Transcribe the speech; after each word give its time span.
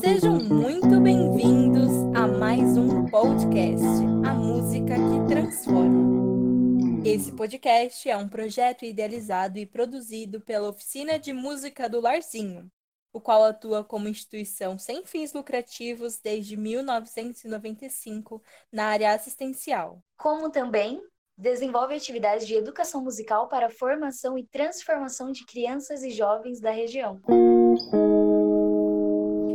Sejam 0.00 0.40
muito 0.40 1.00
bem-vindos 1.00 1.92
a 2.16 2.26
mais 2.26 2.76
um 2.76 3.06
podcast, 3.06 3.84
A 4.26 4.34
Música 4.34 4.96
que 4.96 5.28
Transforma. 5.28 7.00
Esse 7.04 7.30
podcast 7.30 8.10
é 8.10 8.16
um 8.16 8.28
projeto 8.28 8.84
idealizado 8.84 9.60
e 9.60 9.66
produzido 9.66 10.40
pela 10.40 10.68
Oficina 10.68 11.16
de 11.16 11.32
Música 11.32 11.88
do 11.88 12.00
Larzinho, 12.00 12.68
o 13.12 13.20
qual 13.20 13.44
atua 13.44 13.84
como 13.84 14.08
instituição 14.08 14.76
sem 14.76 15.06
fins 15.06 15.32
lucrativos 15.32 16.18
desde 16.18 16.56
1995 16.56 18.42
na 18.72 18.86
área 18.86 19.14
assistencial. 19.14 20.02
Como 20.16 20.50
também 20.50 21.00
desenvolve 21.38 21.94
atividades 21.94 22.48
de 22.48 22.56
educação 22.56 23.00
musical 23.00 23.48
para 23.48 23.66
a 23.66 23.70
formação 23.70 24.36
e 24.36 24.44
transformação 24.44 25.30
de 25.30 25.46
crianças 25.46 26.02
e 26.02 26.10
jovens 26.10 26.60
da 26.60 26.72
região. 26.72 27.22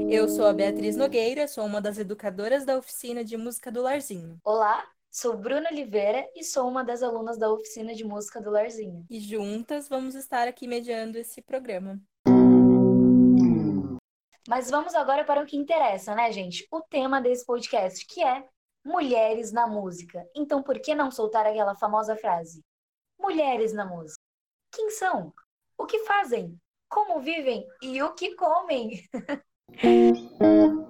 Eu 0.09 0.29
sou 0.29 0.45
a 0.45 0.53
Beatriz 0.53 0.95
Nogueira, 0.95 1.49
sou 1.49 1.65
uma 1.65 1.81
das 1.81 1.97
educadoras 1.97 2.63
da 2.63 2.77
oficina 2.77 3.25
de 3.25 3.35
música 3.35 3.69
do 3.69 3.81
Larzinho. 3.81 4.39
Olá, 4.41 4.89
sou 5.11 5.35
Bruna 5.35 5.69
Oliveira 5.69 6.25
e 6.33 6.45
sou 6.45 6.65
uma 6.65 6.81
das 6.81 7.03
alunas 7.03 7.37
da 7.37 7.51
oficina 7.51 7.93
de 7.93 8.05
música 8.05 8.39
do 8.39 8.49
Larzinho. 8.49 9.05
E 9.09 9.19
juntas 9.19 9.89
vamos 9.89 10.15
estar 10.15 10.47
aqui 10.47 10.65
mediando 10.65 11.17
esse 11.17 11.41
programa. 11.41 11.99
Mas 14.47 14.71
vamos 14.71 14.95
agora 14.95 15.25
para 15.25 15.43
o 15.43 15.45
que 15.45 15.57
interessa, 15.57 16.15
né, 16.15 16.31
gente? 16.31 16.65
O 16.71 16.81
tema 16.81 17.19
desse 17.19 17.45
podcast, 17.45 18.05
que 18.07 18.23
é 18.23 18.47
mulheres 18.85 19.51
na 19.51 19.67
música. 19.67 20.25
Então, 20.33 20.63
por 20.63 20.79
que 20.79 20.95
não 20.95 21.11
soltar 21.11 21.45
aquela 21.45 21.75
famosa 21.75 22.15
frase? 22.15 22.63
Mulheres 23.19 23.73
na 23.73 23.85
música. 23.85 24.21
Quem 24.71 24.89
são? 24.89 25.33
O 25.77 25.85
que 25.85 25.99
fazem? 26.05 26.57
Como 26.87 27.19
vivem 27.19 27.67
e 27.81 28.01
o 28.01 28.13
que 28.13 28.35
comem? 28.35 29.03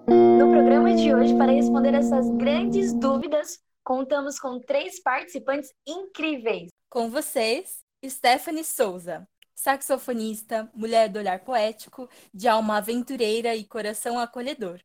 no 0.07 0.51
programa 0.51 0.95
de 0.95 1.13
hoje, 1.13 1.35
para 1.37 1.51
responder 1.51 1.93
essas 1.93 2.29
grandes 2.37 2.93
dúvidas, 2.93 3.59
contamos 3.83 4.39
com 4.39 4.59
três 4.59 5.01
participantes 5.01 5.73
incríveis. 5.85 6.69
Com 6.89 7.09
vocês, 7.09 7.83
Stephanie 8.05 8.63
Souza, 8.63 9.27
saxofonista, 9.53 10.69
mulher 10.73 11.09
do 11.09 11.19
olhar 11.19 11.39
poético, 11.43 12.09
de 12.33 12.47
alma 12.47 12.77
aventureira 12.77 13.55
e 13.55 13.65
coração 13.65 14.17
acolhedor. 14.17 14.79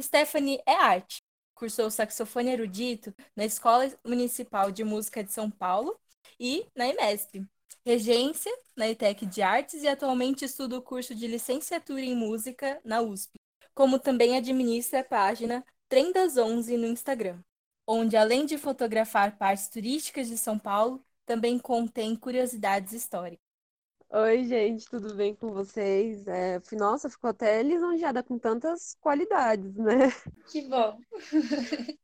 Stephanie 0.00 0.60
é 0.66 0.74
arte, 0.74 1.22
cursou 1.54 1.90
saxofone 1.90 2.50
erudito 2.50 3.14
na 3.36 3.44
Escola 3.44 3.90
Municipal 4.04 4.72
de 4.72 4.82
Música 4.82 5.22
de 5.22 5.32
São 5.32 5.50
Paulo 5.50 5.96
e 6.40 6.66
na 6.74 6.88
IMESP. 6.88 7.46
Regência 7.86 8.50
na 8.74 8.88
ETEC 8.88 9.26
de 9.26 9.42
Artes 9.42 9.82
e 9.82 9.88
atualmente 9.88 10.44
estuda 10.44 10.78
o 10.78 10.82
curso 10.82 11.14
de 11.14 11.26
licenciatura 11.26 12.00
em 12.00 12.16
música 12.16 12.80
na 12.82 13.02
USP, 13.02 13.38
como 13.74 13.98
também 13.98 14.36
administra 14.36 15.00
a 15.00 15.04
página 15.04 15.64
Trem 15.88 16.12
das 16.12 16.36
Onze 16.36 16.76
no 16.76 16.86
Instagram, 16.86 17.42
onde 17.86 18.16
além 18.16 18.46
de 18.46 18.56
fotografar 18.56 19.36
partes 19.36 19.68
turísticas 19.68 20.28
de 20.28 20.38
São 20.38 20.58
Paulo, 20.58 21.04
também 21.26 21.58
contém 21.58 22.16
curiosidades 22.16 22.92
históricas. 22.92 23.44
Oi, 24.10 24.44
gente, 24.44 24.88
tudo 24.88 25.14
bem 25.14 25.34
com 25.34 25.48
vocês? 25.48 26.24
É, 26.28 26.60
nossa, 26.72 27.10
ficou 27.10 27.30
até 27.30 27.62
lisonjeada 27.62 28.22
com 28.22 28.38
tantas 28.38 28.96
qualidades, 29.00 29.74
né? 29.74 30.10
Que 30.50 30.62
bom! 30.68 30.98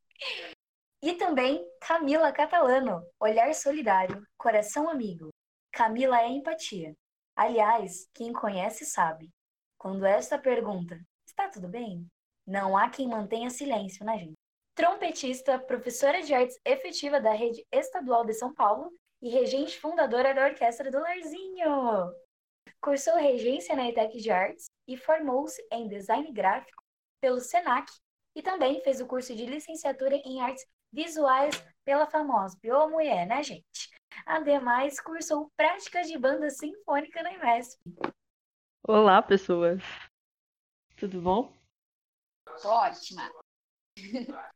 e 1.01 1.15
também 1.15 1.65
Camila 1.81 2.33
Catalano, 2.33 3.01
Olhar 3.21 3.55
Solidário, 3.55 4.27
Coração 4.37 4.89
Amigo. 4.89 5.29
Camila 5.71 6.21
é 6.21 6.29
empatia. 6.29 6.97
Aliás, 7.37 8.09
quem 8.13 8.33
conhece 8.33 8.85
sabe. 8.85 9.31
Quando 9.79 10.05
esta 10.05 10.37
pergunta, 10.37 11.01
está 11.41 11.48
tudo 11.48 11.69
bem? 11.69 12.06
Não 12.46 12.77
há 12.77 12.91
quem 12.91 13.08
mantenha 13.08 13.48
silêncio, 13.48 14.05
né, 14.05 14.19
gente? 14.19 14.34
Trompetista, 14.74 15.58
professora 15.58 16.22
de 16.22 16.34
artes 16.34 16.58
efetiva 16.64 17.20
da 17.20 17.33
Rede 17.33 17.64
Estadual 17.72 18.24
de 18.24 18.34
São 18.34 18.52
Paulo 18.55 18.92
e 19.22 19.30
regente 19.30 19.79
fundadora 19.79 20.34
da 20.34 20.46
Orquestra 20.46 20.90
do 20.90 20.98
Larzinho. 20.98 22.12
Cursou 22.80 23.17
regência 23.17 23.74
na 23.74 23.89
ETEC 23.89 24.18
de 24.18 24.30
Artes 24.30 24.67
e 24.86 24.96
formou-se 24.96 25.62
em 25.73 25.89
design 25.89 26.30
gráfico 26.33 26.83
pelo 27.20 27.40
SENAC 27.40 27.90
e 28.34 28.42
também 28.42 28.83
fez 28.83 29.00
o 29.00 29.06
curso 29.06 29.34
de 29.34 29.45
licenciatura 29.46 30.17
em 30.17 30.40
artes 30.40 30.67
visuais 30.92 31.62
pela 31.84 32.06
famosa 32.06 32.56
Ô 32.64 32.89
Mulher, 32.89 33.27
né, 33.27 33.42
gente? 33.42 33.90
Ademais, 34.27 35.00
cursou 35.00 35.50
práticas 35.56 36.06
de 36.06 36.18
banda 36.18 36.50
sinfônica 36.50 37.23
na 37.23 37.33
IMESP. 37.33 37.80
Olá, 38.86 39.23
pessoas. 39.23 39.83
Tudo 41.00 41.22
bom? 41.22 41.50
Ótima. 42.62 43.33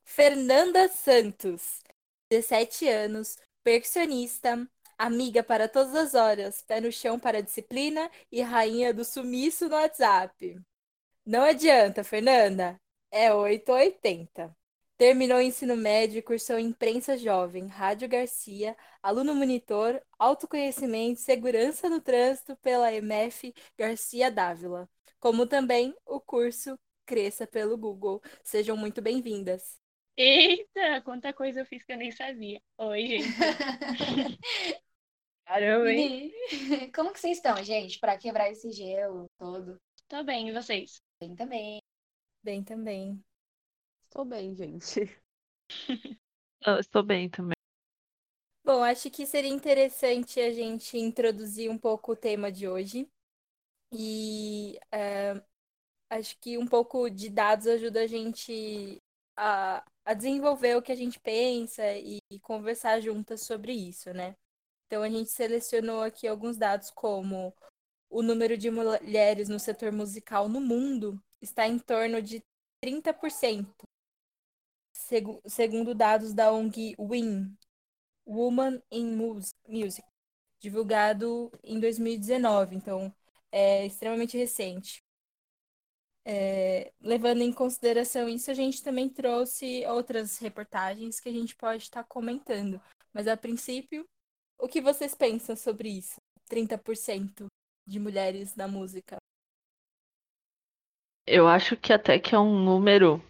Fernanda 0.06 0.88
Santos 0.88 1.82
17 2.30 2.88
anos, 2.88 3.38
percussionista, 3.64 4.70
amiga 5.00 5.44
para 5.44 5.68
todas 5.68 5.96
as 5.96 6.14
horas, 6.14 6.62
pé 6.62 6.80
no 6.80 6.92
chão 6.92 7.20
para 7.20 7.40
a 7.40 7.42
disciplina 7.42 8.10
e 8.32 8.42
rainha 8.44 8.94
do 8.94 9.04
sumiço 9.04 9.68
no 9.68 9.76
WhatsApp. 9.76 10.62
Não 11.26 11.42
adianta, 11.42 12.04
Fernanda. 12.04 12.80
É 13.10 13.34
880. 13.34 14.56
Terminou 15.02 15.40
o 15.40 15.42
ensino 15.42 15.76
médio 15.76 16.20
e 16.20 16.22
cursou 16.22 16.60
imprensa 16.60 17.18
jovem, 17.18 17.66
Rádio 17.66 18.08
Garcia, 18.08 18.78
aluno 19.02 19.34
monitor, 19.34 20.00
autoconhecimento 20.20 21.20
e 21.20 21.24
segurança 21.24 21.90
no 21.90 22.00
trânsito 22.00 22.56
pela 22.58 22.94
MF 22.94 23.52
Garcia 23.76 24.30
Dávila, 24.30 24.88
como 25.20 25.48
também 25.48 25.92
o 26.06 26.22
curso 26.22 26.78
Cresça 27.04 27.48
pelo 27.48 27.76
Google. 27.76 28.22
Sejam 28.44 28.78
muito 28.78 29.02
bem-vindas. 29.02 29.80
Eita, 30.16 31.02
quanta 31.04 31.34
coisa 31.34 31.62
eu 31.62 31.66
fiz 31.66 31.84
que 31.84 31.94
eu 31.94 31.98
nem 31.98 32.12
sabia. 32.12 32.62
Oi, 32.78 33.08
gente. 33.08 33.28
Caramba, 35.46 35.92
hein? 35.92 36.32
Como 36.94 37.12
que 37.12 37.20
vocês 37.20 37.38
estão, 37.38 37.64
gente, 37.64 37.98
para 38.00 38.20
quebrar 38.20 38.52
esse 38.52 38.72
gelo 38.72 39.26
todo? 39.40 39.82
Tô 40.08 40.24
bem, 40.24 40.50
e 40.50 40.54
vocês? 40.54 41.02
Bem 41.20 41.36
também. 41.36 41.82
Bem 42.44 42.64
também. 42.64 43.20
Estou 44.12 44.26
bem, 44.26 44.54
gente. 44.54 45.10
eu 46.68 46.80
estou 46.80 47.02
bem 47.02 47.30
também. 47.30 47.56
Bom, 48.62 48.84
acho 48.84 49.10
que 49.10 49.26
seria 49.26 49.50
interessante 49.50 50.38
a 50.42 50.52
gente 50.52 50.98
introduzir 50.98 51.72
um 51.72 51.78
pouco 51.78 52.12
o 52.12 52.16
tema 52.16 52.52
de 52.52 52.68
hoje. 52.68 53.10
E 53.90 54.78
uh, 54.94 55.42
acho 56.10 56.38
que 56.42 56.58
um 56.58 56.68
pouco 56.68 57.10
de 57.10 57.30
dados 57.30 57.68
ajuda 57.68 58.02
a 58.02 58.08
gente 58.08 59.02
a, 59.38 59.82
a 60.04 60.14
desenvolver 60.14 60.76
o 60.76 60.82
que 60.82 60.92
a 60.92 60.96
gente 60.96 61.18
pensa 61.18 61.90
e, 61.94 62.18
e 62.30 62.38
conversar 62.38 63.00
juntas 63.00 63.46
sobre 63.46 63.72
isso, 63.72 64.14
né? 64.14 64.36
Então 64.88 65.04
a 65.04 65.10
gente 65.10 65.32
selecionou 65.32 66.02
aqui 66.02 66.28
alguns 66.28 66.58
dados 66.58 66.92
como 66.92 67.56
o 68.10 68.22
número 68.22 68.58
de 68.58 68.70
mulheres 68.70 69.48
no 69.48 69.58
setor 69.58 69.94
musical 69.94 70.50
no 70.50 70.60
mundo 70.60 71.18
está 71.42 71.66
em 71.66 71.80
torno 71.80 72.22
de 72.22 72.44
30%, 72.84 73.88
segu 75.12 75.42
segundo 75.46 75.94
dados 75.94 76.34
da 76.34 76.54
ONG 76.54 76.96
WIN, 76.98 77.54
Woman 78.26 78.82
in 78.90 79.14
Music, 79.68 80.08
divulgado 80.58 81.52
em 81.62 81.82
2019, 81.82 82.78
então 82.78 83.14
é 83.52 83.86
extremamente 83.86 84.38
recente. 84.38 85.04
É, 86.24 86.94
levando 87.02 87.42
em 87.42 87.52
consideração 87.52 88.30
isso, 88.30 88.50
a 88.50 88.54
gente 88.54 88.82
também 88.82 89.10
trouxe 89.10 89.86
outras 89.88 90.38
reportagens 90.38 91.20
que 91.20 91.28
a 91.28 91.32
gente 91.34 91.58
pode 91.58 91.84
estar 91.84 92.06
comentando. 92.06 92.82
Mas 93.12 93.28
a 93.28 93.36
princípio, 93.36 94.08
o 94.58 94.68
que 94.68 94.80
vocês 94.80 95.14
pensam 95.14 95.58
sobre 95.58 95.90
isso? 95.90 96.22
30% 96.50 97.48
de 97.86 98.00
mulheres 98.00 98.56
na 98.56 98.68
música. 98.68 99.18
Eu 101.28 101.50
acho 101.50 101.76
que 101.76 101.92
até 101.92 102.18
que 102.18 102.34
é 102.34 102.40
um 102.40 102.64
número. 102.64 103.22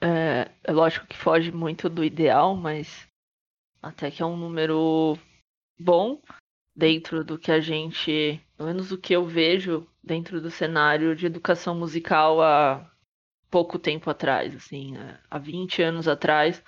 É, 0.00 0.50
é 0.64 0.72
lógico 0.72 1.06
que 1.06 1.16
foge 1.16 1.50
muito 1.50 1.88
do 1.88 2.04
ideal, 2.04 2.54
mas 2.54 3.08
até 3.82 4.10
que 4.10 4.22
é 4.22 4.26
um 4.26 4.36
número 4.36 5.18
bom 5.78 6.20
dentro 6.74 7.24
do 7.24 7.38
que 7.38 7.50
a 7.50 7.60
gente, 7.60 8.40
pelo 8.56 8.68
menos 8.68 8.90
do 8.90 8.98
que 8.98 9.14
eu 9.14 9.26
vejo 9.26 9.86
dentro 10.02 10.40
do 10.40 10.50
cenário 10.50 11.16
de 11.16 11.26
educação 11.26 11.74
musical 11.74 12.40
há 12.40 12.88
pouco 13.50 13.78
tempo 13.78 14.08
atrás, 14.10 14.54
assim, 14.54 14.92
né? 14.92 15.18
há 15.28 15.38
20 15.38 15.82
anos 15.82 16.06
atrás, 16.06 16.62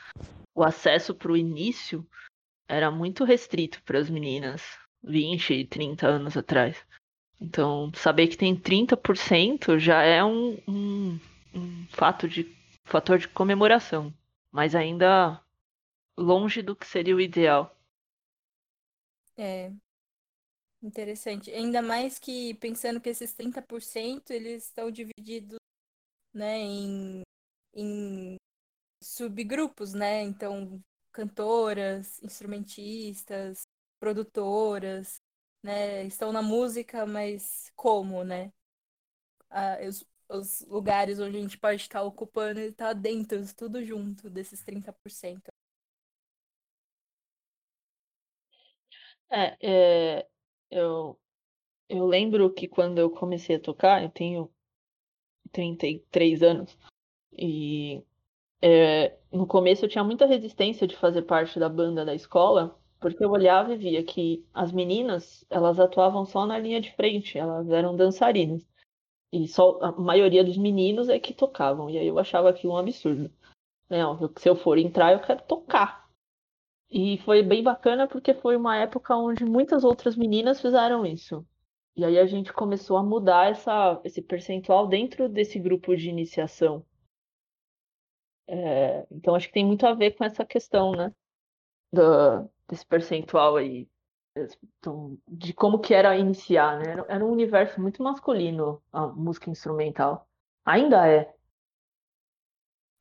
o 0.55 0.65
acesso 0.65 1.15
para 1.15 1.31
o 1.31 1.37
início 1.37 2.07
era 2.69 2.91
muito 2.91 3.25
restrito 3.25 3.83
para 3.85 3.99
as 3.99 4.11
meninas, 4.11 4.63
20 5.03 5.55
e 5.55 5.65
30 5.65 6.07
anos 6.07 6.37
atrás. 6.37 6.85
Então, 7.41 7.91
saber 7.95 8.29
que 8.29 8.37
tem 8.37 8.55
30% 8.55 9.79
já 9.79 10.03
é 10.03 10.23
um, 10.23 10.59
um, 10.69 11.19
um 11.55 11.87
fato 11.89 12.29
de 12.29 12.45
fator 12.91 13.19
de 13.19 13.29
comemoração, 13.29 14.13
mas 14.51 14.75
ainda 14.75 15.41
longe 16.19 16.63
do 16.63 16.77
que 16.77 16.87
seria 16.87 17.17
o 17.17 17.21
ideal. 17.21 17.77
É, 19.37 19.73
Interessante. 20.83 21.51
Ainda 21.51 21.83
mais 21.83 22.19
que 22.19 22.55
pensando 22.55 23.01
que 23.01 23.11
esses 23.11 23.35
30% 23.35 24.31
eles 24.31 24.65
estão 24.65 24.91
divididos, 24.91 25.59
né, 26.35 26.59
em, 26.59 27.23
em 27.75 28.37
subgrupos, 29.03 29.95
né? 29.95 30.23
Então, 30.23 30.81
cantoras, 31.13 32.23
instrumentistas, 32.23 33.63
produtoras, 34.01 35.21
né? 35.63 36.05
Estão 36.07 36.33
na 36.33 36.43
música, 36.43 37.07
mas 37.07 37.73
como, 37.77 38.25
né? 38.25 38.53
Ah, 39.51 39.79
os, 39.89 40.05
os 40.31 40.65
lugares 40.69 41.19
onde 41.21 41.37
a 41.37 41.41
gente 41.41 41.59
pode 41.59 41.83
estar 41.83 42.03
ocupando 42.03 42.61
e 42.61 42.73
tá 42.73 42.93
dentro, 42.93 43.41
tudo 43.55 43.85
junto 43.85 44.31
desses 44.31 44.63
30%. 44.63 45.51
É, 49.31 49.57
é, 49.61 50.29
eu, 50.71 51.19
eu 51.89 52.07
lembro 52.07 52.53
que 52.53 52.69
quando 52.69 52.99
eu 52.99 53.11
comecei 53.11 53.57
a 53.57 53.61
tocar, 53.61 54.03
eu 54.03 54.11
tenho 54.11 54.51
33 55.53 56.43
anos, 56.43 56.79
e 57.33 58.05
é, 58.63 59.19
no 59.33 59.47
começo 59.47 59.85
eu 59.85 59.89
tinha 59.89 60.05
muita 60.05 60.27
resistência 60.27 60.87
de 60.87 60.97
fazer 60.97 61.23
parte 61.23 61.59
da 61.61 61.69
banda 61.69 62.05
da 62.05 62.15
escola, 62.15 62.79
porque 63.01 63.25
eu 63.25 63.31
olhava 63.31 63.75
e 63.75 63.79
via 63.79 64.05
que 64.05 64.47
as 64.55 64.73
meninas, 64.73 65.45
elas 65.51 65.81
atuavam 65.81 66.25
só 66.27 66.47
na 66.47 66.59
linha 66.59 66.81
de 66.81 66.93
frente, 66.95 67.39
elas 67.39 67.69
eram 67.71 67.97
dançarinas. 67.97 68.70
E 69.33 69.47
só 69.47 69.79
a 69.81 69.93
maioria 69.93 70.43
dos 70.45 70.57
meninos 70.57 71.09
é 71.09 71.19
que 71.19 71.33
tocavam. 71.33 71.89
E 71.89 71.99
aí 71.99 72.07
eu 72.07 72.19
achava 72.19 72.51
aquilo 72.51 72.73
um 72.73 72.77
absurdo. 72.77 73.31
Não, 73.89 74.19
se 74.37 74.49
eu 74.49 74.57
for 74.57 74.79
entrar, 74.79 75.13
eu 75.13 75.21
quero 75.21 75.43
tocar. 75.43 76.09
E 76.91 77.19
foi 77.19 77.43
bem 77.43 77.63
bacana 77.63 78.09
porque 78.09 78.35
foi 78.35 78.57
uma 78.57 78.77
época 78.77 79.17
onde 79.17 79.45
muitas 79.45 79.85
outras 79.85 80.17
meninas 80.17 80.61
fizeram 80.61 81.07
isso. 81.07 81.47
E 81.97 82.05
aí 82.05 82.19
a 82.19 82.27
gente 82.27 82.53
começou 82.53 82.97
a 82.97 83.03
mudar 83.03 83.51
essa, 83.51 84.01
esse 84.05 84.23
percentual 84.23 84.87
dentro 84.87 85.29
desse 85.29 85.59
grupo 85.59 85.97
de 85.97 86.09
iniciação. 86.09 86.85
É, 88.49 89.07
então 89.11 89.35
acho 89.35 89.49
que 89.49 89.55
tem 89.55 89.67
muito 89.67 89.87
a 89.87 89.95
ver 89.95 90.13
com 90.13 90.25
essa 90.25 90.45
questão, 90.45 90.93
né? 90.93 91.13
Do, 91.93 92.49
desse 92.69 92.87
percentual 92.87 93.57
aí. 93.57 93.89
Então, 94.79 95.19
de 95.29 95.53
como 95.53 95.79
que 95.81 95.95
era 95.95 96.17
iniciar, 96.17 96.79
né? 96.79 96.93
Era, 96.93 97.07
era 97.09 97.25
um 97.25 97.31
universo 97.31 97.81
muito 97.81 98.03
masculino 98.03 98.83
a 98.93 99.07
música 99.07 99.51
instrumental. 99.51 100.29
Ainda 100.65 101.07
é. 101.09 101.35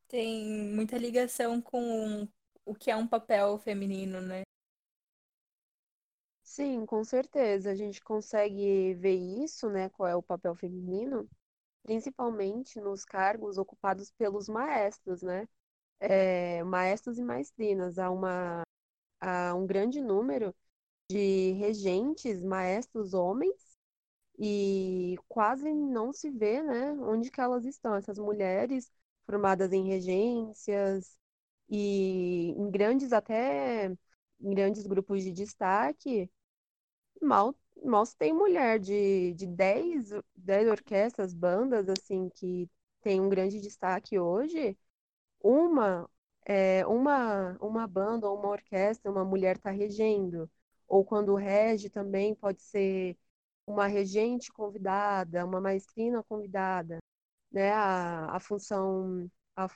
Tem 0.08 0.74
muita 0.74 0.98
ligação 0.98 1.62
com 1.62 2.28
o 2.66 2.76
que 2.76 2.90
é 2.92 2.96
um 2.96 3.08
papel 3.08 3.58
feminino, 3.60 4.22
né? 4.22 4.44
Sim, 6.44 6.86
com 6.86 7.04
certeza. 7.04 7.72
A 7.72 7.76
gente 7.76 8.02
consegue 8.02 8.94
ver 8.96 9.16
isso, 9.16 9.70
né? 9.70 9.90
Qual 9.90 10.08
é 10.10 10.16
o 10.16 10.24
papel 10.24 10.56
feminino, 10.56 11.30
principalmente 11.84 12.80
nos 12.82 13.06
cargos 13.06 13.58
ocupados 13.58 14.12
pelos 14.12 14.50
maestros, 14.50 15.22
né? 15.22 15.48
É, 16.00 16.64
maestros 16.64 17.20
e 17.20 17.24
maestrinas. 17.24 18.00
Há 18.00 18.10
uma, 18.12 18.64
há 19.22 19.56
um 19.56 19.68
grande 19.68 20.02
número 20.02 20.56
de 21.10 21.54
regentes, 21.54 22.44
maestros 22.44 23.14
homens, 23.14 23.78
e 24.40 25.18
quase 25.30 25.74
não 25.74 26.14
se 26.14 26.30
vê, 26.32 26.62
né, 26.64 26.94
onde 26.94 27.32
que 27.32 27.42
elas 27.42 27.66
estão, 27.66 27.96
essas 27.96 28.20
mulheres 28.20 28.92
formadas 29.26 29.74
em 29.74 29.88
regências 29.88 31.18
e 31.70 32.52
em 32.58 32.72
grandes 32.72 33.14
até 33.14 33.88
em 34.42 34.56
grandes 34.56 34.88
grupos 34.88 35.24
de 35.24 35.32
destaque, 35.32 36.30
mal 37.22 37.56
mal 37.84 38.06
se 38.06 38.16
tem 38.18 38.34
mulher 38.34 38.80
de, 38.80 39.34
de 39.36 39.48
10, 39.48 40.10
10 40.36 40.68
orquestras, 40.70 41.34
bandas 41.34 41.88
assim 41.90 42.30
que 42.36 42.70
tem 43.02 43.22
um 43.22 43.30
grande 43.30 43.60
destaque 43.62 44.20
hoje, 44.20 44.78
uma 45.42 46.10
é, 46.46 46.86
uma 46.88 47.58
uma 47.62 47.88
banda 47.88 48.30
ou 48.30 48.38
uma 48.40 48.50
orquestra, 48.50 49.12
uma 49.12 49.26
mulher 49.26 49.58
está 49.58 49.72
regendo 49.72 50.50
ou 50.90 51.06
quando 51.06 51.36
rege 51.36 51.90
também 51.90 52.36
pode 52.36 52.62
ser 52.64 53.18
uma 53.68 53.88
regente 53.88 54.52
convidada, 54.54 55.46
uma 55.46 55.62
maestrina 55.62 56.24
convidada, 56.24 57.00
né? 57.52 57.72
A, 57.74 58.36
a 58.38 58.40
função 58.40 59.30
a, 59.56 59.68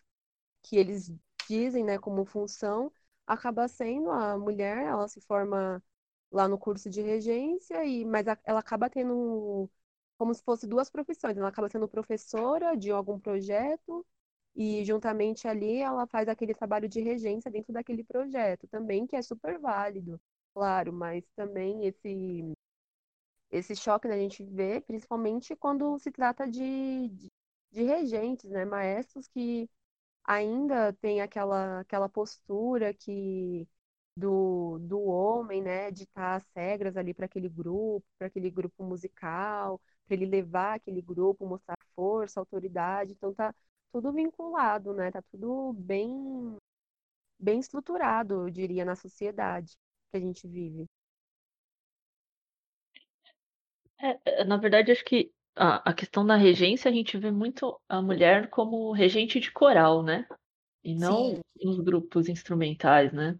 que 0.63 0.77
eles 0.77 1.11
dizem, 1.47 1.83
né, 1.83 1.97
como 1.97 2.25
função, 2.25 2.91
acaba 3.27 3.67
sendo 3.67 4.09
a 4.11 4.37
mulher, 4.37 4.77
ela 4.85 5.07
se 5.07 5.21
forma 5.21 5.83
lá 6.31 6.47
no 6.47 6.57
curso 6.57 6.89
de 6.89 7.01
regência 7.01 7.83
e 7.85 8.05
mas 8.05 8.27
a, 8.27 8.37
ela 8.45 8.59
acaba 8.59 8.89
tendo 8.89 9.69
como 10.17 10.33
se 10.33 10.43
fosse 10.43 10.67
duas 10.67 10.89
profissões, 10.89 11.37
ela 11.37 11.49
acaba 11.49 11.69
sendo 11.69 11.87
professora 11.87 12.75
de 12.77 12.91
algum 12.91 13.19
projeto 13.19 14.05
e 14.55 14.83
juntamente 14.85 15.47
ali 15.47 15.77
ela 15.81 16.07
faz 16.07 16.27
aquele 16.29 16.53
trabalho 16.53 16.87
de 16.89 17.01
regência 17.01 17.51
dentro 17.51 17.73
daquele 17.73 18.03
projeto 18.03 18.67
também, 18.67 19.05
que 19.07 19.15
é 19.15 19.21
super 19.21 19.59
válido 19.59 20.19
claro, 20.53 20.91
mas 20.93 21.23
também 21.35 21.85
esse 21.85 22.53
esse 23.51 23.75
choque 23.75 24.07
né, 24.07 24.15
a 24.15 24.17
gente 24.19 24.43
vê, 24.43 24.81
principalmente 24.81 25.55
quando 25.55 25.97
se 25.99 26.11
trata 26.11 26.47
de, 26.49 27.07
de, 27.09 27.31
de 27.71 27.83
regentes, 27.83 28.49
né, 28.49 28.65
maestros 28.65 29.27
que 29.27 29.69
ainda 30.25 30.93
tem 30.93 31.21
aquela, 31.21 31.81
aquela 31.81 32.09
postura 32.09 32.93
que 32.93 33.67
do, 34.17 34.79
do 34.81 35.01
homem, 35.03 35.61
né, 35.63 35.91
de 35.91 36.03
estar 36.03 36.35
às 36.37 36.45
regras 36.55 36.97
ali 36.97 37.13
para 37.13 37.25
aquele 37.27 37.49
grupo, 37.49 38.05
para 38.17 38.27
aquele 38.27 38.49
grupo 38.51 38.83
musical, 38.83 39.81
para 40.07 40.15
ele 40.15 40.25
levar 40.27 40.75
aquele 40.75 41.01
grupo, 41.01 41.47
mostrar 41.47 41.77
força, 41.95 42.39
autoridade, 42.39 43.13
então 43.13 43.33
tá 43.33 43.53
tudo 43.91 44.11
vinculado, 44.13 44.93
né, 44.93 45.11
tá 45.11 45.21
tudo 45.31 45.73
bem 45.73 46.57
bem 47.39 47.59
estruturado, 47.59 48.47
eu 48.47 48.49
diria, 48.49 48.85
na 48.85 48.95
sociedade 48.95 49.77
que 50.13 50.17
a 50.17 50.19
gente 50.19 50.47
vive. 50.47 50.85
É, 53.99 54.41
é, 54.41 54.43
na 54.43 54.57
verdade, 54.57 54.91
acho 54.91 55.03
que 55.03 55.31
a, 55.55 55.89
a 55.89 55.93
questão 55.93 56.25
da 56.25 56.35
regência, 56.35 56.89
a 56.89 56.93
gente 56.93 57.17
vê 57.17 57.31
muito 57.31 57.79
a 57.89 57.99
mulher 58.01 58.49
como 58.49 58.91
regente 58.91 59.39
de 59.39 59.51
coral, 59.51 60.03
né? 60.03 60.27
E 60.83 60.93
não 60.93 61.35
Sim. 61.35 61.41
nos 61.63 61.79
grupos 61.79 62.29
instrumentais, 62.29 63.11
né? 63.11 63.39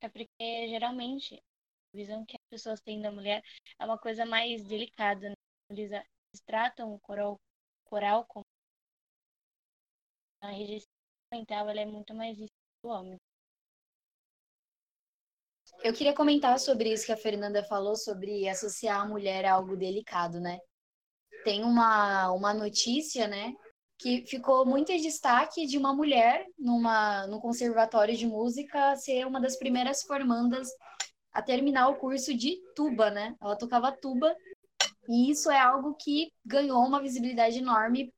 É 0.00 0.08
porque 0.08 0.68
geralmente 0.68 1.34
a 1.34 1.96
visão 1.96 2.24
que 2.24 2.36
as 2.36 2.48
pessoas 2.48 2.80
têm 2.80 3.02
da 3.02 3.10
mulher 3.10 3.42
é 3.78 3.84
uma 3.84 3.98
coisa 3.98 4.24
mais 4.24 4.64
delicada, 4.64 5.28
né? 5.28 5.34
Eles, 5.70 5.90
eles 5.90 6.42
tratam 6.46 6.94
o 6.94 7.00
coral, 7.00 7.36
coral 7.84 8.24
como 8.24 8.44
a 10.40 10.50
regência 10.50 10.88
instrumental, 11.26 11.68
ela 11.68 11.80
é 11.80 11.86
muito 11.86 12.14
mais 12.14 12.38
do 12.38 12.48
homem. 12.84 13.18
Eu 15.82 15.92
queria 15.92 16.12
comentar 16.12 16.58
sobre 16.58 16.92
isso 16.92 17.06
que 17.06 17.12
a 17.12 17.16
Fernanda 17.16 17.62
falou, 17.62 17.94
sobre 17.94 18.48
associar 18.48 19.00
a 19.00 19.06
mulher 19.06 19.44
a 19.44 19.52
algo 19.52 19.76
delicado, 19.76 20.40
né? 20.40 20.58
Tem 21.44 21.62
uma, 21.64 22.32
uma 22.32 22.52
notícia, 22.52 23.28
né, 23.28 23.54
que 23.98 24.24
ficou 24.26 24.66
muito 24.66 24.90
em 24.90 25.00
destaque 25.00 25.66
de 25.66 25.78
uma 25.78 25.94
mulher 25.94 26.44
numa, 26.58 27.26
no 27.26 27.40
conservatório 27.40 28.16
de 28.16 28.26
música 28.26 28.96
ser 28.96 29.26
uma 29.26 29.40
das 29.40 29.56
primeiras 29.56 30.02
formandas 30.02 30.68
a 31.32 31.42
terminar 31.42 31.88
o 31.88 31.96
curso 31.96 32.34
de 32.34 32.58
tuba, 32.74 33.10
né? 33.10 33.34
Ela 33.40 33.56
tocava 33.56 33.92
tuba 33.92 34.34
e 35.08 35.30
isso 35.30 35.50
é 35.50 35.58
algo 35.58 35.94
que 35.94 36.30
ganhou 36.44 36.84
uma 36.84 37.00
visibilidade 37.00 37.58
enorme 37.58 38.12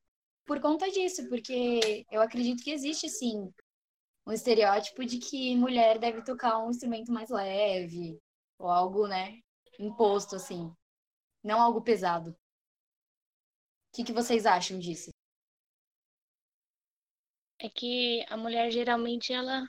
por 0.45 0.59
conta 0.59 0.89
disso, 0.89 1.27
porque 1.29 2.05
eu 2.11 2.21
acredito 2.21 2.63
que 2.63 2.71
existe 2.71 3.07
sim 3.07 3.51
um 4.31 4.33
estereótipo 4.33 5.05
de 5.05 5.19
que 5.19 5.55
mulher 5.57 5.99
deve 5.99 6.23
tocar 6.23 6.57
um 6.57 6.69
instrumento 6.71 7.11
mais 7.11 7.29
leve, 7.29 8.17
ou 8.57 8.69
algo, 8.69 9.07
né, 9.07 9.39
imposto, 9.77 10.37
assim. 10.37 10.73
Não 11.43 11.61
algo 11.61 11.81
pesado. 11.81 12.31
O 12.31 12.35
que, 13.93 14.05
que 14.05 14.13
vocês 14.13 14.45
acham 14.45 14.79
disso? 14.79 15.11
É 17.59 17.69
que 17.69 18.25
a 18.29 18.37
mulher 18.37 18.71
geralmente 18.71 19.33
ela 19.33 19.67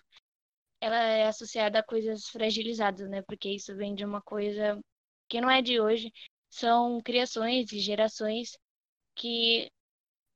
ela 0.81 0.97
é 0.97 1.28
associada 1.28 1.78
a 1.78 1.85
coisas 1.85 2.26
fragilizadas, 2.28 3.09
né? 3.09 3.23
Porque 3.23 3.49
isso 3.49 3.75
vem 3.76 3.95
de 3.95 4.04
uma 4.04 4.21
coisa 4.21 4.81
que 5.28 5.40
não 5.40 5.50
é 5.50 5.62
de 5.62 5.81
hoje, 5.81 6.12
são 6.50 7.00
criações 7.00 7.73
e 7.73 7.78
gerações 7.81 8.59
que 9.14 9.71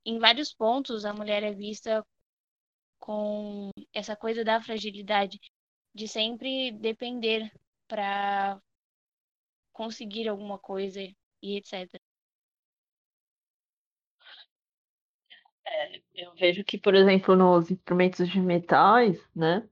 em 0.05 0.19
vários 0.19 0.53
pontos 0.53 1.05
a 1.05 1.13
mulher 1.13 1.43
é 1.43 1.53
vista 1.53 2.05
com 2.99 3.71
essa 3.93 4.15
coisa 4.15 4.43
da 4.43 4.61
fragilidade, 4.61 5.39
de 5.93 6.07
sempre 6.07 6.71
depender 6.71 7.51
para 7.87 8.61
conseguir 9.73 10.27
alguma 10.27 10.59
coisa 10.59 11.01
e 11.01 11.57
etc. 11.57 12.01
É, 15.65 16.01
eu 16.15 16.33
vejo 16.35 16.63
que, 16.63 16.77
por 16.77 16.95
exemplo, 16.95 17.35
nos 17.35 17.69
instrumentos 17.69 18.27
de 18.29 18.39
metais, 18.39 19.19
né, 19.35 19.67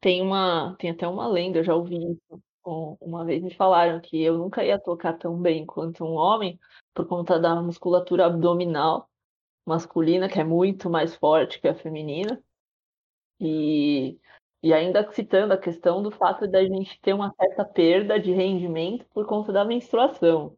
tem 0.00 0.22
uma, 0.22 0.76
tem 0.78 0.90
até 0.90 1.08
uma 1.08 1.28
lenda, 1.28 1.58
eu 1.58 1.64
já 1.64 1.74
ouvi 1.74 1.96
isso, 1.96 2.42
Uma 3.00 3.24
vez 3.24 3.42
me 3.42 3.54
falaram 3.54 4.00
que 4.00 4.22
eu 4.22 4.38
nunca 4.38 4.64
ia 4.64 4.78
tocar 4.80 5.14
tão 5.18 5.40
bem 5.40 5.66
quanto 5.66 6.04
um 6.04 6.14
homem 6.14 6.58
por 6.94 7.06
conta 7.08 7.38
da 7.40 7.60
musculatura 7.62 8.26
abdominal 8.26 9.10
masculina, 9.66 10.28
que 10.28 10.40
é 10.40 10.44
muito 10.44 10.90
mais 10.90 11.14
forte 11.16 11.60
que 11.60 11.68
a 11.68 11.74
feminina. 11.74 12.42
E, 13.40 14.18
e 14.62 14.72
ainda 14.72 15.10
citando 15.12 15.52
a 15.52 15.58
questão 15.58 16.02
do 16.02 16.10
fato 16.10 16.46
da 16.46 16.64
gente 16.64 17.00
ter 17.00 17.12
uma 17.12 17.34
certa 17.34 17.64
perda 17.64 18.18
de 18.18 18.32
rendimento 18.32 19.06
por 19.12 19.26
conta 19.26 19.52
da 19.52 19.64
menstruação. 19.64 20.56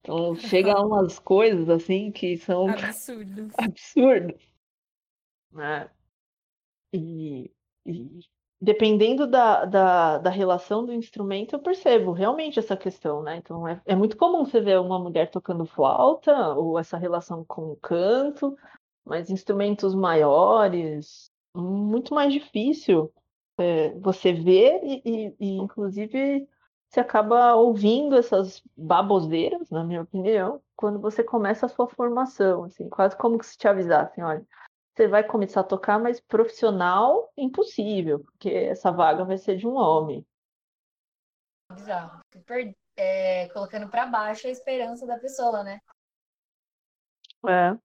Então 0.00 0.34
chega 0.34 0.72
a 0.72 0.80
umas 0.84 1.18
coisas 1.18 1.68
assim 1.68 2.10
que 2.12 2.36
são 2.38 2.68
absurdas. 2.68 3.52
absurdas. 3.58 4.40
Né? 5.52 5.90
E, 6.92 7.50
e 7.84 8.20
dependendo 8.60 9.26
da, 9.26 9.64
da, 9.64 10.18
da, 10.18 10.30
relação 10.30 10.84
do 10.84 10.92
instrumento, 10.92 11.54
eu 11.54 11.60
percebo 11.60 12.12
realmente 12.12 12.58
essa 12.58 12.76
questão, 12.76 13.22
né? 13.22 13.36
Então, 13.36 13.66
é, 13.66 13.80
é 13.86 13.96
muito 13.96 14.16
comum 14.16 14.44
você 14.44 14.60
ver 14.60 14.78
uma 14.78 14.98
mulher 14.98 15.30
tocando 15.30 15.64
flauta, 15.64 16.54
ou 16.54 16.78
essa 16.78 16.98
relação 16.98 17.44
com 17.44 17.72
o 17.72 17.76
canto, 17.76 18.56
mas 19.04 19.30
instrumentos 19.30 19.94
maiores, 19.94 21.30
muito 21.54 22.14
mais 22.14 22.32
difícil 22.32 23.10
é, 23.58 23.90
você 23.98 24.32
ver 24.32 24.80
e, 24.84 25.02
e, 25.04 25.34
e, 25.40 25.56
inclusive, 25.56 26.46
você 26.88 27.00
acaba 27.00 27.54
ouvindo 27.54 28.16
essas 28.16 28.62
baboseiras, 28.76 29.70
na 29.70 29.84
minha 29.84 30.02
opinião, 30.02 30.60
quando 30.76 31.00
você 31.00 31.24
começa 31.24 31.66
a 31.66 31.68
sua 31.68 31.88
formação, 31.88 32.64
assim, 32.64 32.88
quase 32.88 33.16
como 33.16 33.42
se 33.42 33.56
te 33.56 33.66
avisassem, 33.66 34.22
olha, 34.22 34.44
você 34.94 35.08
vai 35.08 35.24
começar 35.24 35.60
a 35.60 35.64
tocar, 35.64 35.98
mas 35.98 36.20
profissional, 36.20 37.32
impossível, 37.36 38.20
porque 38.20 38.50
essa 38.50 38.90
vaga 38.90 39.24
vai 39.24 39.38
ser 39.38 39.56
de 39.56 39.66
um 39.66 39.74
homem. 39.74 40.26
Bizarro. 41.72 42.20
Super 42.32 42.74
é, 42.96 43.48
colocando 43.48 43.88
para 43.88 44.06
baixo 44.06 44.46
a 44.46 44.50
esperança 44.50 45.06
da 45.06 45.18
pessoa, 45.18 45.62
né? 45.62 45.80
É. 47.48 47.78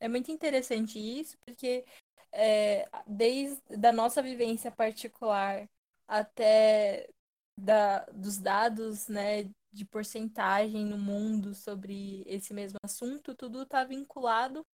É 0.00 0.08
muito 0.08 0.32
interessante 0.32 0.98
isso, 0.98 1.36
porque 1.44 1.84
é, 2.32 2.88
desde 3.06 3.86
a 3.86 3.92
nossa 3.92 4.22
vivência 4.22 4.70
particular 4.70 5.68
até 6.08 7.08
da, 7.56 8.06
dos 8.06 8.38
dados 8.38 9.06
né, 9.08 9.44
de 9.70 9.84
porcentagem 9.84 10.86
no 10.86 10.98
mundo 10.98 11.54
sobre 11.54 12.24
esse 12.26 12.54
mesmo 12.54 12.78
assunto, 12.82 13.34
tudo 13.34 13.62
está 13.62 13.84
vinculado 13.84 14.66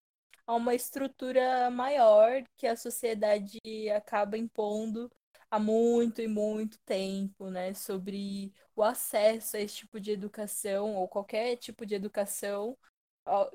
a 0.48 0.56
uma 0.56 0.76
estrutura 0.76 1.70
maior 1.72 2.44
que 2.58 2.68
a 2.68 2.76
sociedade 2.76 3.60
acaba 3.96 4.38
impondo 4.38 5.12
há 5.50 5.60
muito 5.60 6.22
e 6.22 6.28
muito 6.28 6.78
tempo, 6.86 7.50
né, 7.50 7.74
sobre 7.74 8.54
o 8.76 8.84
acesso 8.84 9.58
a 9.58 9.60
esse 9.60 9.78
tipo 9.78 10.00
de 10.00 10.12
educação 10.12 10.96
ou 10.96 11.08
qualquer 11.08 11.56
tipo 11.58 11.86
de 11.86 11.96
educação 11.96 12.78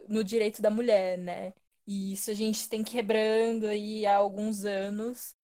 no 0.08 0.24
direito 0.24 0.60
da 0.62 0.70
mulher, 0.70 1.18
né? 1.18 1.52
E 1.86 2.12
isso 2.12 2.30
a 2.30 2.34
gente 2.34 2.68
tem 2.68 2.82
quebrando 2.84 3.66
aí 3.66 4.06
há 4.06 4.16
alguns 4.16 4.64
anos, 4.64 5.34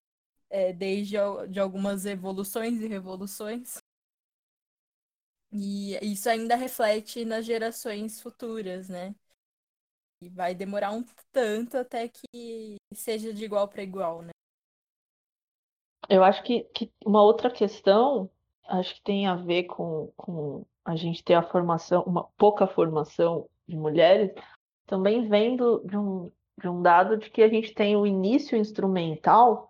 é, 0.50 0.72
desde 0.72 1.16
de 1.50 1.60
algumas 1.60 2.06
evoluções 2.06 2.80
e 2.82 2.88
revoluções. 2.88 3.78
E 5.52 5.98
isso 6.02 6.28
ainda 6.28 6.54
reflete 6.56 7.24
nas 7.24 7.44
gerações 7.46 8.20
futuras, 8.20 8.88
né? 8.88 9.14
E 10.22 10.28
vai 10.28 10.54
demorar 10.54 10.92
um 10.92 11.04
tanto 11.30 11.76
até 11.76 12.08
que 12.08 12.76
seja 12.94 13.32
de 13.32 13.44
igual 13.44 13.68
para 13.68 13.82
igual, 13.82 14.22
né? 14.22 14.30
Eu 16.08 16.22
acho 16.22 16.42
que, 16.42 16.62
que 16.74 16.90
uma 17.04 17.22
outra 17.22 17.50
questão, 17.50 18.30
acho 18.64 18.94
que 18.94 19.02
tem 19.02 19.26
a 19.26 19.34
ver 19.34 19.64
com, 19.64 20.12
com 20.16 20.64
a 20.84 20.94
gente 20.96 21.22
ter 21.22 21.34
a 21.34 21.42
formação, 21.42 22.02
uma 22.04 22.24
pouca 22.36 22.66
formação 22.66 23.48
de 23.66 23.76
mulheres, 23.76 24.32
também 24.86 25.28
vem 25.28 25.56
do, 25.56 25.80
de, 25.80 25.96
um, 25.96 26.32
de 26.58 26.68
um 26.68 26.80
dado 26.80 27.16
de 27.16 27.28
que 27.28 27.42
a 27.42 27.48
gente 27.48 27.74
tem 27.74 27.96
o 27.96 28.06
início 28.06 28.56
instrumental 28.56 29.68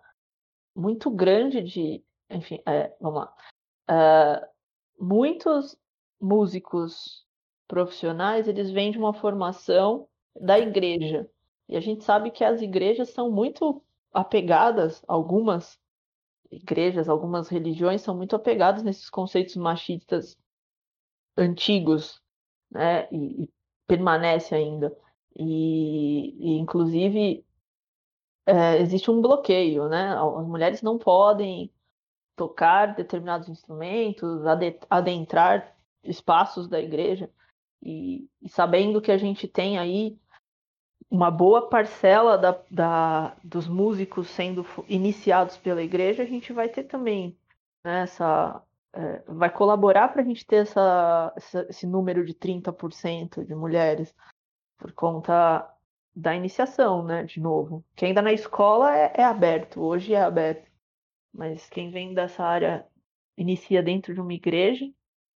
muito 0.75 1.09
grande 1.09 1.63
de, 1.63 2.03
enfim, 2.29 2.61
é, 2.67 2.95
vamos 3.01 3.21
lá, 3.21 3.35
uh, 3.89 4.47
muitos 5.03 5.75
músicos 6.21 7.25
profissionais, 7.67 8.47
eles 8.47 8.69
vêm 8.69 8.91
de 8.91 8.99
uma 8.99 9.13
formação 9.13 10.07
da 10.41 10.59
igreja. 10.59 11.29
E 11.67 11.75
a 11.75 11.79
gente 11.79 12.03
sabe 12.03 12.31
que 12.31 12.43
as 12.43 12.61
igrejas 12.61 13.09
são 13.09 13.31
muito 13.31 13.81
apegadas, 14.13 15.03
algumas 15.07 15.79
igrejas, 16.51 17.09
algumas 17.09 17.49
religiões 17.49 18.01
são 18.01 18.15
muito 18.15 18.35
apegadas 18.35 18.83
nesses 18.83 19.09
conceitos 19.09 19.55
machistas 19.55 20.37
antigos, 21.37 22.21
né? 22.71 23.07
E, 23.11 23.43
e 23.43 23.49
permanece 23.85 24.55
ainda. 24.55 24.95
E, 25.35 26.35
e 26.39 26.57
inclusive 26.57 27.45
é, 28.45 28.77
existe 28.81 29.11
um 29.11 29.21
bloqueio, 29.21 29.87
né? 29.89 30.15
As 30.15 30.47
mulheres 30.47 30.81
não 30.81 30.97
podem 30.97 31.71
tocar 32.35 32.95
determinados 32.95 33.49
instrumentos, 33.49 34.41
adentrar 34.89 35.75
espaços 36.03 36.67
da 36.67 36.79
igreja. 36.79 37.29
E, 37.81 38.27
e 38.41 38.49
sabendo 38.49 39.01
que 39.01 39.11
a 39.11 39.17
gente 39.17 39.47
tem 39.47 39.77
aí 39.77 40.17
uma 41.09 41.31
boa 41.31 41.69
parcela 41.69 42.37
da, 42.37 42.59
da, 42.69 43.35
dos 43.43 43.67
músicos 43.67 44.27
sendo 44.27 44.65
iniciados 44.87 45.57
pela 45.57 45.81
igreja, 45.81 46.23
a 46.23 46.25
gente 46.25 46.51
vai 46.51 46.69
ter 46.69 46.83
também 46.83 47.37
né, 47.83 48.03
essa. 48.03 48.61
É, 48.93 49.21
vai 49.27 49.49
colaborar 49.49 50.07
para 50.09 50.21
a 50.21 50.25
gente 50.25 50.45
ter 50.45 50.57
essa, 50.57 51.33
essa, 51.35 51.67
esse 51.69 51.85
número 51.85 52.25
de 52.25 52.33
30% 52.33 53.45
de 53.45 53.53
mulheres 53.53 54.13
por 54.77 54.91
conta 54.93 55.69
da 56.15 56.35
iniciação, 56.35 57.03
né? 57.03 57.23
De 57.23 57.39
novo. 57.39 57.85
Que 57.95 58.05
ainda 58.05 58.21
na 58.21 58.33
escola 58.33 58.95
é, 58.97 59.13
é 59.17 59.23
aberto, 59.23 59.81
hoje 59.81 60.13
é 60.13 60.21
aberto. 60.21 60.67
Mas 61.33 61.69
quem 61.69 61.91
vem 61.91 62.13
dessa 62.13 62.43
área 62.43 62.87
inicia 63.37 63.83
dentro 63.83 64.13
de 64.13 64.19
uma 64.19 64.33
igreja 64.33 64.85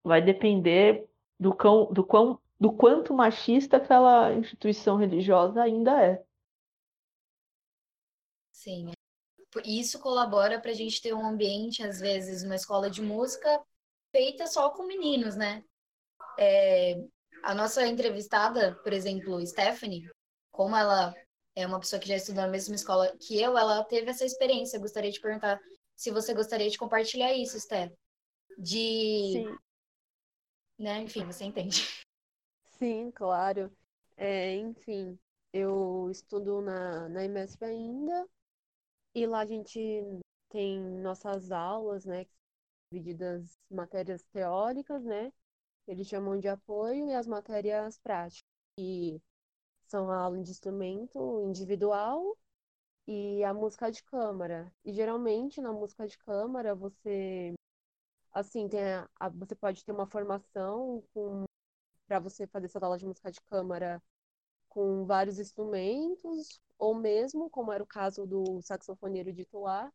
vai 0.03 0.21
depender 0.21 1.07
do, 1.39 1.53
quão, 1.53 1.91
do 1.93 2.03
quão 2.03 2.39
do 2.61 2.71
quanto 2.71 3.11
machista 3.11 3.77
aquela 3.77 4.31
instituição 4.35 4.95
religiosa 4.95 5.63
ainda 5.63 5.99
é. 5.99 6.23
Sim. 8.51 8.91
Isso 9.65 9.99
colabora 9.99 10.61
para 10.61 10.69
a 10.69 10.73
gente 10.75 11.01
ter 11.01 11.11
um 11.11 11.25
ambiente, 11.25 11.81
às 11.81 11.99
vezes, 11.99 12.43
uma 12.43 12.55
escola 12.55 12.87
de 12.87 13.01
música 13.01 13.49
feita 14.11 14.45
só 14.45 14.69
com 14.69 14.85
meninos, 14.85 15.35
né? 15.35 15.63
É, 16.37 17.03
a 17.41 17.55
nossa 17.55 17.87
entrevistada, 17.87 18.75
por 18.83 18.93
exemplo, 18.93 19.43
Stephanie, 19.43 20.07
como 20.51 20.75
ela 20.75 21.15
é 21.55 21.65
uma 21.65 21.79
pessoa 21.79 21.99
que 21.99 22.07
já 22.07 22.15
estudou 22.15 22.43
na 22.43 22.47
mesma 22.47 22.75
escola 22.75 23.11
que 23.17 23.41
eu, 23.41 23.57
ela 23.57 23.83
teve 23.85 24.11
essa 24.11 24.23
experiência. 24.23 24.77
Eu 24.77 24.81
gostaria 24.81 25.11
de 25.11 25.19
perguntar 25.19 25.59
se 25.95 26.11
você 26.11 26.31
gostaria 26.31 26.69
de 26.69 26.77
compartilhar 26.77 27.33
isso, 27.33 27.59
Steph. 27.59 27.91
De. 28.55 29.31
Sim. 29.33 29.57
Né? 30.77 31.01
Enfim, 31.01 31.25
você 31.25 31.43
entende. 31.43 31.81
Sim, 32.81 33.11
claro. 33.11 33.71
É, 34.17 34.55
enfim, 34.55 35.17
eu 35.53 36.09
estudo 36.11 36.61
na, 36.61 37.07
na 37.09 37.23
IMESP 37.25 37.63
ainda, 37.65 38.27
e 39.15 39.25
lá 39.27 39.41
a 39.41 39.45
gente 39.45 39.79
tem 40.49 40.79
nossas 41.01 41.51
aulas, 41.51 42.05
né, 42.05 42.25
divididas 42.93 43.57
matérias 43.71 44.23
teóricas, 44.33 45.03
né, 45.05 45.31
eles 45.87 46.07
chamam 46.07 46.39
de 46.39 46.47
apoio, 46.49 47.09
e 47.09 47.15
as 47.15 47.27
matérias 47.27 47.99
práticas, 47.99 48.43
que 48.77 49.21
são 49.87 50.11
a 50.11 50.17
aula 50.17 50.41
de 50.43 50.51
instrumento 50.51 51.41
individual 51.49 52.37
e 53.07 53.43
a 53.43 53.53
música 53.53 53.91
de 53.91 54.03
câmara. 54.03 54.73
E 54.85 54.93
geralmente 54.93 55.61
na 55.61 55.73
música 55.73 56.07
de 56.07 56.17
câmara 56.19 56.75
você 56.75 57.53
assim, 58.33 58.67
tem 58.69 58.83
a, 58.83 59.09
a, 59.19 59.29
você 59.29 59.55
pode 59.55 59.83
ter 59.85 59.91
uma 59.91 60.07
formação 60.07 61.03
com 61.13 61.45
para 62.11 62.19
você 62.19 62.45
fazer 62.45 62.65
essa 62.65 62.77
aula 62.83 62.97
de 62.97 63.05
música 63.05 63.31
de 63.31 63.39
câmara 63.43 64.03
com 64.67 65.05
vários 65.05 65.39
instrumentos, 65.39 66.59
ou 66.77 66.93
mesmo, 66.93 67.49
como 67.49 67.71
era 67.71 67.81
o 67.81 67.87
caso 67.87 68.27
do 68.27 68.61
saxofoneiro 68.61 69.33
titular, 69.33 69.89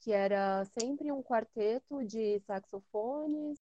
que 0.00 0.12
era 0.12 0.64
sempre 0.64 1.12
um 1.12 1.22
quarteto 1.22 2.04
de 2.04 2.40
saxofones, 2.40 3.60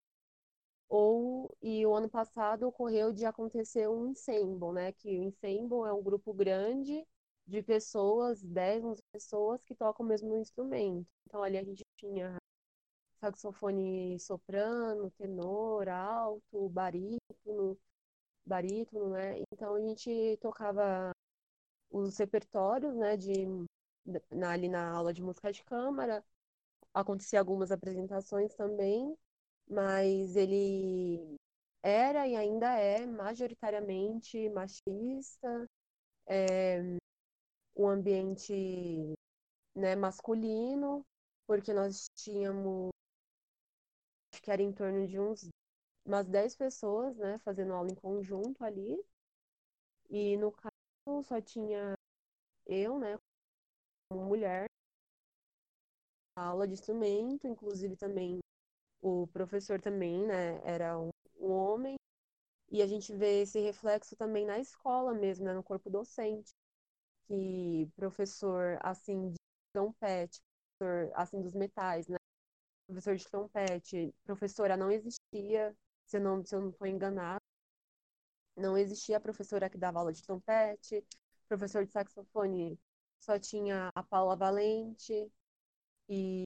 ou 0.89 1.55
e 1.61 1.85
o 1.85 1.93
ano 1.95 2.09
passado 2.09 2.67
ocorreu 2.67 3.13
de 3.13 3.23
acontecer 3.25 3.87
um 3.87 4.07
ensemble, 4.07 4.73
né? 4.73 4.91
Que 4.93 5.19
o 5.19 5.23
ensemble 5.23 5.87
é 5.87 5.93
um 5.93 6.01
grupo 6.01 6.33
grande 6.33 7.07
de 7.45 7.61
pessoas, 7.61 8.41
10, 8.41 8.83
11 8.83 9.03
pessoas 9.11 9.63
que 9.63 9.75
tocam 9.75 10.03
o 10.03 10.09
mesmo 10.09 10.35
instrumento. 10.37 11.07
Então 11.27 11.43
ali 11.43 11.57
a 11.59 11.63
gente 11.63 11.85
tinha 11.97 12.35
saxofone 13.21 14.19
soprano, 14.19 15.11
tenor, 15.11 15.87
alto, 15.87 16.69
barítono, 16.69 17.77
barítono, 18.51 19.11
né? 19.11 19.37
Então 19.51 19.75
a 19.75 19.79
gente 19.81 20.37
tocava 20.41 21.11
os 21.91 22.17
repertórios, 22.17 22.95
né, 22.95 23.17
de 23.17 23.45
na, 24.31 24.51
ali 24.51 24.67
na 24.69 24.91
aula 24.91 25.13
de 25.13 25.21
música 25.23 25.51
de 25.53 25.63
câmara, 25.63 26.23
acontecia 26.93 27.39
algumas 27.39 27.71
apresentações 27.71 28.53
também, 28.55 29.15
mas 29.69 30.35
ele 30.35 31.37
era 31.83 32.27
e 32.27 32.35
ainda 32.35 32.75
é 32.77 33.05
majoritariamente 33.05 34.49
machista, 34.49 35.67
é, 36.27 36.81
um 37.75 37.87
ambiente 37.87 39.15
né, 39.75 39.95
masculino, 39.95 41.05
porque 41.47 41.73
nós 41.73 42.09
tínhamos, 42.15 42.91
acho 44.33 44.41
que 44.41 44.51
era 44.51 44.61
em 44.61 44.73
torno 44.73 45.07
de 45.07 45.19
uns 45.19 45.49
umas 46.05 46.27
10 46.27 46.55
pessoas, 46.55 47.17
né, 47.17 47.39
fazendo 47.39 47.73
aula 47.73 47.89
em 47.91 47.95
conjunto 47.95 48.63
ali. 48.63 48.97
E 50.11 50.37
no 50.37 50.51
caso 50.51 51.23
só 51.23 51.41
tinha 51.41 51.95
eu, 52.67 52.99
né, 52.99 53.17
como 54.09 54.25
mulher, 54.25 54.67
aula 56.35 56.67
de 56.67 56.73
instrumento, 56.73 57.47
inclusive 57.47 57.95
também 57.95 58.39
o 59.01 59.27
professor 59.27 59.81
também, 59.81 60.25
né, 60.27 60.61
era 60.63 60.99
um, 60.99 61.09
um 61.39 61.51
homem. 61.51 61.97
E 62.71 62.81
a 62.81 62.87
gente 62.87 63.15
vê 63.15 63.41
esse 63.43 63.59
reflexo 63.59 64.15
também 64.15 64.45
na 64.45 64.59
escola 64.59 65.13
mesmo, 65.13 65.45
né, 65.45 65.53
no 65.53 65.63
corpo 65.63 65.89
docente, 65.89 66.51
que 67.27 67.89
professor 67.95 68.79
assim 68.81 69.29
de 69.31 69.37
trompete, 69.73 70.41
professor 70.79 71.11
assim 71.15 71.41
dos 71.41 71.53
metais, 71.55 72.07
né, 72.07 72.17
professor 72.87 73.15
de 73.15 73.25
trompete, 73.29 74.13
professora 74.25 74.77
não 74.77 74.91
existia, 74.91 75.75
se 76.11 76.17
eu 76.17 76.21
não 76.21 76.45
se 76.45 76.55
eu 76.55 76.61
não 76.61 76.69
estou 76.69 76.87
enganado, 76.87 77.41
não 78.55 78.77
existia 78.77 79.17
a 79.17 79.19
professora 79.19 79.69
que 79.69 79.77
dava 79.77 79.99
aula 79.99 80.13
de 80.13 80.21
trompete, 80.23 81.03
professor 81.47 81.85
de 81.85 81.91
saxofone 81.91 82.79
só 83.19 83.37
tinha 83.39 83.91
a 83.95 84.03
Paula 84.03 84.35
Valente 84.35 85.31
e 86.09 86.43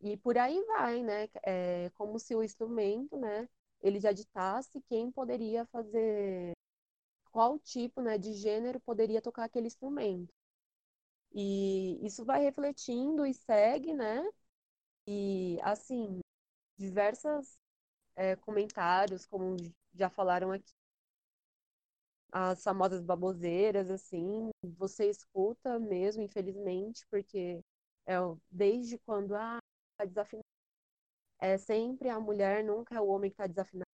e 0.00 0.16
por 0.18 0.38
aí 0.38 0.62
vai, 0.66 1.02
né? 1.02 1.28
É 1.44 1.90
como 1.94 2.18
se 2.18 2.34
o 2.34 2.42
instrumento, 2.42 3.16
né, 3.18 3.48
ele 3.82 4.00
já 4.00 4.12
ditasse 4.12 4.80
quem 4.88 5.10
poderia 5.10 5.66
fazer, 5.66 6.52
qual 7.32 7.58
tipo, 7.60 8.00
né, 8.02 8.18
de 8.18 8.32
gênero 8.34 8.80
poderia 8.80 9.22
tocar 9.22 9.44
aquele 9.44 9.68
instrumento. 9.68 10.32
E 11.32 12.04
isso 12.06 12.24
vai 12.24 12.42
refletindo 12.42 13.24
e 13.26 13.34
segue, 13.34 13.94
né? 13.94 14.22
E 15.06 15.58
assim, 15.62 16.20
diversos 16.78 17.58
é, 18.18 18.36
comentários, 18.36 19.26
como 19.26 19.56
já 19.94 20.10
falaram 20.10 20.52
aqui, 20.52 20.72
as 22.32 22.62
famosas 22.62 23.02
baboseiras, 23.02 23.90
assim, 23.90 24.50
você 24.76 25.08
escuta 25.10 25.78
mesmo, 25.78 26.22
infelizmente, 26.22 27.06
porque 27.10 27.60
é 28.06 28.14
desde 28.50 28.98
quando 28.98 29.34
ah, 29.34 29.58
tá 29.96 30.04
desafinado. 30.04 30.44
É 31.40 31.56
sempre 31.58 32.08
a 32.10 32.20
mulher, 32.20 32.64
nunca 32.64 32.94
é 32.96 33.00
o 33.00 33.08
homem 33.08 33.30
que 33.30 33.34
está 33.34 33.46
desafinado. 33.46 33.86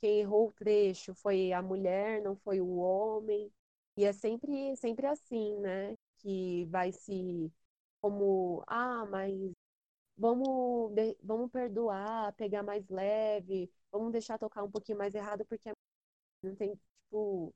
Quem 0.00 0.20
errou 0.20 0.48
o 0.48 0.52
trecho 0.52 1.14
foi 1.14 1.52
a 1.52 1.62
mulher, 1.62 2.22
não 2.22 2.36
foi 2.36 2.60
o 2.60 2.76
homem. 2.76 3.52
E 3.96 4.04
é 4.04 4.12
sempre, 4.12 4.76
sempre 4.76 5.06
assim, 5.06 5.58
né? 5.60 5.94
Que 6.18 6.66
vai 6.66 6.92
se 6.92 7.52
como, 8.00 8.64
ah, 8.68 9.06
mas 9.10 9.32
vamos, 10.16 10.92
vamos 11.22 11.50
perdoar, 11.50 12.32
pegar 12.34 12.62
mais 12.62 12.86
leve, 12.88 13.70
vamos 13.90 14.12
deixar 14.12 14.38
tocar 14.38 14.62
um 14.64 14.70
pouquinho 14.70 14.98
mais 14.98 15.14
errado, 15.14 15.44
porque 15.46 15.72
não 16.42 16.54
tem, 16.56 16.74
tipo, 16.76 17.54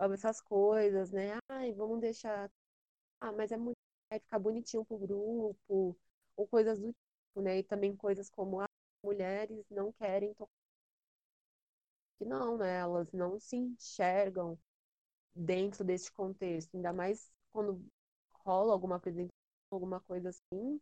essas 0.00 0.40
coisas, 0.40 1.10
né? 1.12 1.38
Ai, 1.50 1.72
vamos 1.74 2.00
deixar. 2.00 2.50
Ah, 3.20 3.32
mas 3.32 3.52
é 3.52 3.56
muito. 3.58 3.76
Vai 4.10 4.20
ficar 4.20 4.38
bonitinho 4.40 4.84
pro 4.84 4.98
grupo, 4.98 5.96
ou 6.36 6.48
coisas 6.48 6.80
do 6.80 6.88
tipo, 6.92 7.42
né? 7.42 7.58
E 7.58 7.64
também 7.64 7.96
coisas 7.96 8.30
como 8.30 8.60
ah, 8.60 8.68
mulheres 9.04 9.64
não 9.70 9.92
querem 9.92 10.34
tocar. 10.34 10.50
Que 12.18 12.24
não, 12.24 12.56
né? 12.58 12.78
Elas 12.78 13.10
não 13.12 13.38
se 13.38 13.56
enxergam 13.56 14.58
dentro 15.34 15.84
desse 15.84 16.12
contexto, 16.12 16.74
ainda 16.76 16.92
mais 16.92 17.30
quando 17.52 17.84
rola 18.44 18.72
alguma 18.74 18.96
apresentação, 18.96 19.32
alguma 19.70 20.00
coisa 20.02 20.30
assim, 20.30 20.80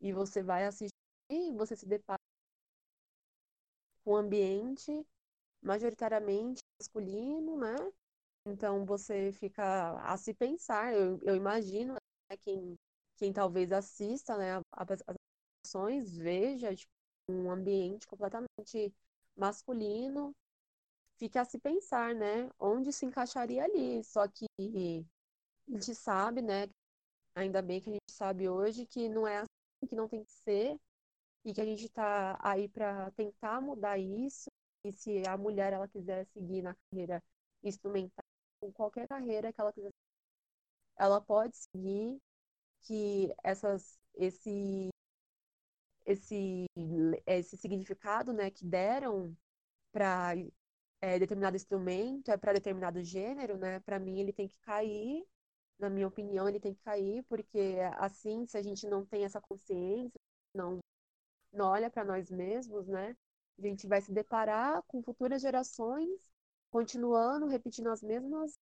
e 0.00 0.12
você 0.12 0.42
vai 0.42 0.64
assistir 0.66 0.94
e 1.30 1.52
você 1.52 1.76
se 1.76 1.86
depara 1.86 2.18
com 4.04 4.12
um 4.12 4.16
ambiente 4.16 5.06
majoritariamente 5.62 6.62
masculino, 6.80 7.58
né? 7.58 7.76
Então 8.46 8.84
você 8.84 9.32
fica 9.32 10.00
a 10.02 10.16
se 10.16 10.32
pensar, 10.34 10.94
eu, 10.94 11.18
eu 11.22 11.36
imagino 11.36 11.94
né, 11.94 12.36
quem, 12.38 12.76
quem 13.16 13.32
talvez 13.32 13.72
assista 13.72 14.36
né, 14.36 14.60
as 14.72 15.02
ações, 15.66 16.16
veja 16.16 16.74
tipo, 16.74 16.90
um 17.28 17.50
ambiente 17.50 18.06
completamente 18.06 18.94
masculino, 19.36 20.32
fica 21.18 21.42
a 21.42 21.44
se 21.44 21.58
pensar, 21.58 22.14
né? 22.14 22.48
Onde 22.58 22.92
se 22.92 23.04
encaixaria 23.04 23.64
ali. 23.64 24.02
Só 24.04 24.26
que 24.26 24.46
a 24.58 25.72
gente 25.72 25.94
sabe, 25.94 26.40
né? 26.42 26.68
Ainda 27.34 27.62
bem 27.62 27.80
que 27.80 27.90
a 27.90 27.92
gente 27.92 28.10
sabe 28.10 28.48
hoje 28.48 28.86
que 28.86 29.08
não 29.08 29.26
é 29.26 29.38
assim, 29.38 29.57
que 29.86 29.94
não 29.96 30.08
tem 30.08 30.24
que 30.24 30.32
ser, 30.32 30.78
e 31.44 31.54
que 31.54 31.60
a 31.60 31.64
gente 31.64 31.84
está 31.86 32.38
aí 32.42 32.68
para 32.68 33.10
tentar 33.12 33.60
mudar 33.60 33.98
isso. 33.98 34.50
E 34.84 34.92
se 34.92 35.22
a 35.28 35.36
mulher 35.36 35.72
ela 35.72 35.88
quiser 35.88 36.26
seguir 36.26 36.62
na 36.62 36.74
carreira 36.74 37.22
instrumental, 37.62 38.24
ou 38.60 38.72
qualquer 38.72 39.08
carreira 39.08 39.52
que 39.52 39.60
ela 39.60 39.72
quiser, 39.72 39.92
ela 40.96 41.20
pode 41.20 41.56
seguir 41.56 42.20
que 42.82 43.34
essas 43.44 43.98
esse 44.16 44.90
esse 46.06 46.66
esse 47.26 47.56
significado, 47.56 48.32
né, 48.32 48.50
que 48.50 48.64
deram 48.64 49.36
para 49.92 50.34
é, 51.00 51.18
determinado 51.18 51.56
instrumento, 51.56 52.30
é 52.30 52.36
para 52.36 52.54
determinado 52.54 53.02
gênero, 53.02 53.58
né? 53.58 53.80
Para 53.80 53.98
mim 53.98 54.20
ele 54.20 54.32
tem 54.32 54.48
que 54.48 54.58
cair, 54.60 55.24
na 55.78 55.90
minha 55.90 56.08
opinião 56.08 56.48
ele 56.48 56.60
tem 56.60 56.74
que 56.74 56.82
cair, 56.82 57.22
porque 57.24 57.78
assim, 57.98 58.46
se 58.46 58.56
a 58.58 58.62
gente 58.62 58.86
não 58.88 59.04
tem 59.06 59.24
essa 59.24 59.40
consciência, 59.40 60.20
não 60.54 60.78
não 61.52 61.66
olha 61.68 61.90
para 61.90 62.04
nós 62.04 62.30
mesmos, 62.30 62.86
né? 62.88 63.16
A 63.58 63.62
gente 63.62 63.86
vai 63.86 64.00
se 64.00 64.12
deparar 64.12 64.82
com 64.86 65.02
futuras 65.02 65.42
gerações 65.42 66.30
continuando 66.70 67.46
repetindo 67.46 67.88
as 67.90 68.02
mesmas 68.02 68.58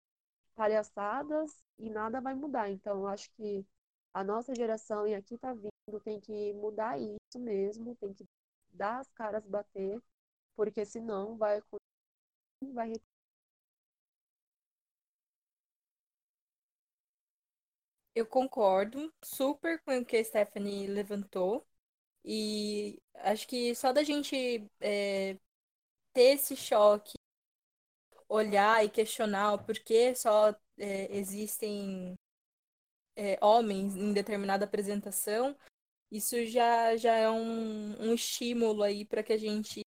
palhaçadas 0.56 1.63
e 1.80 1.89
nada 1.89 2.21
vai 2.21 2.34
mudar. 2.36 2.69
Então, 2.69 3.08
acho 3.08 3.32
que 3.34 3.65
a 4.13 4.23
nossa 4.23 4.54
geração, 4.56 5.08
e 5.08 5.15
aqui 5.15 5.38
tá 5.38 5.54
vindo, 5.54 5.99
tem 6.04 6.19
que 6.19 6.54
mudar 6.54 6.99
isso 6.99 7.39
mesmo, 7.39 7.95
tem 7.95 8.13
que 8.13 8.26
dar 8.71 8.99
as 8.99 9.10
caras 9.12 9.45
bater, 9.45 10.02
porque 10.56 10.86
senão 10.86 11.38
vai 11.38 11.62
vai 12.73 12.93
Eu 18.15 18.26
concordo 18.26 19.12
super 19.23 19.82
com 19.84 19.97
o 19.97 20.06
que 20.06 20.17
a 20.17 20.23
Stephanie 20.23 20.88
levantou. 20.88 21.65
E 22.26 23.02
acho 23.15 23.47
que 23.47 23.76
só 23.76 23.91
da 23.93 24.04
gente 24.04 24.69
é, 24.80 25.38
ter 26.13 26.36
esse 26.36 26.56
choque, 26.56 27.13
olhar 28.28 28.84
e 28.84 28.89
questionar 28.89 29.54
o 29.54 29.63
porquê 29.63 30.15
só 30.15 30.49
é, 30.78 31.15
existem 31.17 32.15
é, 33.15 33.38
homens 33.41 33.95
em 33.95 34.13
determinada 34.13 34.65
apresentação, 34.65 35.56
isso 36.12 36.45
já, 36.45 36.95
já 36.97 37.15
é 37.15 37.30
um, 37.30 38.10
um 38.10 38.13
estímulo 38.13 38.84
aí 38.84 39.06
para 39.06 39.23
que 39.23 39.34
a 39.34 39.38
gente 39.38 39.82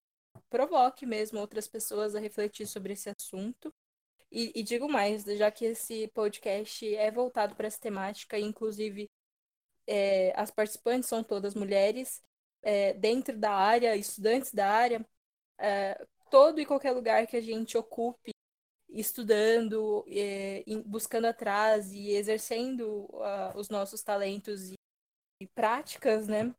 provoque 0.50 1.06
mesmo 1.06 1.40
outras 1.40 1.68
pessoas 1.68 2.14
a 2.14 2.20
refletir 2.20 2.66
sobre 2.66 2.92
esse 2.94 3.10
assunto. 3.10 3.72
E, 4.37 4.53
e 4.55 4.62
digo 4.62 4.87
mais, 4.87 5.25
já 5.25 5.51
que 5.51 5.64
esse 5.64 6.09
podcast 6.09 6.94
é 6.94 7.11
voltado 7.11 7.57
para 7.57 7.68
essa 7.68 7.81
temática, 7.81 8.38
inclusive 8.38 9.11
é, 9.87 10.31
as 10.38 10.51
participantes 10.51 11.09
são 11.09 11.25
todas 11.25 11.55
mulheres, 11.55 12.22
é, 12.62 12.92
dentro 12.92 13.35
da 13.38 13.53
área, 13.53 13.96
estudantes 13.96 14.53
da 14.53 14.68
área, 14.70 15.09
é, 15.59 16.07
todo 16.31 16.61
e 16.61 16.66
qualquer 16.66 16.92
lugar 16.92 17.27
que 17.27 17.35
a 17.38 17.40
gente 17.40 17.79
ocupe, 17.79 18.33
estudando, 18.90 20.05
é, 20.07 20.62
buscando 20.85 21.25
atrás 21.29 21.90
e 21.94 22.11
exercendo 22.11 23.07
uh, 23.14 23.57
os 23.57 23.70
nossos 23.70 24.03
talentos 24.03 24.70
e, 24.70 24.75
e 25.40 25.46
práticas, 25.46 26.29
né? 26.29 26.55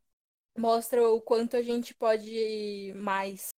Mostra 0.58 1.08
o 1.08 1.22
quanto 1.22 1.56
a 1.56 1.62
gente 1.62 1.94
pode 1.94 2.92
mais 2.96 3.50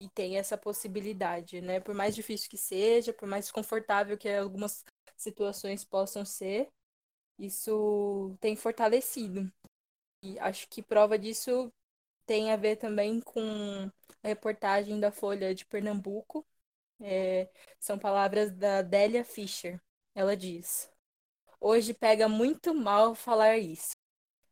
e 0.00 0.08
tem 0.08 0.36
essa 0.38 0.56
possibilidade, 0.58 1.60
né? 1.60 1.80
Por 1.80 1.94
mais 1.94 2.14
difícil 2.14 2.48
que 2.50 2.58
seja, 2.58 3.12
por 3.12 3.28
mais 3.28 3.46
desconfortável 3.46 4.18
que 4.18 4.28
algumas 4.28 4.84
situações 5.16 5.84
possam 5.84 6.24
ser, 6.24 6.70
isso 7.38 8.36
tem 8.40 8.56
fortalecido. 8.56 9.52
E 10.22 10.38
acho 10.40 10.68
que 10.68 10.82
prova 10.82 11.18
disso 11.18 11.72
tem 12.26 12.52
a 12.52 12.56
ver 12.56 12.76
também 12.76 13.20
com 13.20 13.90
a 14.22 14.28
reportagem 14.28 15.00
da 15.00 15.12
Folha 15.12 15.54
de 15.54 15.66
Pernambuco. 15.66 16.46
É, 17.00 17.50
são 17.80 17.98
palavras 17.98 18.52
da 18.52 18.82
Délia 18.82 19.24
Fischer. 19.24 19.80
Ela 20.14 20.36
diz: 20.36 20.90
Hoje 21.60 21.94
pega 21.94 22.28
muito 22.28 22.74
mal 22.74 23.14
falar 23.14 23.58
isso, 23.58 23.92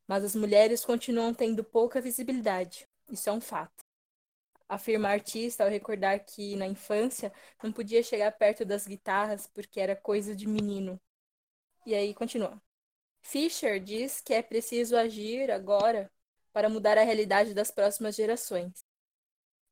mas 0.08 0.24
as 0.24 0.34
mulheres 0.36 0.84
continuam 0.84 1.34
tendo 1.34 1.64
pouca 1.64 2.00
visibilidade. 2.00 2.86
Isso 3.10 3.30
é 3.30 3.32
um 3.32 3.40
fato. 3.40 3.81
Afirma 4.72 5.08
a 5.08 5.12
artista 5.12 5.64
ao 5.64 5.68
recordar 5.68 6.24
que, 6.24 6.56
na 6.56 6.66
infância, 6.66 7.30
não 7.62 7.70
podia 7.70 8.02
chegar 8.02 8.32
perto 8.32 8.64
das 8.64 8.86
guitarras 8.86 9.46
porque 9.46 9.78
era 9.78 9.94
coisa 9.94 10.34
de 10.34 10.48
menino. 10.48 10.98
E 11.84 11.94
aí 11.94 12.14
continua. 12.14 12.58
Fischer 13.20 13.78
diz 13.78 14.22
que 14.22 14.32
é 14.32 14.42
preciso 14.42 14.96
agir 14.96 15.50
agora 15.50 16.10
para 16.54 16.70
mudar 16.70 16.96
a 16.96 17.02
realidade 17.02 17.52
das 17.52 17.70
próximas 17.70 18.16
gerações. 18.16 18.72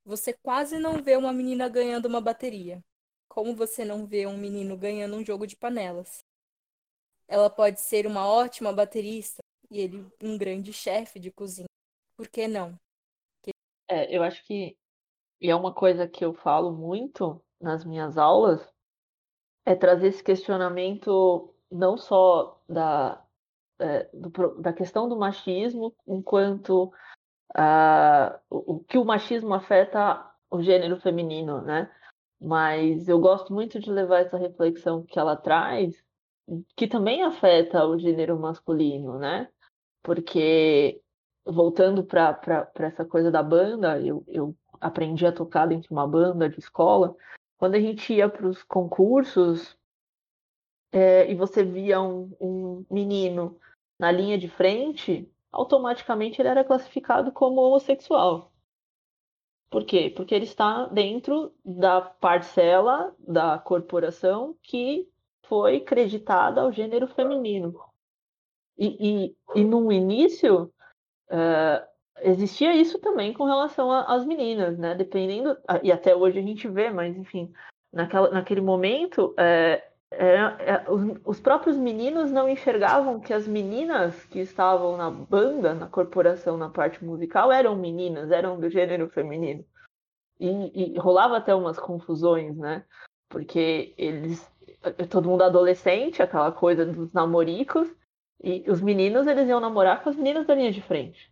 Você 0.04 0.34
quase 0.34 0.78
não 0.78 1.02
vê 1.02 1.16
uma 1.16 1.32
menina 1.32 1.66
ganhando 1.66 2.04
uma 2.04 2.20
bateria, 2.20 2.84
como 3.26 3.56
você 3.56 3.86
não 3.86 4.06
vê 4.06 4.26
um 4.26 4.36
menino 4.36 4.76
ganhando 4.76 5.16
um 5.16 5.24
jogo 5.24 5.46
de 5.46 5.56
panelas. 5.56 6.22
Ela 7.26 7.48
pode 7.48 7.80
ser 7.80 8.06
uma 8.06 8.28
ótima 8.28 8.70
baterista 8.70 9.42
e 9.70 9.80
ele 9.80 10.06
um 10.22 10.36
grande 10.36 10.74
chefe 10.74 11.18
de 11.18 11.30
cozinha. 11.30 11.68
Por 12.18 12.28
que 12.28 12.46
não? 12.46 12.78
É, 13.88 14.14
eu 14.14 14.22
acho 14.22 14.44
que 14.44 14.76
e 15.40 15.50
é 15.50 15.56
uma 15.56 15.72
coisa 15.72 16.06
que 16.06 16.24
eu 16.24 16.34
falo 16.34 16.72
muito 16.72 17.40
nas 17.60 17.84
minhas 17.84 18.18
aulas 18.18 18.60
é 19.64 19.74
trazer 19.74 20.08
esse 20.08 20.22
questionamento 20.22 21.54
não 21.70 21.96
só 21.96 22.60
da 22.68 23.22
é, 23.80 24.08
do, 24.12 24.30
da 24.60 24.72
questão 24.74 25.08
do 25.08 25.16
machismo, 25.16 25.94
enquanto 26.06 26.92
uh, 27.56 28.38
o, 28.50 28.74
o, 28.74 28.80
que 28.84 28.98
o 28.98 29.04
machismo 29.06 29.54
afeta 29.54 30.30
o 30.50 30.62
gênero 30.62 31.00
feminino, 31.00 31.62
né? 31.62 31.90
Mas 32.38 33.08
eu 33.08 33.18
gosto 33.18 33.54
muito 33.54 33.80
de 33.80 33.90
levar 33.90 34.20
essa 34.20 34.36
reflexão 34.36 35.02
que 35.02 35.18
ela 35.18 35.34
traz, 35.34 35.96
que 36.76 36.86
também 36.86 37.22
afeta 37.22 37.86
o 37.86 37.98
gênero 37.98 38.38
masculino, 38.38 39.18
né? 39.18 39.48
Porque, 40.02 41.00
voltando 41.44 42.04
para 42.04 42.38
essa 42.80 43.04
coisa 43.04 43.30
da 43.30 43.42
banda, 43.42 43.98
eu, 44.00 44.22
eu 44.26 44.54
aprendi 44.80 45.26
a 45.26 45.32
tocar 45.32 45.66
dentro 45.66 45.88
de 45.88 45.92
uma 45.92 46.06
banda 46.06 46.48
de 46.48 46.58
escola. 46.58 47.16
Quando 47.58 47.74
a 47.74 47.80
gente 47.80 48.12
ia 48.12 48.28
para 48.28 48.46
os 48.46 48.62
concursos 48.62 49.76
é, 50.92 51.30
e 51.30 51.34
você 51.34 51.62
via 51.62 52.00
um, 52.00 52.34
um 52.40 52.86
menino 52.90 53.58
na 53.98 54.10
linha 54.10 54.38
de 54.38 54.48
frente, 54.48 55.30
automaticamente 55.52 56.40
ele 56.40 56.48
era 56.48 56.64
classificado 56.64 57.30
como 57.32 57.60
homossexual. 57.60 58.50
Por 59.70 59.84
quê? 59.84 60.12
Porque 60.14 60.34
ele 60.34 60.46
está 60.46 60.86
dentro 60.86 61.54
da 61.64 62.00
parcela 62.00 63.14
da 63.18 63.58
corporação 63.58 64.56
que 64.62 65.08
foi 65.44 65.80
creditada 65.80 66.62
ao 66.62 66.72
gênero 66.72 67.06
feminino. 67.06 67.78
E, 68.76 69.34
e, 69.54 69.60
e 69.60 69.64
no 69.64 69.92
início, 69.92 70.72
uh, 71.28 71.89
existia 72.22 72.74
isso 72.74 72.98
também 72.98 73.32
com 73.32 73.44
relação 73.44 73.90
às 73.90 74.24
meninas, 74.24 74.78
né? 74.78 74.94
Dependendo, 74.94 75.56
e 75.82 75.90
até 75.92 76.14
hoje 76.14 76.38
a 76.38 76.42
gente 76.42 76.68
vê, 76.68 76.90
mas 76.90 77.16
enfim, 77.16 77.52
naquela, 77.92 78.30
naquele 78.30 78.60
momento, 78.60 79.34
é, 79.36 79.82
é, 80.12 80.34
é, 80.34 80.84
os, 80.90 81.20
os, 81.24 81.40
próprios 81.40 81.76
meninos 81.76 82.32
não 82.32 82.48
enxergavam 82.48 83.20
que 83.20 83.32
as 83.32 83.46
meninas 83.46 84.24
que 84.26 84.40
estavam 84.40 84.96
na 84.96 85.10
banda, 85.10 85.72
na 85.72 85.86
corporação, 85.86 86.56
na 86.56 86.68
parte 86.68 87.04
musical, 87.04 87.52
eram 87.52 87.76
meninas, 87.76 88.30
eram 88.30 88.58
do 88.58 88.68
gênero 88.68 89.08
feminino. 89.08 89.64
E, 90.38 90.94
e 90.94 90.98
rolava 90.98 91.36
até 91.36 91.54
umas 91.54 91.78
confusões, 91.78 92.56
né? 92.56 92.84
Porque 93.28 93.94
eles, 93.96 94.50
todo 95.08 95.28
mundo 95.28 95.44
adolescente, 95.44 96.22
aquela 96.22 96.50
coisa 96.50 96.84
dos 96.84 97.12
namoricos, 97.12 97.88
e 98.42 98.64
os 98.68 98.80
meninos 98.80 99.26
eles 99.26 99.48
iam 99.48 99.60
namorar 99.60 100.02
com 100.02 100.10
as 100.10 100.16
meninas 100.16 100.46
da 100.46 100.54
linha 100.54 100.72
de 100.72 100.80
frente. 100.80 101.29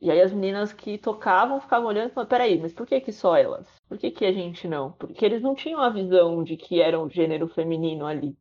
E 0.00 0.10
aí 0.10 0.20
as 0.20 0.32
meninas 0.32 0.72
que 0.72 0.96
tocavam 0.96 1.60
ficavam 1.60 1.88
olhando 1.88 2.10
e 2.10 2.14
falavam, 2.14 2.30
peraí, 2.30 2.60
mas 2.60 2.72
por 2.72 2.86
que 2.86 3.00
que 3.00 3.12
só 3.12 3.36
elas? 3.36 3.66
Por 3.88 3.98
que 3.98 4.10
que 4.10 4.24
a 4.24 4.32
gente 4.32 4.68
não? 4.68 4.92
Porque 4.92 5.24
eles 5.24 5.42
não 5.42 5.54
tinham 5.54 5.80
a 5.80 5.90
visão 5.90 6.44
de 6.44 6.56
que 6.56 6.80
era 6.80 7.00
um 7.00 7.10
gênero 7.10 7.48
feminino 7.48 8.06
ali. 8.06 8.36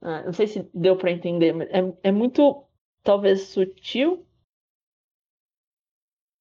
Ah, 0.00 0.22
não 0.22 0.32
sei 0.32 0.46
se 0.46 0.70
deu 0.72 0.96
para 0.96 1.10
entender, 1.10 1.52
mas 1.52 1.68
é, 1.70 1.98
é 2.04 2.12
muito, 2.12 2.64
talvez, 3.02 3.48
sutil 3.48 4.26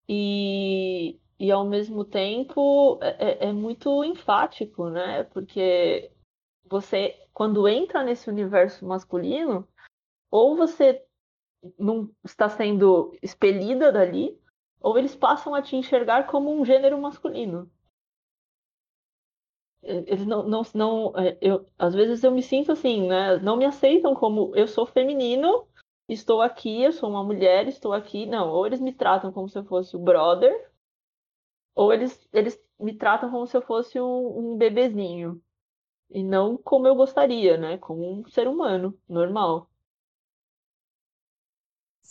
e, 0.07 1.19
e 1.39 1.51
ao 1.51 1.65
mesmo 1.65 2.03
tempo 2.05 2.97
é, 3.01 3.45
é, 3.45 3.49
é 3.49 3.53
muito 3.53 4.03
enfático, 4.03 4.89
né? 4.89 5.23
Porque 5.25 6.11
você, 6.69 7.15
quando 7.33 7.67
entra 7.67 8.03
nesse 8.03 8.29
universo 8.29 8.85
masculino, 8.85 9.67
ou 10.31 10.55
você 10.55 11.05
não 11.77 12.09
está 12.23 12.49
sendo 12.49 13.15
expelida 13.21 13.91
dali, 13.91 14.39
ou 14.79 14.97
eles 14.97 15.15
passam 15.15 15.53
a 15.55 15.61
te 15.61 15.75
enxergar 15.75 16.27
como 16.27 16.51
um 16.53 16.65
gênero 16.65 16.99
masculino. 17.01 17.69
Eles 19.81 20.25
não, 20.25 20.43
não, 20.47 20.61
não 20.73 21.13
é, 21.17 21.37
eu, 21.41 21.65
às 21.77 21.93
vezes 21.93 22.23
eu 22.23 22.31
me 22.31 22.41
sinto 22.43 22.71
assim, 22.71 23.07
né? 23.07 23.37
Não 23.37 23.55
me 23.57 23.65
aceitam 23.65 24.13
como 24.13 24.53
eu 24.55 24.67
sou 24.67 24.85
feminino, 24.85 25.67
estou 26.07 26.41
aqui, 26.41 26.83
eu 26.83 26.91
sou 26.91 27.09
uma 27.09 27.23
mulher, 27.23 27.67
estou 27.67 27.93
aqui. 27.93 28.25
Não, 28.25 28.49
ou 28.49 28.65
eles 28.67 28.79
me 28.81 28.93
tratam 28.93 29.31
como 29.31 29.47
se 29.49 29.57
eu 29.57 29.63
fosse 29.65 29.95
o 29.95 29.99
brother, 29.99 30.69
ou 31.75 31.91
eles, 31.93 32.27
eles 32.33 32.61
me 32.79 32.93
tratam 32.95 33.31
como 33.31 33.47
se 33.47 33.55
eu 33.57 33.61
fosse 33.61 33.99
um, 33.99 34.53
um 34.53 34.57
bebezinho. 34.57 35.41
E 36.11 36.23
não 36.23 36.57
como 36.57 36.87
eu 36.87 36.95
gostaria, 36.95 37.57
né? 37.57 37.77
Como 37.79 38.09
um 38.21 38.27
ser 38.29 38.47
humano 38.49 38.97
normal. 39.09 39.68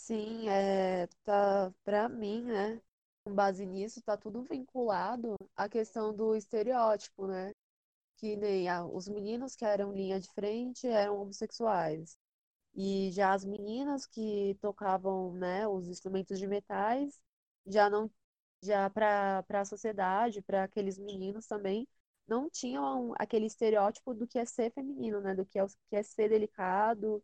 Sim, 0.01 0.47
é, 0.49 1.07
tá, 1.23 1.71
para 1.83 2.07
mim, 2.09 2.41
né, 2.43 2.81
com 3.23 3.33
base 3.35 3.65
nisso, 3.65 4.01
tá 4.01 4.15
tudo 4.17 4.41
vinculado 4.43 5.35
à 5.55 5.67
questão 5.69 6.15
do 6.15 6.35
estereótipo, 6.35 7.27
né? 7.27 7.53
Que 8.17 8.35
nem 8.37 8.69
ah, 8.69 8.85
os 8.85 9.07
meninos 9.09 9.55
que 9.55 9.65
eram 9.65 9.93
linha 9.93 10.19
de 10.19 10.29
frente 10.33 10.87
eram 10.87 11.21
homossexuais. 11.21 12.17
E 12.75 13.11
já 13.11 13.33
as 13.33 13.45
meninas 13.45 14.05
que 14.07 14.55
tocavam, 14.61 15.33
né, 15.35 15.67
os 15.67 15.87
instrumentos 15.89 16.39
de 16.39 16.47
metais, 16.47 17.19
já 17.67 17.89
não, 17.89 18.11
já 18.63 18.89
para 18.89 19.43
a 19.49 19.65
sociedade, 19.65 20.41
para 20.41 20.63
aqueles 20.65 20.97
meninos 20.99 21.47
também, 21.47 21.87
não 22.27 22.49
tinham 22.49 23.13
aquele 23.19 23.45
estereótipo 23.47 24.13
do 24.13 24.27
que 24.27 24.39
é 24.39 24.45
ser 24.45 24.71
feminino, 24.73 25.21
né? 25.21 25.35
Do 25.35 25.45
que 25.45 25.59
é, 25.59 25.65
que 25.89 25.95
é 25.97 26.03
ser 26.03 26.29
delicado, 26.29 27.23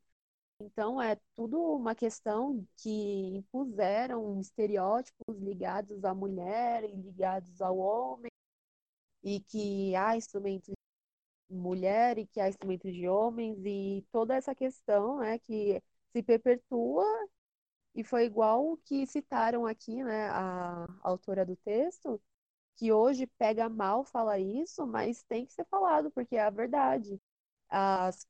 então, 0.59 1.01
é 1.01 1.17
tudo 1.35 1.59
uma 1.75 1.95
questão 1.95 2.65
que 2.77 2.89
impuseram 3.37 4.39
estereótipos 4.39 5.37
ligados 5.39 6.03
à 6.03 6.13
mulher 6.13 6.83
e 6.83 6.95
ligados 6.95 7.61
ao 7.61 7.77
homem, 7.77 8.31
e 9.23 9.39
que 9.41 9.95
há 9.95 10.15
instrumentos 10.17 10.73
de 11.49 11.55
mulher 11.55 12.17
e 12.17 12.27
que 12.27 12.39
há 12.41 12.49
instrumentos 12.49 12.93
de 12.93 13.07
homens, 13.07 13.57
e 13.65 14.05
toda 14.11 14.35
essa 14.35 14.55
questão 14.55 15.19
né, 15.19 15.39
que 15.39 15.81
se 16.13 16.23
perpetua, 16.23 17.05
e 17.95 18.03
foi 18.03 18.25
igual 18.25 18.73
o 18.73 18.77
que 18.77 19.07
citaram 19.07 19.65
aqui, 19.65 20.03
né, 20.03 20.29
a 20.29 20.87
autora 21.03 21.45
do 21.45 21.55
texto, 21.57 22.21
que 22.77 22.91
hoje 22.91 23.27
pega 23.37 23.69
mal 23.69 24.05
falar 24.05 24.39
isso, 24.39 24.85
mas 24.87 25.23
tem 25.23 25.45
que 25.45 25.53
ser 25.53 25.65
falado, 25.65 26.11
porque 26.11 26.35
é 26.35 26.43
a 26.43 26.49
verdade. 26.49 27.19
As 27.69 28.27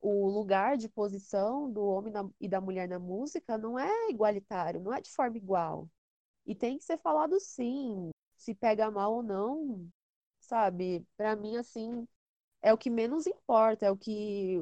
o 0.00 0.28
lugar 0.28 0.76
de 0.76 0.88
posição 0.88 1.70
do 1.70 1.84
homem 1.84 2.12
e 2.40 2.48
da 2.48 2.60
mulher 2.60 2.88
na 2.88 2.98
música 2.98 3.58
não 3.58 3.78
é 3.78 4.10
igualitário, 4.10 4.80
não 4.80 4.92
é 4.94 5.00
de 5.00 5.10
forma 5.10 5.36
igual. 5.36 5.88
E 6.46 6.54
tem 6.54 6.78
que 6.78 6.84
ser 6.84 6.98
falado 6.98 7.38
sim, 7.40 8.10
se 8.36 8.54
pega 8.54 8.90
mal 8.90 9.14
ou 9.14 9.22
não, 9.22 9.88
sabe? 10.40 11.06
Para 11.16 11.36
mim, 11.36 11.56
assim, 11.56 12.06
é 12.62 12.72
o 12.74 12.78
que 12.78 12.90
menos 12.90 13.26
importa, 13.26 13.86
é 13.86 13.90
o 13.90 13.96
que 13.96 14.60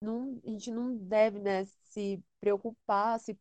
não, 0.00 0.40
a 0.44 0.50
gente 0.50 0.70
não 0.70 0.96
deve, 0.96 1.38
né, 1.38 1.64
se 1.84 2.22
preocupar 2.40 3.18
se 3.20 3.38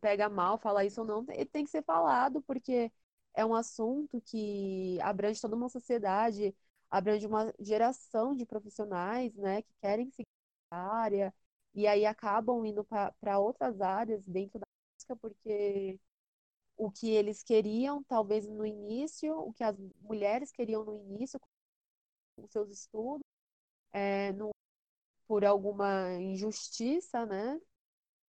pega 0.00 0.28
mal, 0.28 0.58
falar 0.58 0.84
isso 0.84 1.00
ou 1.02 1.06
não, 1.06 1.24
tem 1.26 1.64
que 1.64 1.70
ser 1.70 1.82
falado, 1.84 2.42
porque 2.42 2.90
é 3.34 3.44
um 3.44 3.54
assunto 3.54 4.20
que 4.22 4.98
abrange 5.02 5.40
toda 5.40 5.56
uma 5.56 5.68
sociedade, 5.68 6.54
abrange 6.90 7.26
uma 7.26 7.52
geração 7.60 8.34
de 8.34 8.46
profissionais, 8.46 9.34
né, 9.36 9.62
que 9.62 9.72
querem 9.80 10.10
seguir 10.10 10.28
área, 10.74 11.34
e 11.74 11.86
aí 11.86 12.04
acabam 12.06 12.64
indo 12.66 12.84
para 12.84 13.38
outras 13.38 13.80
áreas 13.80 14.22
dentro 14.24 14.58
da 14.60 14.66
música, 14.94 15.16
porque 15.16 15.98
o 16.76 16.90
que 16.90 17.10
eles 17.10 17.42
queriam, 17.42 18.02
talvez 18.04 18.48
no 18.48 18.66
início, 18.66 19.36
o 19.38 19.52
que 19.52 19.64
as 19.64 19.76
mulheres 20.02 20.52
queriam 20.52 20.84
no 20.84 20.96
início, 20.96 21.40
com 22.36 22.46
seus 22.48 22.70
estudos, 22.70 23.22
é, 23.92 24.32
no, 24.32 24.50
por 25.28 25.44
alguma 25.44 26.12
injustiça, 26.20 27.26
né, 27.26 27.60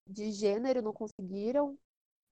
de 0.07 0.31
gênero, 0.31 0.81
não 0.81 0.93
conseguiram 0.93 1.77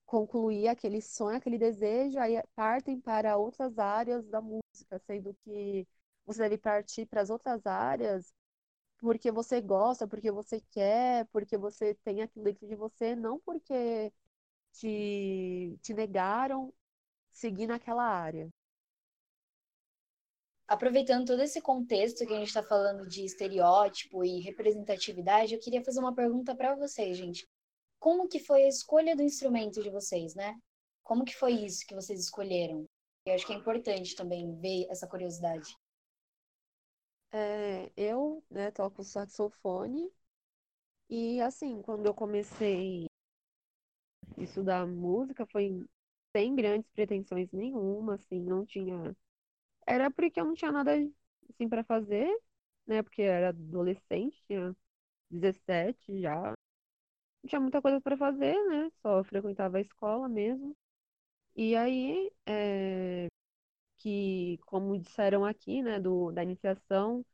concluir 0.06 0.68
aquele 0.70 1.02
sonho, 1.02 1.38
aquele 1.38 1.58
desejo, 1.60 2.20
aí 2.20 2.42
partem 2.56 3.00
para 3.02 3.38
outras 3.38 3.78
áreas 3.80 4.26
da 4.28 4.42
música, 4.42 5.00
sendo 5.08 5.36
que 5.46 5.88
você 6.26 6.42
deve 6.42 6.58
partir 6.58 7.06
para 7.08 7.22
as 7.22 7.30
outras 7.30 7.66
áreas 7.66 8.34
porque 9.00 9.32
você 9.32 9.62
gosta, 9.62 10.08
porque 10.08 10.32
você 10.32 10.62
quer, 10.72 11.26
porque 11.28 11.58
você 11.58 11.96
tem 11.96 12.22
aquilo 12.22 12.46
dentro 12.46 12.68
de 12.68 12.76
você, 12.76 13.16
não 13.16 13.40
porque 13.40 14.12
te, 14.74 15.78
te 15.82 15.94
negaram 15.94 16.74
seguir 17.32 17.68
naquela 17.68 18.04
área? 18.04 18.50
Aproveitando 20.68 21.26
todo 21.26 21.42
esse 21.42 21.60
contexto 21.62 22.28
que 22.28 22.34
a 22.34 22.38
gente 22.38 22.50
está 22.50 22.62
falando 22.62 23.08
de 23.08 23.26
estereótipo 23.26 24.24
e 24.24 24.40
representatividade, 24.42 25.54
eu 25.56 25.60
queria 25.60 25.84
fazer 25.84 26.00
uma 26.00 26.14
pergunta 26.14 26.56
para 26.56 26.76
vocês, 26.76 27.18
gente. 27.18 27.48
Como 27.98 28.28
que 28.28 28.40
foi 28.40 28.64
a 28.64 28.68
escolha 28.68 29.16
do 29.16 29.24
instrumento 29.24 29.82
de 29.82 29.90
vocês, 29.90 30.36
né? 30.36 30.56
Como 31.04 31.26
que 31.26 31.36
foi 31.36 31.54
isso 31.54 31.88
que 31.88 31.96
vocês 31.96 32.20
escolheram? 32.20 32.86
Eu 33.26 33.34
acho 33.34 33.48
que 33.48 33.54
é 33.54 33.56
importante 33.56 34.16
também 34.16 34.56
ver 34.60 34.86
essa 34.90 35.08
curiosidade. 35.08 35.76
É, 37.32 37.92
eu, 37.98 38.44
né, 38.52 38.70
toco 38.72 39.04
saxofone 39.04 40.12
e 41.10 41.42
assim, 41.42 41.82
quando 41.84 42.06
eu 42.08 42.14
comecei 42.14 43.08
a 44.38 44.42
estudar 44.42 44.86
música, 44.88 45.46
foi 45.48 45.86
sem 46.36 46.56
grandes 46.56 46.90
pretensões 46.92 47.52
nenhuma, 47.52 48.16
assim, 48.16 48.40
não 48.40 48.66
tinha. 48.66 49.16
Era 49.88 50.12
porque 50.12 50.40
eu 50.42 50.46
não 50.46 50.54
tinha 50.56 50.72
nada 50.74 50.94
assim 51.50 51.70
para 51.70 51.84
fazer, 51.84 52.30
né? 52.88 53.04
Porque 53.04 53.22
eu 53.24 53.32
era 53.34 53.50
adolescente, 53.50 54.44
tinha 54.48 54.76
17 55.32 56.22
já. 56.22 56.54
Não 57.44 57.50
tinha 57.50 57.62
muita 57.62 57.82
coisa 57.82 58.02
para 58.02 58.18
fazer, 58.18 58.56
né? 58.70 58.92
Só 59.02 59.24
frequentava 59.24 59.78
a 59.78 59.82
escola 59.82 60.30
mesmo. 60.30 60.76
E 61.56 61.76
aí, 61.76 62.32
é, 62.48 63.28
que, 64.00 64.60
como 64.66 64.98
disseram 65.00 65.46
aqui, 65.46 65.82
né, 65.84 66.00
do, 66.00 66.32
da 66.32 66.44
iniciação 66.44 67.26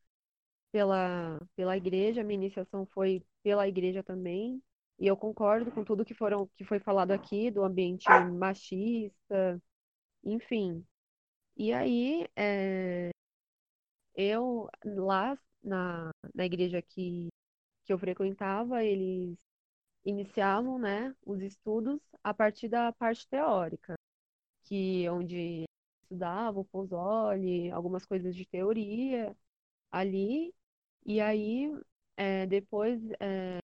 pela, 0.71 1.39
pela 1.56 1.78
igreja, 1.78 2.23
minha 2.23 2.36
iniciação 2.36 2.86
foi 2.88 3.23
pela 3.43 3.67
igreja 3.67 4.04
também, 4.04 4.62
e 4.99 5.08
eu 5.08 5.17
concordo 5.17 5.71
com 5.71 5.84
tudo 5.84 6.06
que, 6.06 6.13
foram, 6.13 6.47
que 6.58 6.65
foi 6.65 6.80
falado 6.80 7.12
aqui, 7.12 7.51
do 7.51 7.63
ambiente 7.63 8.06
machista, 8.34 9.62
enfim. 10.23 10.86
E 11.58 11.73
aí, 11.73 12.28
é, 12.36 13.12
eu, 14.15 14.69
lá 14.86 15.38
na, 15.63 16.12
na 16.34 16.45
igreja 16.45 16.82
que, 16.82 17.30
que 17.86 17.93
eu 17.93 17.99
frequentava, 17.99 18.84
eles 18.84 19.38
iniciavam, 20.06 20.80
né, 20.80 21.15
os 21.25 21.41
estudos 21.41 22.01
a 22.23 22.34
partir 22.34 22.69
da 22.69 22.91
parte 22.93 23.28
teórica, 23.28 23.95
que 24.63 25.08
onde 25.10 25.65
estudava 26.06 26.60
o 26.60 26.65
Pozzoli, 26.65 27.72
algumas 27.72 28.06
coisas 28.06 28.36
de 28.36 28.46
teoria 28.48 29.36
ali, 29.91 30.54
e 31.06 31.22
aí 31.22 31.72
é, 32.18 32.46
depois, 32.48 33.02
é, 33.20 33.60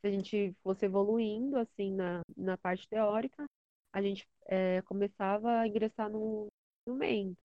se 0.00 0.06
a 0.08 0.10
gente 0.10 0.54
fosse 0.62 0.86
evoluindo 0.86 1.56
assim 1.58 1.92
na, 1.94 2.22
na 2.36 2.56
parte 2.58 2.88
teórica, 2.88 3.46
a 3.92 4.02
gente 4.02 4.26
é, 4.48 4.82
começava 4.82 5.60
a 5.60 5.68
ingressar 5.68 6.10
no 6.10 6.48
instrumento. 6.80 7.38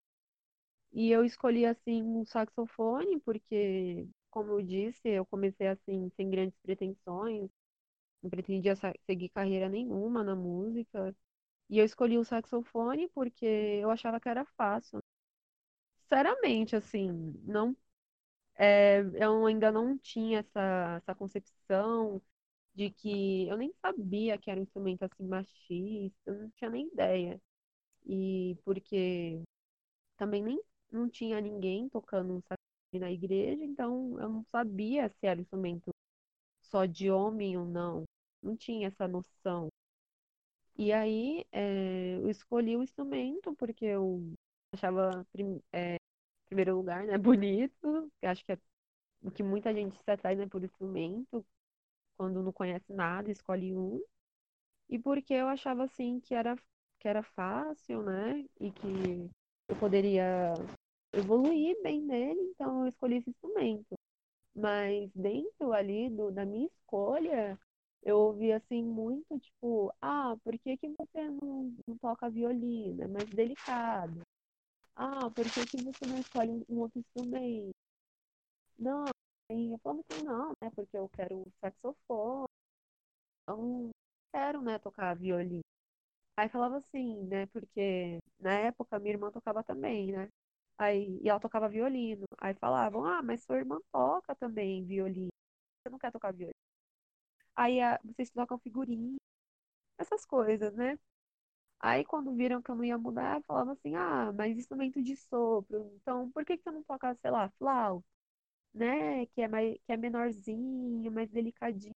E 0.91 1.11
eu 1.11 1.23
escolhi 1.23 1.65
assim 1.65 2.01
um 2.03 2.25
saxofone 2.25 3.19
porque, 3.21 4.07
como 4.31 4.51
eu 4.53 4.61
disse, 4.61 5.07
eu 5.09 5.25
comecei 5.25 5.67
assim 5.67 6.09
sem 6.15 6.29
grandes 6.29 6.57
pretensões, 6.59 7.49
não 8.23 8.29
pretendia 8.29 8.75
seguir 9.07 9.29
carreira 9.29 9.69
nenhuma 9.69 10.23
na 10.23 10.35
música. 10.35 11.15
E 11.69 11.79
eu 11.79 11.85
escolhi 11.85 12.17
o 12.17 12.25
saxofone 12.25 13.07
porque 13.09 13.45
eu 13.45 13.89
achava 13.91 14.19
que 14.19 14.29
era 14.29 14.45
fácil. 14.57 14.99
Sinceramente, 16.01 16.75
assim, 16.75 17.11
não, 17.43 17.75
é, 18.57 19.01
eu 19.15 19.45
ainda 19.47 19.71
não 19.71 19.97
tinha 19.97 20.39
essa, 20.39 20.97
essa 20.97 21.15
concepção 21.15 22.21
de 22.75 22.91
que 22.91 23.47
eu 23.49 23.57
nem 23.57 23.73
sabia 23.81 24.37
que 24.37 24.51
era 24.51 24.59
um 24.59 24.63
instrumento 24.63 25.03
assim 25.03 25.25
machista, 25.27 26.17
eu 26.31 26.35
não 26.43 26.51
tinha 26.51 26.69
nem 26.71 26.87
ideia. 26.87 27.41
E 28.07 28.57
porque 28.65 29.41
também 30.17 30.43
nem 30.43 30.61
não 30.91 31.09
tinha 31.09 31.41
ninguém 31.41 31.89
tocando 31.89 32.33
um 32.35 32.41
saxofone 32.41 32.99
na 33.01 33.11
igreja, 33.11 33.63
então 33.65 34.19
eu 34.21 34.29
não 34.29 34.45
sabia 34.51 35.09
se 35.09 35.27
era 35.27 35.39
um 35.39 35.43
instrumento 35.43 35.91
só 36.61 36.85
de 36.85 37.11
homem 37.11 37.57
ou 37.57 37.65
não. 37.65 38.05
Não 38.43 38.55
tinha 38.57 38.87
essa 38.89 39.07
noção. 39.07 39.69
E 40.77 40.93
aí 40.93 41.45
é, 41.51 42.15
eu 42.17 42.29
escolhi 42.29 42.75
o 42.77 42.83
instrumento 42.83 43.55
porque 43.55 43.85
eu 43.85 44.33
achava, 44.73 45.25
prim, 45.31 45.61
é, 45.73 45.95
em 45.95 45.99
primeiro 46.47 46.75
lugar, 46.77 47.05
né, 47.05 47.17
bonito. 47.19 48.11
Acho 48.23 48.45
que 48.45 48.53
é 48.53 48.59
o 49.23 49.31
que 49.31 49.43
muita 49.43 49.73
gente 49.73 49.97
se 50.03 50.11
atrai, 50.11 50.35
né, 50.35 50.47
por 50.47 50.63
instrumento. 50.63 51.45
Quando 52.17 52.43
não 52.43 52.53
conhece 52.53 52.93
nada, 52.93 53.31
escolhe 53.31 53.75
um. 53.75 54.01
E 54.89 54.99
porque 54.99 55.33
eu 55.33 55.47
achava, 55.47 55.83
assim, 55.85 56.19
que 56.19 56.33
era, 56.35 56.55
que 56.99 57.07
era 57.07 57.23
fácil, 57.23 58.03
né, 58.03 58.45
e 58.59 58.71
que 58.71 59.29
eu 59.69 59.75
poderia 59.79 60.53
evoluir 61.13 61.81
bem 61.83 62.01
nele, 62.01 62.39
então 62.51 62.81
eu 62.81 62.87
escolhi 62.87 63.17
esse 63.17 63.29
instrumento. 63.29 63.95
Mas 64.55 65.11
dentro 65.15 65.73
ali 65.73 66.09
do, 66.09 66.31
da 66.31 66.45
minha 66.45 66.67
escolha, 66.67 67.59
eu 68.07 68.17
ouvi 68.19 68.53
assim 68.53 68.83
muito, 68.83 69.39
tipo, 69.39 69.93
ah, 70.01 70.35
por 70.43 70.57
que 70.59 70.77
que 70.77 70.89
você 70.97 71.29
não, 71.31 71.75
não 71.87 71.97
toca 71.99 72.29
violino? 72.31 73.03
É 73.03 73.07
mais 73.09 73.29
delicado. 73.29 74.21
Ah, 74.95 75.29
por 75.31 75.45
que 75.51 75.65
que 75.67 75.83
você 75.83 76.05
não 76.07 76.19
escolhe 76.19 76.65
um 76.69 76.79
outro 76.79 76.99
instrumento? 76.99 77.73
Não, 78.79 79.05
aí 79.51 79.71
eu 79.71 79.77
falava 79.79 80.01
assim, 80.09 80.23
não, 80.23 80.49
né, 80.61 80.69
porque 80.75 80.97
eu 80.97 81.07
quero 81.09 81.45
saxofone, 81.61 82.47
não 83.47 83.91
quero, 84.33 84.61
né, 84.61 84.79
tocar 84.79 85.15
violino. 85.15 85.61
Aí 86.37 86.49
falava 86.49 86.77
assim, 86.77 87.23
né, 87.27 87.47
porque 87.47 88.19
na 88.39 88.53
época 88.53 88.99
minha 88.99 89.13
irmã 89.15 89.31
tocava 89.31 89.63
também, 89.63 90.11
né? 90.13 90.29
Aí, 90.77 91.19
e 91.23 91.29
ela 91.29 91.39
tocava 91.39 91.69
violino. 91.69 92.25
Aí 92.39 92.53
falavam, 92.55 93.05
ah, 93.05 93.21
mas 93.23 93.43
sua 93.43 93.57
irmã 93.57 93.79
toca 93.91 94.35
também 94.35 94.85
violino. 94.85 95.29
Você 95.83 95.89
não 95.91 95.99
quer 95.99 96.11
tocar 96.11 96.33
violino? 96.33 96.53
Aí 97.57 97.81
a, 97.81 97.99
vocês 98.05 98.31
trocam 98.31 98.59
figurinha, 98.59 99.17
essas 99.99 100.25
coisas, 100.25 100.73
né? 100.75 100.99
Aí 101.79 102.05
quando 102.05 102.33
viram 102.35 102.61
que 102.61 102.71
eu 102.71 102.75
não 102.75 102.85
ia 102.85 102.97
mudar, 102.97 103.41
falavam 103.43 103.73
assim, 103.73 103.95
ah, 103.95 104.31
mas 104.33 104.57
instrumento 104.57 105.01
de 105.03 105.15
sopro, 105.17 105.91
então 106.01 106.31
por 106.31 106.45
que 106.45 106.57
que 106.57 106.63
você 106.63 106.71
não 106.71 106.83
toca, 106.83 107.15
sei 107.21 107.31
lá, 107.31 107.49
flauta, 107.59 108.05
né? 108.73 109.25
Que 109.27 109.41
é, 109.43 109.47
mais, 109.49 109.75
que 109.85 109.93
é 109.93 109.97
menorzinho, 109.97 111.11
mais 111.11 111.29
delicadinho. 111.31 111.95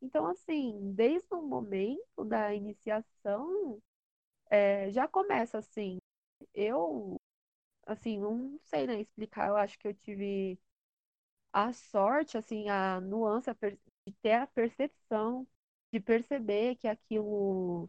Então, 0.00 0.26
assim, 0.26 0.92
desde 0.94 1.34
o 1.34 1.42
momento 1.42 2.24
da 2.26 2.54
iniciação, 2.54 3.80
é, 4.50 4.90
já 4.92 5.08
começa 5.08 5.58
assim. 5.58 5.98
Eu, 6.54 7.20
assim, 7.86 8.18
não 8.20 8.58
sei, 8.64 8.86
né, 8.88 9.00
explicar, 9.02 9.48
eu 9.48 9.56
acho 9.56 9.78
que 9.78 9.88
eu 9.88 9.94
tive 9.94 10.58
a 11.52 11.72
sorte, 11.72 12.38
assim, 12.38 12.68
a 12.70 13.00
nuance, 13.00 13.50
a 13.50 13.54
de 14.06 14.12
ter 14.22 14.32
a 14.34 14.46
percepção, 14.46 15.46
de 15.92 16.00
perceber 16.00 16.76
que 16.76 16.88
aquilo 16.88 17.88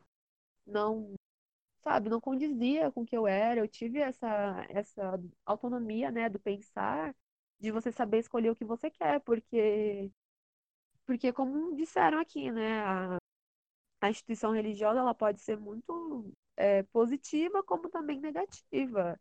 não, 0.68 1.16
sabe, 1.84 2.10
não 2.10 2.22
condizia 2.22 2.92
com 2.92 3.04
o 3.04 3.06
que 3.06 3.18
eu 3.18 3.28
era. 3.28 3.60
Eu 3.62 3.68
tive 3.68 4.00
essa, 4.00 4.66
essa 4.70 5.20
autonomia, 5.46 6.12
né, 6.12 6.30
do 6.30 6.40
pensar, 6.40 7.16
de 7.60 7.72
você 7.72 7.92
saber 7.92 8.20
escolher 8.20 8.52
o 8.52 8.56
que 8.56 8.66
você 8.66 8.90
quer, 8.92 9.22
porque, 9.22 10.12
porque 11.06 11.32
como 11.34 11.76
disseram 11.76 12.20
aqui, 12.20 12.52
né, 12.52 12.82
a, 12.82 13.18
a 14.02 14.10
instituição 14.10 14.52
religiosa 14.54 15.00
ela 15.00 15.14
pode 15.16 15.42
ser 15.42 15.58
muito 15.58 16.32
é, 16.58 16.84
positiva, 16.86 17.64
como 17.64 17.90
também 17.90 18.20
negativa. 18.20 19.20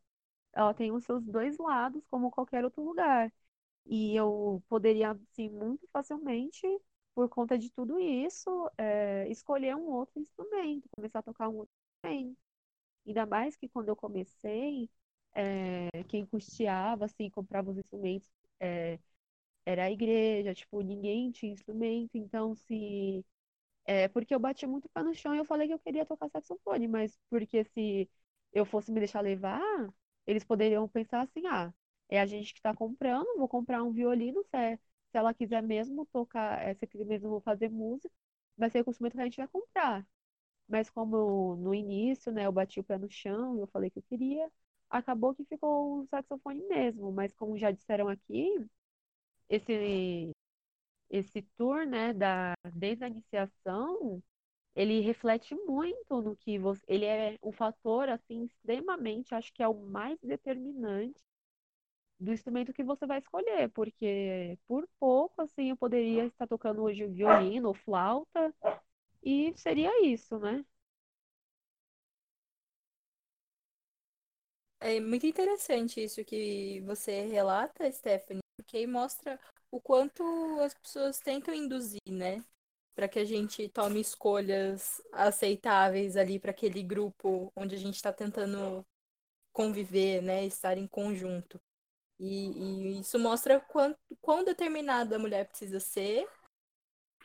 Ela 0.55 0.75
tem 0.75 0.93
os 0.93 1.05
seus 1.05 1.25
dois 1.25 1.59
lados, 1.59 2.05
como 2.11 2.31
qualquer 2.33 2.65
outro 2.65 2.85
lugar. 2.85 3.33
E 3.87 4.17
eu 4.17 4.63
poderia, 4.69 5.11
assim, 5.13 5.49
muito 5.51 5.87
facilmente, 5.93 6.63
por 7.15 7.29
conta 7.29 7.59
de 7.59 7.71
tudo 7.71 7.99
isso, 8.01 8.71
é, 8.79 9.29
escolher 9.31 9.77
um 9.77 9.87
outro 9.91 10.21
instrumento, 10.21 10.89
começar 10.97 11.21
a 11.21 11.23
tocar 11.23 11.49
um 11.49 11.57
outro 11.59 11.75
instrumento. 12.05 12.37
Ainda 13.07 13.27
mais 13.27 13.57
que 13.57 13.69
quando 13.69 13.89
eu 13.89 13.97
comecei, 13.97 14.91
é, 15.35 15.89
quem 16.09 16.27
custeava, 16.27 17.05
assim, 17.07 17.31
comprava 17.31 17.71
os 17.71 17.79
instrumentos 17.79 18.31
é, 18.61 18.99
era 19.67 19.85
a 19.85 19.91
igreja, 19.91 20.55
tipo, 20.55 20.81
ninguém 20.83 21.31
tinha 21.31 21.53
instrumento, 21.53 22.17
então 22.17 22.55
se. 22.55 23.25
É, 23.87 24.09
porque 24.09 24.35
eu 24.35 24.41
bati 24.41 24.67
muito 24.67 24.89
pé 24.91 25.03
no 25.03 25.15
chão 25.15 25.35
e 25.35 25.39
eu 25.39 25.45
falei 25.45 25.69
que 25.69 25.75
eu 25.75 25.79
queria 25.79 26.07
tocar 26.07 26.29
saxofone, 26.31 26.89
mas 26.89 27.19
porque 27.31 27.65
se 27.65 28.11
eu 28.53 28.65
fosse 28.67 28.93
me 28.93 29.01
deixar 29.01 29.21
levar, 29.23 29.61
eles 30.27 30.45
poderiam 30.45 30.89
pensar 30.89 31.23
assim, 31.23 31.47
ah, 31.47 31.73
é 32.09 32.21
a 32.21 32.27
gente 32.27 32.53
que 32.55 32.59
está 32.61 32.75
comprando, 32.75 33.39
vou 33.39 33.49
comprar 33.49 33.83
um 33.83 33.93
violino, 33.93 34.43
se, 34.45 34.57
é, 34.57 34.77
se 34.77 35.19
ela 35.19 35.35
quiser 35.35 35.63
mesmo 35.63 36.07
tocar, 36.07 36.63
é, 36.63 36.75
se 36.75 36.87
quiser 36.87 37.05
mesmo 37.07 37.41
fazer 37.41 37.71
música, 37.71 38.13
vai 38.57 38.71
ser 38.71 38.85
o 38.87 38.91
instrumento 38.91 39.15
que 39.15 39.21
a 39.21 39.25
gente 39.25 39.37
vai 39.39 39.49
comprar. 39.49 40.07
Mas 40.69 40.91
como 40.91 41.57
no 41.57 41.75
início, 41.75 42.33
né, 42.33 42.47
eu 42.47 42.53
bati 42.53 42.81
o 42.81 42.85
pé 42.85 42.99
no 42.99 43.11
chão, 43.11 43.59
eu 43.59 43.67
falei 43.69 43.91
que 43.91 43.99
eu 43.99 44.03
queria, 44.05 44.51
acabou 44.91 45.35
que 45.35 45.45
ficou 45.45 46.01
o 46.03 46.07
saxofone 46.09 46.63
mesmo. 46.69 47.13
Mas 47.13 47.35
como 47.35 47.59
já 47.59 47.71
disseram 47.71 48.09
aqui, 48.09 48.51
esse 49.49 50.33
esse 51.11 51.43
tour, 51.57 51.87
né, 51.87 52.13
da 52.13 52.55
desde 52.75 53.05
a 53.05 53.09
iniciação, 53.09 54.23
ele 54.77 55.01
reflete 55.01 55.55
muito 55.55 56.23
no 56.23 56.37
que 56.37 56.59
você. 56.59 56.83
Ele 56.89 57.05
é 57.07 57.39
um 57.43 57.53
fator, 57.53 58.09
assim, 58.11 58.45
extremamente, 58.45 59.35
acho 59.35 59.53
que 59.55 59.63
é 59.63 59.69
o 59.69 59.75
mais 59.75 60.19
determinante 60.23 61.23
do 62.19 62.33
instrumento 62.33 62.73
que 62.73 62.85
você 62.85 63.07
vai 63.07 63.19
escolher, 63.21 63.71
porque 63.71 64.59
por 64.67 64.89
pouco, 64.99 65.43
assim, 65.43 65.71
eu 65.71 65.77
poderia 65.77 66.27
estar 66.27 66.47
tocando 66.47 66.83
hoje 66.83 67.07
violino 67.07 67.69
ou 67.69 67.75
flauta, 67.75 68.55
e 69.23 69.53
seria 69.57 70.07
isso, 70.07 70.39
né? 70.39 70.65
É 74.81 75.01
muito 75.01 75.27
interessante 75.27 76.03
isso 76.03 76.25
que 76.25 76.81
você 76.83 77.23
relata, 77.27 77.91
Stephanie, 77.91 78.43
porque 78.57 78.87
mostra 78.87 79.41
o 79.71 79.81
quanto 79.81 80.23
as 80.61 80.75
pessoas 80.75 81.19
tentam 81.19 81.55
induzir, 81.55 82.01
né? 82.07 82.45
Para 82.95 83.09
que 83.09 83.19
a 83.19 83.25
gente 83.25 83.69
tome 83.71 84.01
escolhas 84.01 85.01
aceitáveis 85.13 86.17
ali 86.17 86.39
para 86.39 86.51
aquele 86.51 86.83
grupo 86.83 87.51
onde 87.57 87.75
a 87.75 87.79
gente 87.79 87.97
está 87.97 88.13
tentando 88.13 88.85
conviver, 89.53 90.23
né? 90.23 90.45
Estar 90.47 90.79
em 90.79 90.87
conjunto. 90.89 91.61
E, 92.19 92.97
e 92.97 93.01
isso 93.01 93.19
mostra 93.19 93.61
quanto, 93.61 93.99
quão 94.21 94.45
determinada 94.45 95.17
a 95.17 95.19
mulher 95.19 95.49
precisa 95.49 95.81
ser 95.81 96.29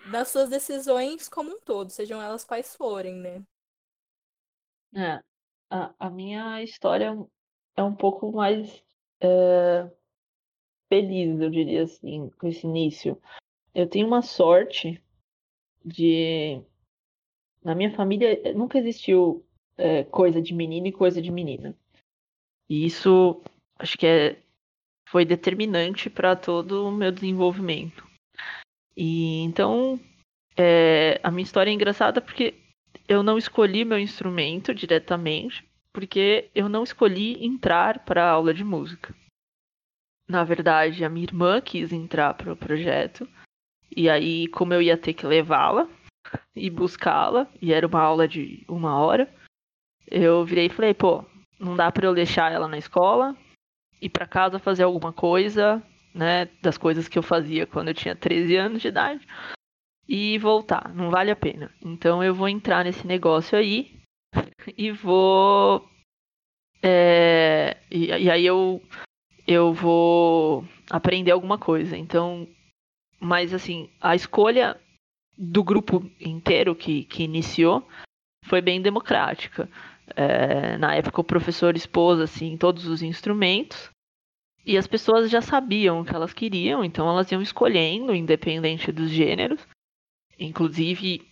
nas 0.07 0.29
suas 0.29 0.49
decisões 0.49 1.27
como 1.27 1.51
um 1.51 1.59
todo, 1.59 1.89
sejam 1.89 2.21
elas 2.21 2.43
quais 2.43 2.75
forem, 2.75 3.15
né? 3.15 3.43
É, 4.95 5.21
a, 5.69 5.93
a 5.99 6.09
minha 6.09 6.63
história 6.63 7.15
é 7.75 7.83
um 7.83 7.95
pouco 7.95 8.31
mais 8.31 8.83
é, 9.21 9.89
feliz, 10.87 11.39
eu 11.39 11.49
diria 11.49 11.83
assim, 11.83 12.29
com 12.31 12.47
esse 12.47 12.65
início. 12.65 13.21
Eu 13.73 13.87
tenho 13.87 14.07
uma 14.07 14.21
sorte 14.21 15.01
de. 15.85 16.61
Na 17.63 17.75
minha 17.75 17.93
família 17.95 18.41
eh, 18.47 18.53
nunca 18.53 18.79
existiu 18.79 19.45
é, 19.77 20.03
coisa 20.05 20.41
de 20.41 20.53
menino 20.53 20.87
e 20.87 20.91
coisa 20.91 21.21
de 21.21 21.31
menina. 21.31 21.77
E 22.67 22.85
isso 22.85 23.41
acho 23.77 23.97
que 23.97 24.07
é, 24.07 24.41
foi 25.09 25.25
determinante 25.25 26.09
para 26.09 26.35
todo 26.35 26.87
o 26.87 26.91
meu 26.91 27.11
desenvolvimento. 27.11 28.07
E 28.95 29.41
então 29.41 29.99
é, 30.57 31.19
a 31.23 31.31
minha 31.31 31.43
história 31.43 31.71
é 31.71 31.73
engraçada 31.73 32.21
porque 32.21 32.53
eu 33.07 33.23
não 33.23 33.37
escolhi 33.37 33.83
meu 33.83 33.97
instrumento 33.97 34.73
diretamente, 34.73 35.65
porque 35.93 36.49
eu 36.53 36.69
não 36.69 36.83
escolhi 36.83 37.43
entrar 37.43 38.05
para 38.05 38.23
a 38.23 38.29
aula 38.29 38.53
de 38.53 38.63
música. 38.63 39.15
Na 40.27 40.43
verdade, 40.43 41.03
a 41.03 41.09
minha 41.09 41.25
irmã 41.25 41.59
quis 41.59 41.91
entrar 41.91 42.35
para 42.35 42.53
o 42.53 42.57
projeto, 42.57 43.27
e 43.95 44.07
aí, 44.07 44.47
como 44.49 44.73
eu 44.73 44.81
ia 44.81 44.95
ter 44.95 45.13
que 45.13 45.25
levá-la 45.25 45.89
e 46.55 46.69
buscá-la, 46.69 47.47
e 47.59 47.73
era 47.73 47.87
uma 47.87 47.99
aula 47.99 48.27
de 48.27 48.63
uma 48.67 48.99
hora, 48.99 49.27
eu 50.05 50.45
virei 50.45 50.67
e 50.67 50.69
falei: 50.69 50.93
pô, 50.93 51.25
não 51.59 51.75
dá 51.75 51.91
para 51.91 52.05
eu 52.05 52.13
deixar 52.13 52.51
ela 52.51 52.67
na 52.67 52.77
escola, 52.77 53.35
ir 54.01 54.09
para 54.09 54.27
casa 54.27 54.59
fazer 54.59 54.83
alguma 54.83 55.11
coisa, 55.11 55.81
né, 56.13 56.47
das 56.61 56.77
coisas 56.77 57.07
que 57.07 57.17
eu 57.17 57.23
fazia 57.23 57.65
quando 57.65 57.89
eu 57.89 57.93
tinha 57.93 58.15
13 58.15 58.55
anos 58.55 58.81
de 58.81 58.87
idade, 58.87 59.27
e 60.07 60.37
voltar, 60.39 60.93
não 60.93 61.11
vale 61.11 61.29
a 61.29 61.35
pena. 61.35 61.71
Então 61.85 62.23
eu 62.23 62.33
vou 62.33 62.49
entrar 62.49 62.83
nesse 62.83 63.05
negócio 63.05 63.57
aí 63.57 63.99
e 64.75 64.91
vou. 64.91 65.87
É, 66.81 67.77
e, 67.91 68.07
e 68.07 68.31
aí 68.31 68.45
eu, 68.45 68.81
eu 69.45 69.71
vou 69.71 70.65
aprender 70.89 71.29
alguma 71.29 71.59
coisa. 71.59 71.95
Então, 71.95 72.47
mas 73.19 73.53
assim, 73.53 73.89
a 74.01 74.15
escolha 74.15 74.79
do 75.37 75.63
grupo 75.63 76.09
inteiro 76.19 76.75
que, 76.75 77.03
que 77.03 77.23
iniciou 77.23 77.87
foi 78.45 78.61
bem 78.61 78.81
democrática. 78.81 79.69
É, 80.15 80.77
na 80.77 80.95
época 80.95 81.21
o 81.21 81.23
professor 81.23 81.75
expôs 81.75 82.19
assim 82.19 82.57
todos 82.57 82.85
os 82.85 83.01
instrumentos 83.01 83.89
e 84.65 84.77
as 84.77 84.87
pessoas 84.87 85.31
já 85.31 85.41
sabiam 85.41 86.01
o 86.01 86.05
que 86.05 86.13
elas 86.13 86.33
queriam, 86.33 86.83
então 86.83 87.09
elas 87.09 87.31
iam 87.31 87.41
escolhendo, 87.41 88.13
independente 88.13 88.91
dos 88.91 89.09
gêneros. 89.09 89.65
Inclusive, 90.37 91.27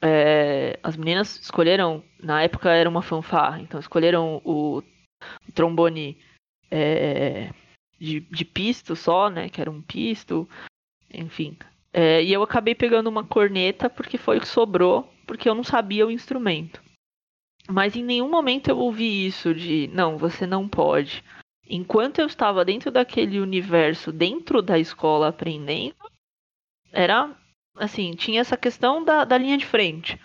é, 0.00 0.78
as 0.82 0.96
meninas 0.96 1.38
escolheram, 1.38 2.02
na 2.20 2.42
época 2.42 2.70
era 2.70 2.88
uma 2.88 3.02
fanfarra, 3.02 3.60
então 3.60 3.78
escolheram 3.78 4.42
o, 4.44 4.82
trombone 5.54 6.18
é, 6.70 7.50
de, 7.98 8.20
de, 8.20 8.44
pisto 8.44 8.96
só, 8.96 9.30
né? 9.30 9.48
Que 9.48 9.60
era 9.60 9.70
um 9.70 9.80
pisto, 9.80 10.48
enfim. 11.12 11.56
É, 11.92 12.22
e 12.22 12.32
eu 12.32 12.42
acabei 12.42 12.74
pegando 12.74 13.08
uma 13.08 13.24
corneta 13.24 13.88
porque 13.88 14.18
foi 14.18 14.38
o 14.38 14.40
que 14.40 14.48
sobrou, 14.48 15.08
porque 15.26 15.48
eu 15.48 15.54
não 15.54 15.62
sabia 15.62 16.06
o 16.06 16.10
instrumento. 16.10 16.82
Mas 17.68 17.94
em 17.96 18.02
nenhum 18.02 18.28
momento 18.28 18.68
eu 18.68 18.78
ouvi 18.78 19.26
isso 19.26 19.54
de 19.54 19.88
não, 19.92 20.18
você 20.18 20.46
não 20.46 20.68
pode. 20.68 21.24
Enquanto 21.68 22.18
eu 22.18 22.26
estava 22.26 22.64
dentro 22.64 22.90
daquele 22.90 23.40
universo, 23.40 24.12
dentro 24.12 24.60
da 24.60 24.78
escola 24.78 25.28
aprendendo, 25.28 25.94
era 26.92 27.34
assim, 27.76 28.12
tinha 28.12 28.40
essa 28.40 28.56
questão 28.56 29.02
da, 29.04 29.24
da 29.24 29.38
linha 29.38 29.56
de 29.56 29.64
frente. 29.64 30.20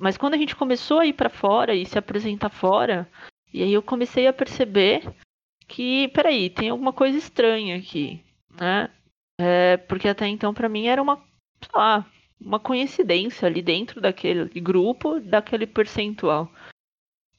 Mas 0.00 0.16
quando 0.16 0.34
a 0.34 0.38
gente 0.38 0.56
começou 0.56 0.98
a 1.00 1.06
ir 1.06 1.12
para 1.12 1.28
fora 1.28 1.74
e 1.74 1.84
se 1.84 1.98
apresentar 1.98 2.48
fora, 2.48 3.08
e 3.52 3.62
aí 3.62 3.72
eu 3.72 3.82
comecei 3.82 4.26
a 4.26 4.32
perceber 4.32 5.14
que, 5.68 6.08
peraí, 6.08 6.50
tem 6.50 6.70
alguma 6.70 6.92
coisa 6.92 7.16
estranha 7.16 7.76
aqui, 7.76 8.22
né? 8.50 8.90
É, 9.38 9.76
porque 9.76 10.08
até 10.08 10.26
então 10.26 10.52
para 10.52 10.68
mim 10.68 10.86
era 10.86 11.02
uma, 11.02 11.16
sei 11.60 11.70
lá, 11.74 12.06
uma 12.44 12.60
coincidência 12.60 13.46
ali 13.46 13.62
dentro 13.62 14.00
daquele 14.00 14.60
grupo, 14.60 15.20
daquele 15.20 15.66
percentual. 15.66 16.50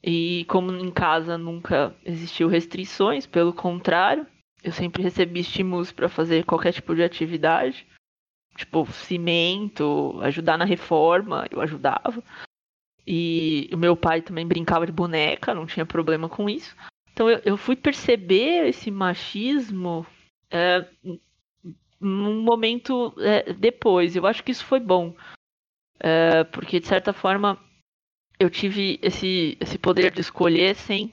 E 0.02 0.44
como 0.48 0.72
em 0.72 0.90
casa 0.90 1.38
nunca 1.38 1.94
existiu 2.04 2.48
restrições, 2.48 3.26
pelo 3.26 3.52
contrário, 3.52 4.26
eu 4.62 4.72
sempre 4.72 5.02
recebi 5.02 5.40
estímulos 5.40 5.92
para 5.92 6.08
fazer 6.08 6.44
qualquer 6.44 6.72
tipo 6.72 6.94
de 6.94 7.02
atividade 7.02 7.86
tipo, 8.56 8.86
cimento, 8.92 10.18
ajudar 10.22 10.56
na 10.56 10.64
reforma, 10.64 11.46
eu 11.50 11.60
ajudava. 11.60 12.22
E 13.06 13.68
o 13.72 13.76
meu 13.76 13.96
pai 13.96 14.22
também 14.22 14.46
brincava 14.46 14.86
de 14.86 14.92
boneca, 14.92 15.54
não 15.54 15.66
tinha 15.66 15.84
problema 15.84 16.28
com 16.28 16.48
isso. 16.48 16.74
Então 17.12 17.28
eu, 17.28 17.40
eu 17.44 17.56
fui 17.56 17.76
perceber 17.76 18.66
esse 18.68 18.90
machismo 18.90 20.06
é, 20.50 20.88
num 22.04 22.42
momento 22.42 23.14
é, 23.18 23.52
depois. 23.52 24.14
Eu 24.14 24.26
acho 24.26 24.42
que 24.42 24.52
isso 24.52 24.64
foi 24.64 24.80
bom. 24.80 25.14
É, 25.98 26.44
porque, 26.44 26.80
de 26.80 26.86
certa 26.86 27.12
forma, 27.12 27.58
eu 28.38 28.50
tive 28.50 28.98
esse, 29.02 29.56
esse 29.60 29.78
poder 29.78 30.12
de 30.12 30.20
escolher 30.20 30.74
sem 30.74 31.12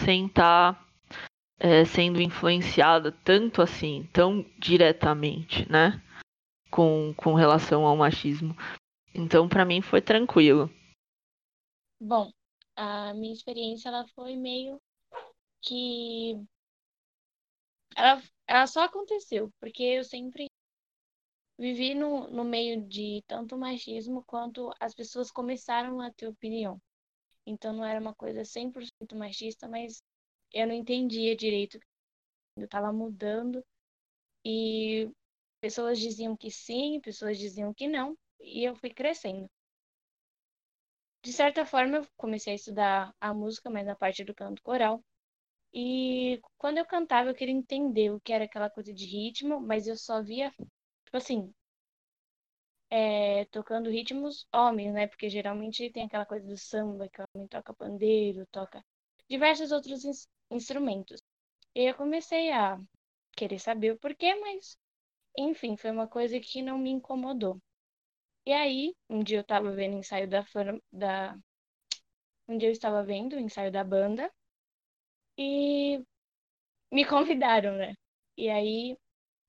sem 0.00 0.26
estar 0.26 0.74
tá, 0.74 0.86
é, 1.60 1.84
sendo 1.84 2.20
influenciada 2.20 3.12
tanto 3.12 3.60
assim, 3.60 4.08
tão 4.12 4.44
diretamente, 4.58 5.70
né? 5.70 6.02
com, 6.72 7.12
com 7.14 7.34
relação 7.34 7.84
ao 7.84 7.94
machismo. 7.94 8.56
Então, 9.14 9.46
para 9.46 9.64
mim, 9.64 9.82
foi 9.82 10.00
tranquilo. 10.00 10.70
Bom, 12.00 12.32
a 12.74 13.12
minha 13.12 13.34
experiência 13.34 13.90
ela 13.90 14.06
foi 14.14 14.34
meio 14.36 14.80
que 15.60 16.42
ela, 17.94 18.20
ela 18.52 18.66
só 18.66 18.82
aconteceu 18.84 19.50
porque 19.60 19.82
eu 19.82 20.04
sempre 20.04 20.46
vivi 21.58 21.94
no, 21.94 22.28
no 22.28 22.44
meio 22.44 22.82
de 22.86 23.22
tanto 23.26 23.56
machismo 23.56 24.22
quanto 24.24 24.70
as 24.80 24.94
pessoas 24.94 25.30
começaram 25.30 26.00
a 26.00 26.10
ter 26.12 26.26
opinião. 26.28 26.80
Então 27.46 27.72
não 27.72 27.84
era 27.84 28.00
uma 28.00 28.14
coisa 28.14 28.44
100% 28.44 29.16
machista, 29.16 29.68
mas 29.68 30.02
eu 30.52 30.66
não 30.66 30.74
entendia 30.74 31.36
direito. 31.36 31.78
Eu 32.56 32.64
estava 32.66 32.92
mudando 32.92 33.64
e 34.44 35.10
Pessoas 35.62 35.98
diziam 35.98 36.36
que 36.36 36.50
sim, 36.50 37.00
pessoas 37.00 37.38
diziam 37.38 37.74
que 37.74 37.88
não, 37.88 38.16
e 38.40 38.64
eu 38.64 38.76
fui 38.76 38.90
crescendo. 38.90 39.48
De 41.24 41.32
certa 41.32 41.66
forma, 41.66 41.96
eu 41.96 42.06
comecei 42.16 42.52
a 42.52 42.56
estudar 42.56 43.12
a 43.20 43.34
música, 43.34 43.68
mas 43.68 43.84
na 43.86 43.96
parte 43.96 44.22
do 44.24 44.32
canto 44.34 44.62
coral. 44.62 45.02
E 45.74 46.40
quando 46.58 46.78
eu 46.78 46.86
cantava, 46.86 47.30
eu 47.30 47.34
queria 47.34 47.54
entender 47.54 48.10
o 48.10 48.20
que 48.20 48.32
era 48.32 48.44
aquela 48.44 48.70
coisa 48.70 48.92
de 48.92 49.06
ritmo, 49.06 49.60
mas 49.60 49.86
eu 49.86 49.96
só 49.96 50.22
via, 50.22 50.50
tipo 51.04 51.16
assim, 51.16 51.52
é, 52.90 53.44
tocando 53.46 53.90
ritmos 53.90 54.46
homens, 54.52 54.92
né? 54.92 55.06
Porque 55.06 55.28
geralmente 55.30 55.90
tem 55.90 56.04
aquela 56.04 56.26
coisa 56.26 56.46
do 56.46 56.56
samba, 56.58 57.08
que 57.08 57.20
o 57.22 57.24
homem 57.34 57.48
toca 57.48 57.74
pandeiro, 57.74 58.46
toca 58.52 58.84
diversos 59.28 59.72
outros 59.72 60.04
in 60.04 60.12
instrumentos. 60.50 61.20
E 61.74 61.84
eu 61.90 61.94
comecei 61.94 62.52
a 62.52 62.78
querer 63.36 63.58
saber 63.60 63.92
o 63.92 63.98
porquê, 63.98 64.34
mas 64.36 64.78
enfim, 65.38 65.76
foi 65.76 65.90
uma 65.92 66.08
coisa 66.08 66.40
que 66.40 66.62
não 66.62 66.78
me 66.78 66.90
incomodou. 66.90 67.60
E 68.46 68.52
aí, 68.52 68.94
um 69.10 69.22
dia 69.24 69.38
eu 69.38 69.42
estava 69.42 69.72
vendo 69.72 69.96
o 69.96 69.98
ensaio 70.00 70.28
da, 70.28 70.44
da. 70.92 71.38
Um 72.48 72.56
dia 72.56 72.68
eu 72.68 72.72
estava 72.72 73.02
vendo 73.02 73.34
o 73.34 73.40
ensaio 73.40 73.72
da 73.72 73.82
banda 73.82 74.30
e 75.42 76.04
me 76.92 77.04
convidaram, 77.06 77.76
né? 77.76 77.94
E 78.36 78.48
aí 78.50 78.96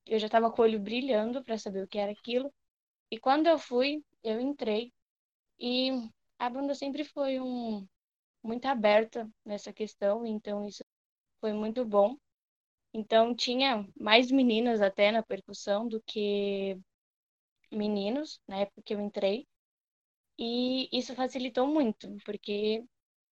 eu 0.07 0.19
já 0.19 0.27
estava 0.27 0.51
com 0.51 0.61
o 0.61 0.65
olho 0.65 0.79
brilhando 0.79 1.43
para 1.43 1.57
saber 1.57 1.83
o 1.83 1.89
que 1.89 1.99
era 1.99 2.11
aquilo. 2.11 2.53
E 3.11 3.19
quando 3.19 3.47
eu 3.47 3.59
fui, 3.59 4.03
eu 4.23 4.39
entrei 4.41 4.93
E 5.59 5.91
a 6.39 6.49
banda 6.49 6.75
sempre 6.75 7.03
foi 7.05 7.39
um 7.41 7.87
muito 8.43 8.65
aberta 8.67 9.29
nessa 9.45 9.73
questão, 9.73 10.25
então 10.25 10.67
isso 10.67 10.83
foi 11.41 11.53
muito 11.53 11.85
bom. 11.85 12.17
Então 12.93 13.35
tinha 13.35 13.87
mais 13.99 14.31
meninas 14.31 14.81
até 14.81 15.11
na 15.11 15.23
percussão 15.23 15.87
do 15.87 16.01
que 16.07 16.77
meninos 17.71 18.39
na 18.47 18.57
época 18.59 18.81
que 18.83 18.93
eu 18.93 18.99
entrei. 19.01 19.47
E 20.39 20.89
isso 20.97 21.15
facilitou 21.15 21.67
muito, 21.67 22.07
porque 22.25 22.83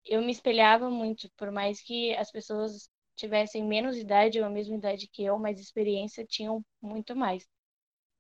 eu 0.08 0.22
me 0.22 0.32
espelhava 0.32 0.90
muito, 0.90 1.30
por 1.38 1.52
mais 1.52 1.82
que 1.82 2.14
as 2.16 2.32
pessoas 2.32 2.90
tivessem 3.16 3.64
menos 3.66 3.98
idade 3.98 4.40
ou 4.40 4.46
a 4.46 4.50
mesma 4.50 4.76
idade 4.76 5.08
que 5.08 5.24
eu, 5.24 5.38
mais 5.40 5.60
experiência, 5.60 6.26
tinham 6.26 6.64
muito 6.82 7.16
mais. 7.16 7.48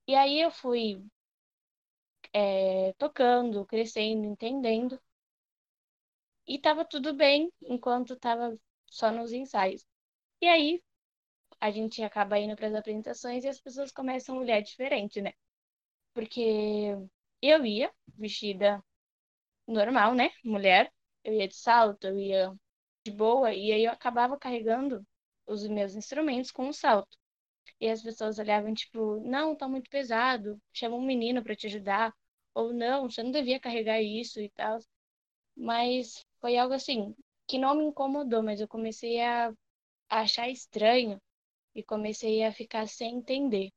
E 0.07 0.15
aí 0.15 0.41
eu 0.41 0.51
fui 0.51 1.03
é, 2.33 2.93
tocando, 2.97 3.65
crescendo, 3.65 4.25
entendendo. 4.25 4.99
E 6.47 6.57
tava 6.59 6.83
tudo 6.85 7.13
bem 7.13 7.51
enquanto 7.61 8.15
tava 8.15 8.57
só 8.87 9.11
nos 9.11 9.31
ensaios. 9.31 9.85
E 10.41 10.47
aí 10.47 10.83
a 11.61 11.71
gente 11.71 12.03
acaba 12.03 12.39
indo 12.39 12.55
para 12.55 12.67
as 12.67 12.75
apresentações 12.75 13.43
e 13.45 13.49
as 13.49 13.59
pessoas 13.61 13.91
começam 13.91 14.37
a 14.37 14.41
olhar 14.41 14.61
diferente, 14.61 15.21
né? 15.21 15.33
Porque 16.13 16.95
eu 17.41 17.65
ia 17.65 17.91
vestida 18.17 18.83
normal, 19.67 20.15
né? 20.15 20.31
Mulher. 20.43 20.93
Eu 21.23 21.33
ia 21.33 21.47
de 21.47 21.55
salto, 21.55 22.07
eu 22.07 22.19
ia 22.19 22.53
de 23.05 23.11
boa, 23.11 23.53
e 23.53 23.71
aí 23.71 23.85
eu 23.85 23.91
acabava 23.91 24.37
carregando 24.37 25.05
os 25.45 25.67
meus 25.67 25.95
instrumentos 25.95 26.51
com 26.51 26.69
o 26.69 26.73
salto. 26.73 27.17
E 27.79 27.89
as 27.89 28.01
pessoas 28.01 28.39
olhavam, 28.39 28.73
tipo, 28.73 29.19
não, 29.21 29.55
tá 29.55 29.67
muito 29.67 29.89
pesado, 29.89 30.59
chama 30.73 30.95
um 30.95 31.05
menino 31.05 31.43
para 31.43 31.55
te 31.55 31.67
ajudar. 31.67 32.13
Ou 32.53 32.73
não, 32.73 33.09
você 33.09 33.21
não 33.23 33.31
devia 33.31 33.59
carregar 33.59 34.01
isso 34.01 34.41
e 34.41 34.49
tal. 34.49 34.79
Mas 35.55 36.25
foi 36.39 36.57
algo 36.57 36.73
assim, 36.73 37.15
que 37.47 37.57
não 37.59 37.75
me 37.75 37.85
incomodou, 37.85 38.43
mas 38.43 38.61
eu 38.61 38.67
comecei 38.67 39.21
a 39.21 39.53
achar 40.09 40.49
estranho 40.49 41.21
e 41.75 41.83
comecei 41.83 42.43
a 42.43 42.51
ficar 42.51 42.87
sem 42.87 43.17
entender. 43.17 43.71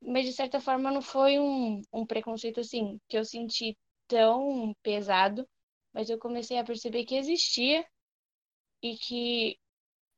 Mas 0.00 0.26
de 0.26 0.32
certa 0.32 0.60
forma 0.60 0.90
não 0.90 1.02
foi 1.02 1.38
um, 1.38 1.80
um 1.92 2.06
preconceito 2.06 2.60
assim 2.60 3.00
que 3.08 3.16
eu 3.18 3.24
senti 3.24 3.76
tão 4.06 4.74
pesado, 4.82 5.48
mas 5.94 6.10
eu 6.10 6.18
comecei 6.18 6.58
a 6.58 6.64
perceber 6.64 7.04
que 7.06 7.16
existia 7.16 7.86
e 8.82 8.96
que 8.96 9.58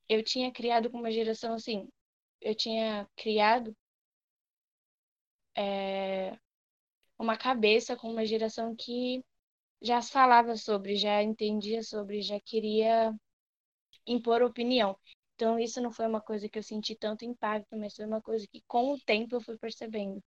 eu 0.09 0.23
tinha 0.25 0.53
criado 0.53 0.91
com 0.91 0.99
uma 0.99 1.13
geração 1.13 1.55
assim, 1.55 1.89
eu 2.41 2.55
tinha 2.55 3.09
criado 3.17 3.77
é, 5.57 6.39
uma 7.19 7.37
cabeça 7.37 7.97
com 7.97 8.11
uma 8.11 8.27
geração 8.27 8.75
que 8.77 9.25
já 9.83 10.03
falava 10.03 10.57
sobre, 10.57 10.97
já 10.97 11.23
entendia 11.23 11.83
sobre, 11.83 12.23
já 12.23 12.41
queria 12.41 13.15
impor 14.07 14.43
opinião. 14.43 14.99
Então, 15.35 15.59
isso 15.59 15.81
não 15.83 15.93
foi 15.93 16.07
uma 16.07 16.21
coisa 16.21 16.49
que 16.49 16.59
eu 16.59 16.63
senti 16.63 16.95
tanto 16.97 17.25
impacto, 17.25 17.77
mas 17.77 17.95
foi 17.95 18.07
uma 18.07 18.23
coisa 18.23 18.47
que, 18.49 18.63
com 18.67 18.93
o 18.95 19.01
tempo, 19.01 19.37
eu 19.37 19.41
fui 19.41 19.59
percebendo. 19.59 20.23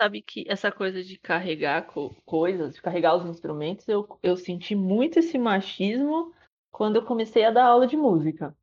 Sabe 0.00 0.22
que 0.22 0.44
essa 0.46 0.70
coisa 0.70 1.02
de 1.02 1.18
carregar 1.18 1.86
co 1.86 2.14
coisas, 2.24 2.74
de 2.74 2.80
carregar 2.80 3.16
os 3.16 3.26
instrumentos, 3.26 3.88
eu, 3.88 4.06
eu 4.22 4.36
senti 4.36 4.76
muito 4.76 5.18
esse 5.18 5.36
machismo 5.36 6.32
quando 6.70 6.96
eu 6.96 7.04
comecei 7.04 7.44
a 7.44 7.50
dar 7.50 7.66
aula 7.66 7.86
de 7.86 7.96
música. 7.96 8.56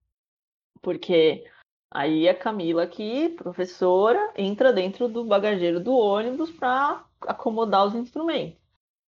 Porque 0.81 1.43
aí 1.91 2.29
a 2.29 2.33
Camila 2.33 2.83
aqui, 2.83 3.29
professora, 3.29 4.33
entra 4.37 4.71
dentro 4.71 5.09
do 5.09 5.25
bagageiro 5.25 5.83
do 5.83 5.93
ônibus 5.93 6.51
para 6.51 7.05
acomodar 7.21 7.85
os 7.85 7.95
instrumentos. 7.95 8.57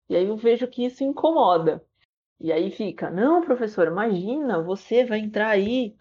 E 0.10 0.16
aí 0.16 0.26
eu 0.26 0.36
vejo 0.36 0.68
que 0.68 0.86
isso 0.86 1.04
incomoda. 1.04 1.86
E 2.40 2.52
aí 2.52 2.72
fica, 2.72 3.10
não, 3.10 3.42
professor, 3.42 3.88
imagina, 3.88 4.62
você 4.62 5.06
vai 5.06 5.20
entrar 5.20 5.50
aí. 5.50 5.96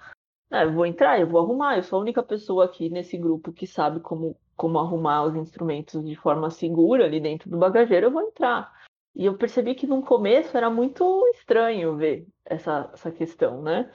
É, 0.50 0.64
eu 0.64 0.72
vou 0.72 0.86
entrar, 0.86 1.20
eu 1.20 1.28
vou 1.28 1.40
arrumar. 1.40 1.76
Eu 1.76 1.82
sou 1.82 1.98
a 1.98 2.02
única 2.02 2.22
pessoa 2.22 2.64
aqui 2.64 2.88
nesse 2.90 3.16
grupo 3.16 3.52
que 3.52 3.66
sabe 3.66 4.00
como, 4.00 4.36
como 4.56 4.78
arrumar 4.78 5.24
os 5.24 5.36
instrumentos 5.36 6.04
de 6.04 6.16
forma 6.16 6.50
segura 6.50 7.04
ali 7.04 7.20
dentro 7.20 7.50
do 7.50 7.58
bagageiro, 7.58 8.06
eu 8.06 8.10
vou 8.10 8.22
entrar. 8.22 8.72
E 9.14 9.26
eu 9.26 9.36
percebi 9.36 9.74
que 9.74 9.86
no 9.86 10.02
começo 10.02 10.56
era 10.56 10.68
muito 10.68 11.26
estranho 11.28 11.96
ver 11.96 12.26
essa, 12.44 12.90
essa 12.92 13.10
questão, 13.10 13.62
né? 13.62 13.90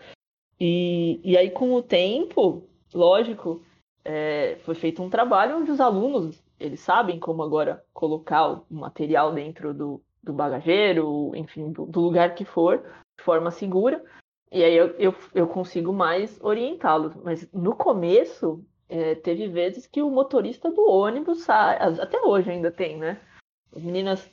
E, 0.59 1.19
e 1.23 1.37
aí, 1.37 1.49
com 1.49 1.73
o 1.73 1.81
tempo, 1.81 2.63
lógico, 2.93 3.61
é, 4.03 4.57
foi 4.63 4.75
feito 4.75 5.01
um 5.01 5.09
trabalho 5.09 5.57
onde 5.57 5.71
os 5.71 5.79
alunos 5.79 6.41
eles 6.59 6.81
sabem 6.81 7.19
como 7.19 7.41
agora 7.41 7.83
colocar 7.93 8.49
o 8.49 8.65
material 8.69 9.33
dentro 9.33 9.73
do, 9.73 10.01
do 10.21 10.33
bagageiro, 10.33 11.31
enfim, 11.35 11.71
do, 11.71 11.85
do 11.85 12.01
lugar 12.01 12.35
que 12.35 12.43
for, 12.43 12.79
de 13.17 13.23
forma 13.23 13.49
segura. 13.49 14.03
E 14.51 14.63
aí 14.63 14.75
eu, 14.75 14.87
eu, 14.97 15.15
eu 15.33 15.47
consigo 15.47 15.93
mais 15.93 16.39
orientá-los. 16.41 17.15
Mas 17.15 17.49
no 17.53 17.75
começo, 17.75 18.63
é, 18.89 19.15
teve 19.15 19.47
vezes 19.47 19.87
que 19.87 20.01
o 20.01 20.09
motorista 20.09 20.71
do 20.71 20.89
ônibus 20.89 21.43
sai. 21.43 21.77
Até 21.77 22.19
hoje 22.21 22.51
ainda 22.51 22.71
tem, 22.71 22.97
né? 22.97 23.21
As 23.73 23.81
meninas 23.81 24.29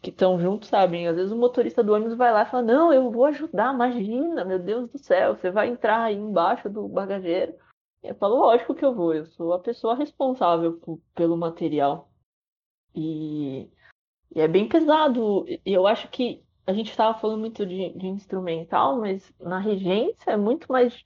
que 0.00 0.10
estão 0.10 0.38
juntos 0.38 0.68
sabem. 0.68 1.08
Às 1.08 1.16
vezes 1.16 1.32
o 1.32 1.36
motorista 1.36 1.82
do 1.82 1.92
ônibus 1.92 2.16
vai 2.16 2.32
lá 2.32 2.42
e 2.42 2.50
fala: 2.50 2.62
Não, 2.62 2.92
eu 2.92 3.10
vou 3.10 3.24
ajudar, 3.26 3.74
imagina, 3.74 4.44
meu 4.44 4.58
Deus 4.58 4.90
do 4.90 4.98
céu, 4.98 5.36
você 5.36 5.50
vai 5.50 5.68
entrar 5.68 6.04
aí 6.04 6.16
embaixo 6.16 6.70
do 6.70 6.86
bagageiro. 6.88 7.54
E 8.02 8.08
eu 8.08 8.14
falo: 8.14 8.36
Lógico 8.36 8.74
que 8.74 8.84
eu 8.84 8.94
vou, 8.94 9.12
eu 9.12 9.26
sou 9.26 9.52
a 9.52 9.58
pessoa 9.58 9.96
responsável 9.96 10.80
pelo 11.14 11.36
material. 11.36 12.08
E 12.94 13.68
e 14.34 14.40
é 14.40 14.48
bem 14.48 14.68
pesado. 14.68 15.46
E 15.48 15.60
eu 15.64 15.86
acho 15.86 16.08
que 16.08 16.44
a 16.66 16.72
gente 16.72 16.90
estava 16.90 17.18
falando 17.18 17.40
muito 17.40 17.64
de, 17.64 17.90
de, 17.96 18.06
instrumental, 18.06 18.98
mas 19.00 19.32
na 19.40 19.58
regência 19.58 20.30
é 20.30 20.36
muito 20.36 20.70
mais 20.70 21.02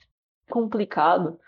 complicado. 0.48 1.38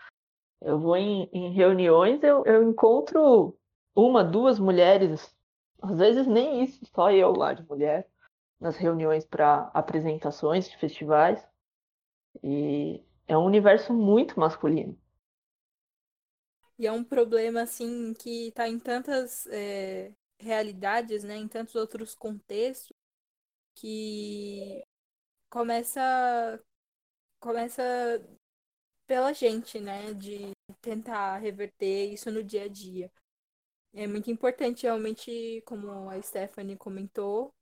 Eu 0.65 0.79
vou 0.79 0.97
em, 0.97 1.29
em 1.33 1.53
reuniões, 1.53 2.23
eu, 2.23 2.45
eu 2.45 2.63
encontro 2.69 3.57
uma, 3.95 4.25
duas 4.25 4.59
mulheres, 4.59 5.35
às 5.83 5.99
vezes 5.99 6.27
nem 6.27 6.63
isso, 6.65 6.85
só 6.95 7.11
eu 7.11 7.33
lá 7.33 7.53
de 7.53 7.63
mulher, 7.65 8.09
nas 8.61 8.77
reuniões 8.77 9.25
para 9.27 9.71
apresentações 9.75 10.69
de 10.69 10.77
festivais. 10.79 11.45
E 12.43 13.03
é 13.27 13.37
um 13.37 13.45
universo 13.45 13.93
muito 13.93 14.39
masculino. 14.39 14.97
E 16.79 16.87
é 16.87 16.93
um 16.93 17.05
problema, 17.05 17.63
assim, 17.63 18.15
que 18.15 18.49
está 18.49 18.69
em 18.69 18.79
tantas 18.79 19.47
é, 19.49 20.13
realidades, 20.39 21.23
né, 21.23 21.37
em 21.37 21.47
tantos 21.49 21.75
outros 21.75 22.15
contextos, 22.15 22.93
que 23.75 24.83
começa 25.51 26.61
começa 27.41 27.83
pela 29.13 29.35
gente, 29.35 29.79
né, 29.79 30.15
de 30.15 30.53
tentar 30.81 31.37
reverter 31.37 32.11
isso 32.15 32.31
no 32.31 32.43
dia 32.43 32.65
a 32.65 32.69
dia. 32.69 33.13
É 33.93 34.07
muito 34.07 34.31
importante 34.31 34.85
realmente, 34.85 35.63
como 35.67 36.09
a 36.09 36.23
Stephanie 36.23 36.79
comentou, 36.79 37.53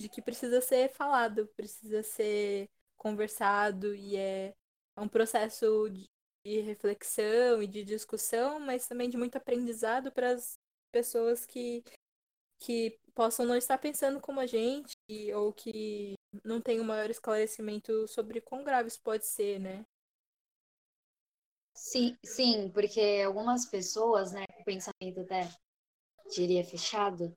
de 0.00 0.08
que 0.08 0.22
precisa 0.22 0.62
ser 0.62 0.90
falado, 0.94 1.46
precisa 1.54 2.02
ser 2.02 2.70
conversado 2.96 3.94
e 3.94 4.16
é, 4.16 4.54
é 4.96 5.00
um 5.02 5.06
processo 5.06 5.90
de 5.90 6.08
reflexão 6.62 7.62
e 7.62 7.66
de 7.66 7.84
discussão, 7.84 8.58
mas 8.58 8.88
também 8.88 9.10
de 9.10 9.18
muito 9.18 9.36
aprendizado 9.36 10.10
para 10.10 10.30
as 10.30 10.54
pessoas 10.90 11.44
que 11.44 11.84
que 12.60 12.98
possam 13.14 13.44
não 13.44 13.56
estar 13.56 13.76
pensando 13.76 14.22
como 14.22 14.40
a 14.40 14.46
gente 14.46 14.96
ou 15.34 15.52
que 15.52 16.14
não 16.42 16.62
tenham 16.62 16.82
um 16.82 16.86
maior 16.86 17.10
esclarecimento 17.10 18.08
sobre 18.08 18.40
quão 18.40 18.64
grave 18.64 18.88
isso 18.88 19.02
pode 19.02 19.26
ser, 19.26 19.60
né? 19.60 19.84
Sim, 21.84 22.16
sim, 22.24 22.70
porque 22.70 23.22
algumas 23.26 23.66
pessoas, 23.66 24.32
né, 24.32 24.46
com 24.46 24.64
pensamento 24.64 25.20
até 25.20 25.50
diria 26.34 26.64
fechado, 26.64 27.36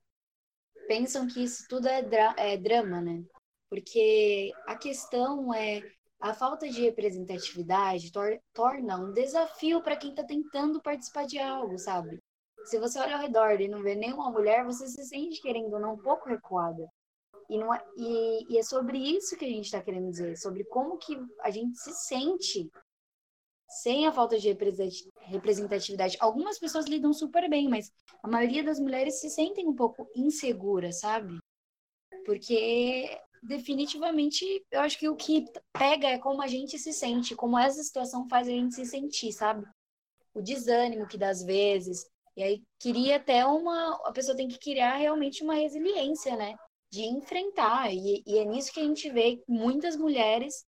pensam 0.86 1.26
que 1.26 1.44
isso 1.44 1.66
tudo 1.68 1.86
é, 1.86 2.00
dra 2.02 2.34
é 2.38 2.56
drama, 2.56 2.98
né? 2.98 3.22
Porque 3.68 4.50
a 4.66 4.74
questão 4.74 5.52
é 5.52 5.82
a 6.18 6.32
falta 6.32 6.66
de 6.66 6.80
representatividade 6.80 8.10
tor 8.10 8.40
torna 8.54 8.96
um 8.96 9.12
desafio 9.12 9.82
para 9.82 9.98
quem 9.98 10.10
está 10.10 10.24
tentando 10.24 10.80
participar 10.80 11.26
de 11.26 11.38
algo, 11.38 11.78
sabe? 11.78 12.18
Se 12.64 12.78
você 12.80 12.98
olha 13.00 13.16
ao 13.16 13.22
redor 13.22 13.60
e 13.60 13.68
não 13.68 13.82
vê 13.82 13.94
nenhuma 13.94 14.30
mulher, 14.30 14.64
você 14.64 14.88
se 14.88 15.04
sente, 15.04 15.42
querendo 15.42 15.74
ou 15.74 15.80
não, 15.80 15.92
um 15.92 16.02
pouco 16.02 16.26
recuada. 16.26 16.88
E, 17.50 17.58
não 17.58 17.72
é, 17.74 17.84
e, 17.98 18.54
e 18.54 18.58
é 18.58 18.62
sobre 18.62 18.96
isso 18.96 19.36
que 19.36 19.44
a 19.44 19.48
gente 19.48 19.66
está 19.66 19.82
querendo 19.82 20.08
dizer, 20.10 20.38
sobre 20.38 20.64
como 20.64 20.96
que 20.96 21.14
a 21.42 21.50
gente 21.50 21.76
se 21.78 21.92
sente 21.92 22.70
sem 23.68 24.06
a 24.06 24.12
falta 24.12 24.38
de 24.38 24.48
representatividade. 25.20 26.16
Algumas 26.20 26.58
pessoas 26.58 26.86
lidam 26.86 27.12
super 27.12 27.48
bem, 27.48 27.68
mas 27.68 27.92
a 28.22 28.28
maioria 28.28 28.64
das 28.64 28.80
mulheres 28.80 29.20
se 29.20 29.28
sentem 29.28 29.68
um 29.68 29.74
pouco 29.74 30.08
inseguras, 30.16 31.00
sabe? 31.00 31.38
Porque 32.24 33.18
definitivamente 33.42 34.44
eu 34.70 34.80
acho 34.80 34.98
que 34.98 35.08
o 35.08 35.16
que 35.16 35.44
pega 35.72 36.08
é 36.08 36.18
como 36.18 36.42
a 36.42 36.46
gente 36.46 36.78
se 36.78 36.92
sente, 36.92 37.34
como 37.36 37.58
essa 37.58 37.82
situação 37.82 38.28
faz 38.28 38.48
a 38.48 38.50
gente 38.50 38.74
se 38.74 38.84
sentir, 38.86 39.32
sabe? 39.32 39.66
O 40.34 40.42
desânimo 40.42 41.06
que 41.06 41.18
dá 41.18 41.30
às 41.30 41.42
vezes, 41.42 42.04
E 42.36 42.42
aí 42.42 42.62
queria 42.78 43.16
até 43.16 43.44
uma. 43.44 43.96
A 44.06 44.12
pessoa 44.12 44.36
tem 44.36 44.48
que 44.48 44.58
criar 44.58 44.96
realmente 44.96 45.42
uma 45.42 45.54
resiliência, 45.54 46.36
né? 46.36 46.56
De 46.90 47.02
enfrentar. 47.02 47.92
E, 47.92 48.22
e 48.26 48.38
é 48.38 48.44
nisso 48.44 48.72
que 48.72 48.80
a 48.80 48.84
gente 48.84 49.10
vê 49.10 49.42
muitas 49.48 49.96
mulheres 49.96 50.64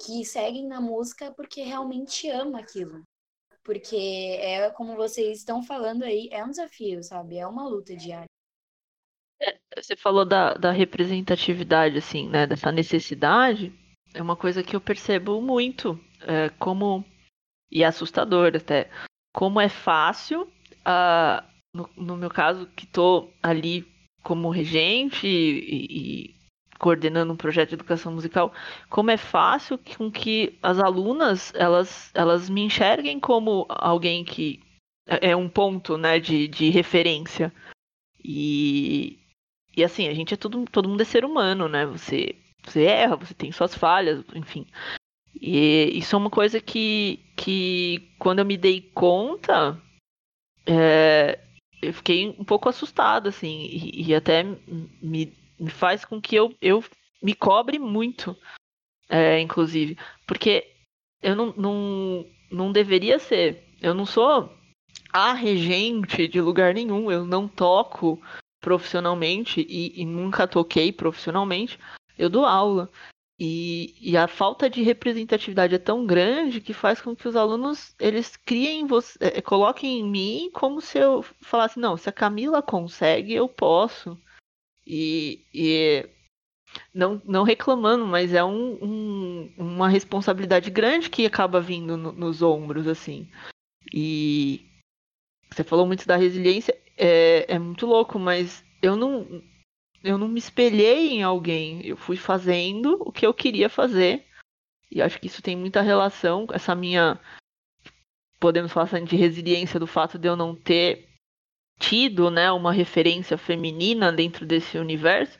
que 0.00 0.24
seguem 0.24 0.66
na 0.66 0.80
música 0.80 1.32
porque 1.32 1.62
realmente 1.62 2.28
ama 2.28 2.60
aquilo. 2.60 3.02
Porque 3.64 3.96
é 4.40 4.70
como 4.70 4.96
vocês 4.96 5.38
estão 5.38 5.62
falando 5.62 6.02
aí, 6.02 6.28
é 6.32 6.44
um 6.44 6.50
desafio, 6.50 7.02
sabe? 7.02 7.38
É 7.38 7.46
uma 7.46 7.66
luta 7.66 7.94
diária. 7.94 8.26
É, 9.40 9.58
você 9.76 9.96
falou 9.96 10.24
da, 10.24 10.54
da 10.54 10.70
representatividade, 10.70 11.98
assim, 11.98 12.28
né? 12.28 12.46
Dessa 12.46 12.72
necessidade. 12.72 13.72
É 14.14 14.20
uma 14.20 14.36
coisa 14.36 14.62
que 14.62 14.74
eu 14.74 14.80
percebo 14.80 15.40
muito. 15.40 15.98
É, 16.20 16.48
como. 16.58 17.04
E 17.70 17.82
é 17.82 17.86
assustador 17.86 18.52
até. 18.56 18.90
Como 19.34 19.60
é 19.60 19.68
fácil. 19.68 20.42
Uh, 20.82 21.42
no, 21.74 21.88
no 21.96 22.16
meu 22.16 22.30
caso, 22.30 22.66
que 22.66 22.84
estou 22.84 23.32
ali 23.42 23.86
como 24.22 24.50
regente 24.50 25.26
e, 25.26 25.86
e 26.30 26.41
coordenando 26.82 27.32
um 27.32 27.36
projeto 27.36 27.68
de 27.68 27.74
educação 27.76 28.12
musical, 28.12 28.52
como 28.90 29.12
é 29.12 29.16
fácil 29.16 29.78
com 29.96 30.10
que 30.10 30.58
as 30.60 30.80
alunas 30.80 31.54
elas, 31.54 32.10
elas 32.12 32.50
me 32.50 32.62
enxerguem 32.62 33.20
como 33.20 33.64
alguém 33.68 34.24
que 34.24 34.60
é, 35.06 35.30
é 35.30 35.36
um 35.36 35.48
ponto 35.48 35.96
né, 35.96 36.18
de, 36.18 36.48
de 36.48 36.70
referência. 36.70 37.52
E, 38.22 39.16
e 39.76 39.84
assim, 39.84 40.08
a 40.08 40.14
gente 40.14 40.34
é 40.34 40.36
tudo, 40.36 40.64
todo 40.72 40.88
mundo 40.88 41.00
é 41.02 41.04
ser 41.04 41.24
humano, 41.24 41.68
né? 41.68 41.86
Você, 41.86 42.34
você 42.64 42.82
erra, 42.82 43.14
você 43.14 43.32
tem 43.32 43.52
suas 43.52 43.76
falhas, 43.76 44.24
enfim. 44.34 44.66
E 45.40 45.96
isso 45.96 46.16
é 46.16 46.18
uma 46.18 46.30
coisa 46.30 46.60
que, 46.60 47.20
que 47.36 48.10
quando 48.18 48.40
eu 48.40 48.44
me 48.44 48.56
dei 48.56 48.80
conta, 48.92 49.80
é, 50.66 51.38
eu 51.80 51.94
fiquei 51.94 52.28
um 52.28 52.44
pouco 52.44 52.68
assustada, 52.68 53.28
assim, 53.28 53.68
e, 53.70 54.08
e 54.08 54.14
até 54.16 54.42
me 55.00 55.41
faz 55.70 56.04
com 56.04 56.20
que 56.20 56.34
eu, 56.34 56.54
eu 56.60 56.82
me 57.22 57.34
cobre 57.34 57.78
muito, 57.78 58.36
é, 59.08 59.40
inclusive. 59.40 59.96
Porque 60.26 60.66
eu 61.22 61.36
não, 61.36 61.52
não, 61.56 62.26
não 62.50 62.72
deveria 62.72 63.18
ser. 63.18 63.64
Eu 63.80 63.94
não 63.94 64.06
sou 64.06 64.52
a 65.12 65.32
regente 65.32 66.26
de 66.26 66.40
lugar 66.40 66.74
nenhum. 66.74 67.10
Eu 67.10 67.24
não 67.24 67.46
toco 67.46 68.20
profissionalmente 68.60 69.64
e, 69.68 70.00
e 70.00 70.04
nunca 70.04 70.46
toquei 70.46 70.92
profissionalmente. 70.92 71.78
Eu 72.18 72.28
dou 72.30 72.44
aula. 72.44 72.90
E, 73.38 73.96
e, 74.00 74.16
a 74.16 74.28
falta 74.28 74.70
de 74.70 74.82
representatividade 74.82 75.74
é 75.74 75.78
tão 75.78 76.06
grande 76.06 76.60
que 76.60 76.72
faz 76.72 77.00
com 77.00 77.16
que 77.16 77.26
os 77.26 77.34
alunos 77.34 77.92
eles 77.98 78.36
criem 78.36 78.86
você, 78.86 79.18
é, 79.20 79.40
coloquem 79.40 79.98
em 79.98 80.08
mim 80.08 80.50
como 80.52 80.80
se 80.80 80.98
eu 80.98 81.24
falasse 81.40 81.80
não, 81.80 81.96
se 81.96 82.08
a 82.08 82.12
Camila 82.12 82.62
consegue, 82.62 83.32
eu 83.32 83.48
posso. 83.48 84.16
E, 84.86 85.46
e 85.54 86.08
não, 86.92 87.20
não 87.24 87.42
reclamando, 87.42 88.06
mas 88.06 88.34
é 88.34 88.44
um, 88.44 88.78
um, 88.82 89.54
uma 89.56 89.88
responsabilidade 89.88 90.70
grande 90.70 91.10
que 91.10 91.26
acaba 91.26 91.60
vindo 91.60 91.96
no, 91.96 92.12
nos 92.12 92.42
ombros, 92.42 92.86
assim. 92.86 93.28
E 93.92 94.66
você 95.50 95.62
falou 95.62 95.86
muito 95.86 96.06
da 96.06 96.16
resiliência, 96.16 96.76
é, 96.96 97.54
é 97.54 97.58
muito 97.58 97.86
louco, 97.86 98.18
mas 98.18 98.64
eu 98.80 98.96
não, 98.96 99.42
eu 100.02 100.18
não 100.18 100.28
me 100.28 100.38
espelhei 100.38 101.10
em 101.10 101.22
alguém. 101.22 101.84
Eu 101.86 101.96
fui 101.96 102.16
fazendo 102.16 102.96
o 103.00 103.12
que 103.12 103.26
eu 103.26 103.34
queria 103.34 103.68
fazer. 103.68 104.26
E 104.90 105.00
acho 105.00 105.18
que 105.18 105.26
isso 105.26 105.42
tem 105.42 105.56
muita 105.56 105.80
relação 105.80 106.46
com 106.46 106.54
essa 106.54 106.74
minha. 106.74 107.18
Podemos 108.38 108.72
falar 108.72 108.86
assim, 108.86 109.04
de 109.04 109.16
resiliência 109.16 109.78
do 109.78 109.86
fato 109.86 110.18
de 110.18 110.28
eu 110.28 110.36
não 110.36 110.54
ter 110.54 111.08
tido 111.78 112.30
né, 112.30 112.50
uma 112.52 112.72
referência 112.72 113.36
feminina 113.36 114.12
dentro 114.12 114.46
desse 114.46 114.78
universo, 114.78 115.38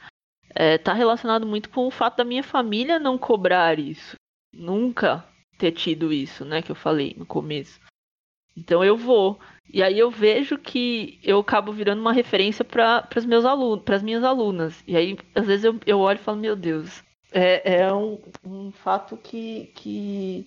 está 0.48 0.62
é, 0.62 0.78
tá 0.78 0.92
relacionado 0.92 1.46
muito 1.46 1.70
com 1.70 1.86
o 1.86 1.90
fato 1.90 2.16
da 2.16 2.24
minha 2.24 2.42
família 2.42 2.98
não 2.98 3.16
cobrar 3.16 3.78
isso. 3.78 4.16
Nunca 4.52 5.26
ter 5.58 5.72
tido 5.72 6.12
isso, 6.12 6.44
né, 6.44 6.60
que 6.60 6.70
eu 6.70 6.76
falei 6.76 7.14
no 7.16 7.24
começo. 7.24 7.80
Então 8.56 8.84
eu 8.84 8.96
vou. 8.96 9.38
E 9.72 9.82
aí 9.82 9.98
eu 9.98 10.10
vejo 10.10 10.58
que 10.58 11.18
eu 11.22 11.38
acabo 11.38 11.72
virando 11.72 12.00
uma 12.00 12.12
referência 12.12 12.64
para 12.64 13.08
os 13.16 13.24
meus 13.24 13.44
alunos, 13.44 13.84
para 13.84 13.96
as 13.96 14.02
minhas 14.02 14.22
alunas. 14.22 14.82
E 14.86 14.96
aí, 14.96 15.16
às 15.34 15.46
vezes, 15.46 15.64
eu, 15.64 15.80
eu 15.86 15.98
olho 16.00 16.18
e 16.18 16.22
falo, 16.22 16.38
meu 16.38 16.54
Deus, 16.54 17.02
é, 17.32 17.78
é 17.80 17.94
um, 17.94 18.20
um 18.44 18.70
fato 18.70 19.16
que, 19.16 19.72
que 19.74 20.46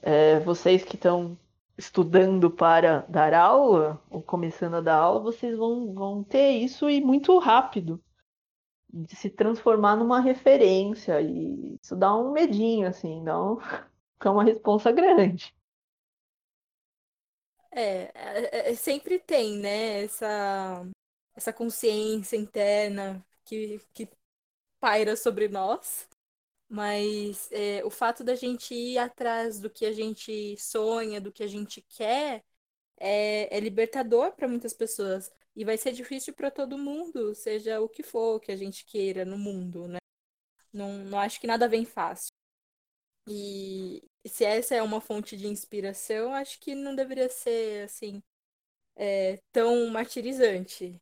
é, 0.00 0.38
vocês 0.40 0.84
que 0.84 0.94
estão 0.94 1.36
estudando 1.76 2.50
para 2.50 3.00
dar 3.08 3.34
aula, 3.34 4.02
ou 4.10 4.22
começando 4.22 4.74
a 4.74 4.80
dar 4.80 4.96
aula, 4.96 5.20
vocês 5.20 5.56
vão, 5.56 5.92
vão 5.94 6.24
ter 6.24 6.52
isso 6.52 6.88
e 6.88 7.00
muito 7.00 7.38
rápido. 7.38 8.02
De 8.92 9.16
se 9.16 9.30
transformar 9.30 9.96
numa 9.96 10.20
referência. 10.20 11.20
E 11.20 11.78
isso 11.82 11.96
dá 11.96 12.14
um 12.14 12.32
medinho, 12.32 12.88
assim, 12.88 13.24
dá 13.24 13.40
um, 13.42 13.58
é 14.24 14.30
uma 14.30 14.44
responsa 14.44 14.92
grande. 14.92 15.54
É, 17.70 18.12
é, 18.14 18.70
é, 18.70 18.74
sempre 18.74 19.18
tem, 19.18 19.58
né, 19.58 20.04
essa, 20.04 20.86
essa 21.34 21.52
consciência 21.52 22.36
interna 22.36 23.24
que, 23.44 23.80
que 23.94 24.08
paira 24.78 25.16
sobre 25.16 25.48
nós. 25.48 26.06
Mas 26.72 27.50
é, 27.52 27.84
o 27.84 27.90
fato 27.90 28.24
da 28.24 28.34
gente 28.34 28.74
ir 28.74 28.96
atrás 28.96 29.60
do 29.60 29.68
que 29.68 29.84
a 29.84 29.92
gente 29.92 30.56
sonha, 30.56 31.20
do 31.20 31.30
que 31.30 31.42
a 31.42 31.46
gente 31.46 31.82
quer, 31.82 32.42
é, 32.98 33.54
é 33.54 33.60
libertador 33.60 34.32
para 34.32 34.48
muitas 34.48 34.72
pessoas. 34.72 35.30
E 35.54 35.66
vai 35.66 35.76
ser 35.76 35.92
difícil 35.92 36.32
para 36.34 36.50
todo 36.50 36.78
mundo, 36.78 37.34
seja 37.34 37.80
o 37.82 37.88
que 37.90 38.02
for 38.02 38.40
que 38.40 38.50
a 38.50 38.56
gente 38.56 38.86
queira 38.86 39.22
no 39.24 39.36
mundo, 39.38 39.86
né? 39.86 39.98
Não, 40.72 40.98
não 41.04 41.20
acho 41.20 41.40
que 41.40 41.46
nada 41.46 41.68
vem 41.68 41.84
fácil. 41.84 42.32
E 43.28 44.02
se 44.26 44.44
essa 44.44 44.74
é 44.74 44.82
uma 44.82 45.00
fonte 45.00 45.36
de 45.36 45.48
inspiração, 45.48 46.34
acho 46.34 46.58
que 46.60 46.74
não 46.74 46.94
deveria 46.94 47.28
ser 47.28 47.84
assim 47.84 48.22
é, 48.96 49.40
tão 49.52 49.88
martirizante. 49.88 51.00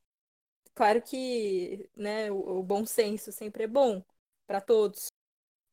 Claro 0.75 1.03
que 1.03 1.89
né, 1.97 2.31
o, 2.31 2.61
o 2.61 2.63
bom 2.63 2.87
senso 2.87 3.33
sempre 3.33 3.65
é 3.65 3.69
bom 3.69 4.05
para 4.47 4.61
todos, 4.61 5.09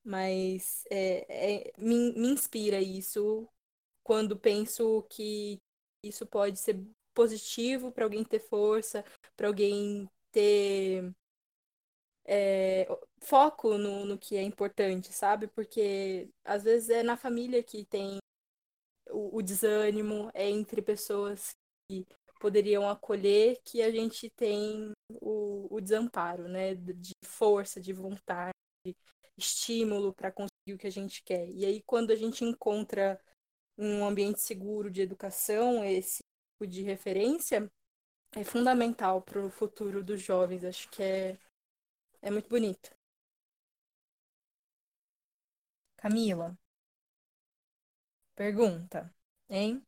mas 0.08 0.86
é, 0.90 1.68
é, 1.68 1.74
me, 1.78 2.14
me 2.14 2.30
inspira 2.30 2.80
isso 2.82 3.48
quando 4.04 4.38
penso 4.38 5.04
que 5.10 5.60
isso 6.04 6.26
pode 6.26 6.60
ser 6.60 6.82
positivo 7.14 7.92
para 7.92 8.06
alguém 8.06 8.24
ter 8.24 8.40
força, 8.40 9.04
para 9.36 9.48
alguém 9.48 10.10
ter 10.32 11.14
é, 12.26 12.88
foco 13.22 13.78
no, 13.78 14.06
no 14.06 14.18
que 14.18 14.36
é 14.38 14.44
importante, 14.44 15.12
sabe? 15.12 15.48
Porque 15.48 16.30
às 16.46 16.64
vezes 16.64 16.90
é 16.90 17.04
na 17.04 17.18
família 17.18 17.64
que 17.64 17.86
tem 17.86 18.20
o, 19.10 19.38
o 19.38 19.42
desânimo, 19.42 20.30
é 20.34 20.50
entre 20.50 20.82
pessoas 20.82 21.52
que 21.90 22.06
poderiam 22.40 22.90
acolher 22.90 23.60
que 23.64 23.82
a 23.82 23.92
gente 23.92 24.30
tem 24.38 24.92
o, 25.22 25.68
o 25.76 25.82
desamparo, 25.82 26.48
né? 26.48 26.76
De 26.76 27.14
força, 27.26 27.82
de 27.82 27.94
vontade, 27.94 28.54
estímulo 29.38 30.14
para 30.14 30.32
conseguir 30.32 30.74
o 30.74 30.78
que 30.78 30.88
a 30.88 30.92
gente 30.92 31.24
quer. 31.24 31.48
E 31.50 31.66
aí, 31.66 31.82
quando 31.84 32.12
a 32.12 32.16
gente 32.16 32.44
encontra 32.44 33.20
um 33.78 34.06
ambiente 34.06 34.42
seguro 34.42 34.90
de 34.92 35.02
educação, 35.02 35.84
esse 35.86 36.24
tipo 36.54 36.68
de 36.68 36.82
referência, 36.84 37.72
é 38.36 38.44
fundamental 38.44 39.22
para 39.22 39.46
o 39.46 39.50
futuro 39.50 40.04
dos 40.04 40.22
jovens. 40.22 40.64
Acho 40.64 40.90
que 40.90 41.04
é, 41.04 41.38
é 42.22 42.32
muito 42.32 42.50
bonito. 42.50 42.96
Camila, 45.98 46.58
pergunta, 48.36 49.14
hein? 49.50 49.84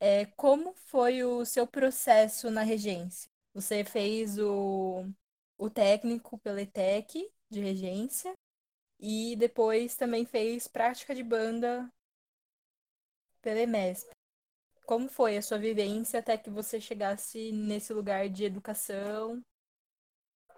É, 0.00 0.26
como 0.36 0.74
foi 0.74 1.24
o 1.24 1.44
seu 1.44 1.66
processo 1.66 2.50
na 2.50 2.62
regência? 2.62 3.30
Você 3.54 3.84
fez 3.84 4.38
o, 4.38 5.06
o 5.58 5.70
técnico 5.70 6.38
pela 6.38 6.60
ETEC 6.62 7.30
de 7.50 7.60
regência 7.60 8.34
e 8.98 9.36
depois 9.36 9.96
também 9.96 10.24
fez 10.24 10.66
prática 10.66 11.14
de 11.14 11.22
banda 11.22 11.90
pela 13.42 13.60
EMESP. 13.60 14.10
Como 14.86 15.08
foi 15.08 15.36
a 15.36 15.42
sua 15.42 15.58
vivência 15.58 16.20
até 16.20 16.36
que 16.36 16.48
você 16.48 16.80
chegasse 16.80 17.52
nesse 17.52 17.92
lugar 17.92 18.28
de 18.28 18.44
educação, 18.44 19.42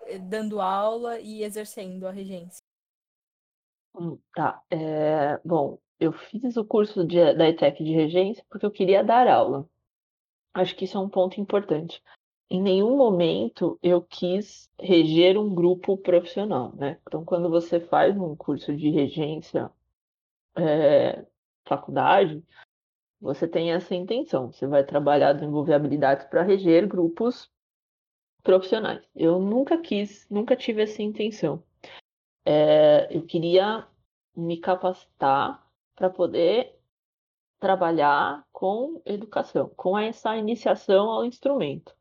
eh, 0.07 0.19
dando 0.19 0.61
aula 0.61 1.19
e 1.19 1.43
exercendo 1.43 2.07
a 2.07 2.11
regência? 2.11 2.61
Hum, 3.95 4.19
tá. 4.35 4.63
É, 4.71 5.39
bom, 5.45 5.79
eu 5.99 6.13
fiz 6.13 6.57
o 6.57 6.65
curso 6.65 7.07
de, 7.07 7.35
da 7.35 7.49
ETEC 7.49 7.83
de 7.83 7.93
regência 7.93 8.45
porque 8.49 8.67
eu 8.67 8.71
queria 8.71 9.03
dar 9.03 9.27
aula. 9.27 9.69
Acho 10.55 10.77
que 10.77 10.85
isso 10.85 10.97
é 10.97 11.01
um 11.01 11.09
ponto 11.09 11.41
importante 11.41 12.03
em 12.51 12.63
nenhum 12.63 12.97
momento 12.97 13.79
eu 13.83 14.01
quis 14.03 14.71
reger 14.81 15.39
um 15.39 15.55
grupo 15.55 15.97
profissional, 15.99 16.75
né? 16.75 16.99
Então, 17.07 17.25
quando 17.25 17.51
você 17.51 17.79
faz 17.79 18.17
um 18.17 18.35
curso 18.35 18.75
de 18.75 18.91
regência, 18.91 19.71
é, 20.57 21.25
faculdade, 21.67 22.43
você 23.21 23.47
tem 23.47 23.73
essa 23.73 23.95
intenção. 23.95 24.51
Você 24.51 24.67
vai 24.67 24.85
trabalhar, 24.85 25.35
desenvolver 25.35 25.75
habilidades 25.75 26.27
para 26.27 26.43
reger 26.43 26.87
grupos 26.87 27.51
profissionais. 28.43 29.07
Eu 29.15 29.39
nunca 29.39 29.79
quis, 29.79 30.27
nunca 30.31 30.57
tive 30.57 30.83
essa 30.83 31.03
intenção. 31.03 31.63
É, 32.45 33.15
eu 33.15 33.27
queria 33.27 33.87
me 34.35 34.59
capacitar 34.59 35.67
para 35.95 36.09
poder 36.09 36.75
trabalhar 37.59 38.47
com 38.53 39.03
educação, 39.05 39.69
com 39.77 39.99
essa 39.99 40.37
iniciação 40.37 41.11
ao 41.11 41.25
instrumento. 41.25 41.98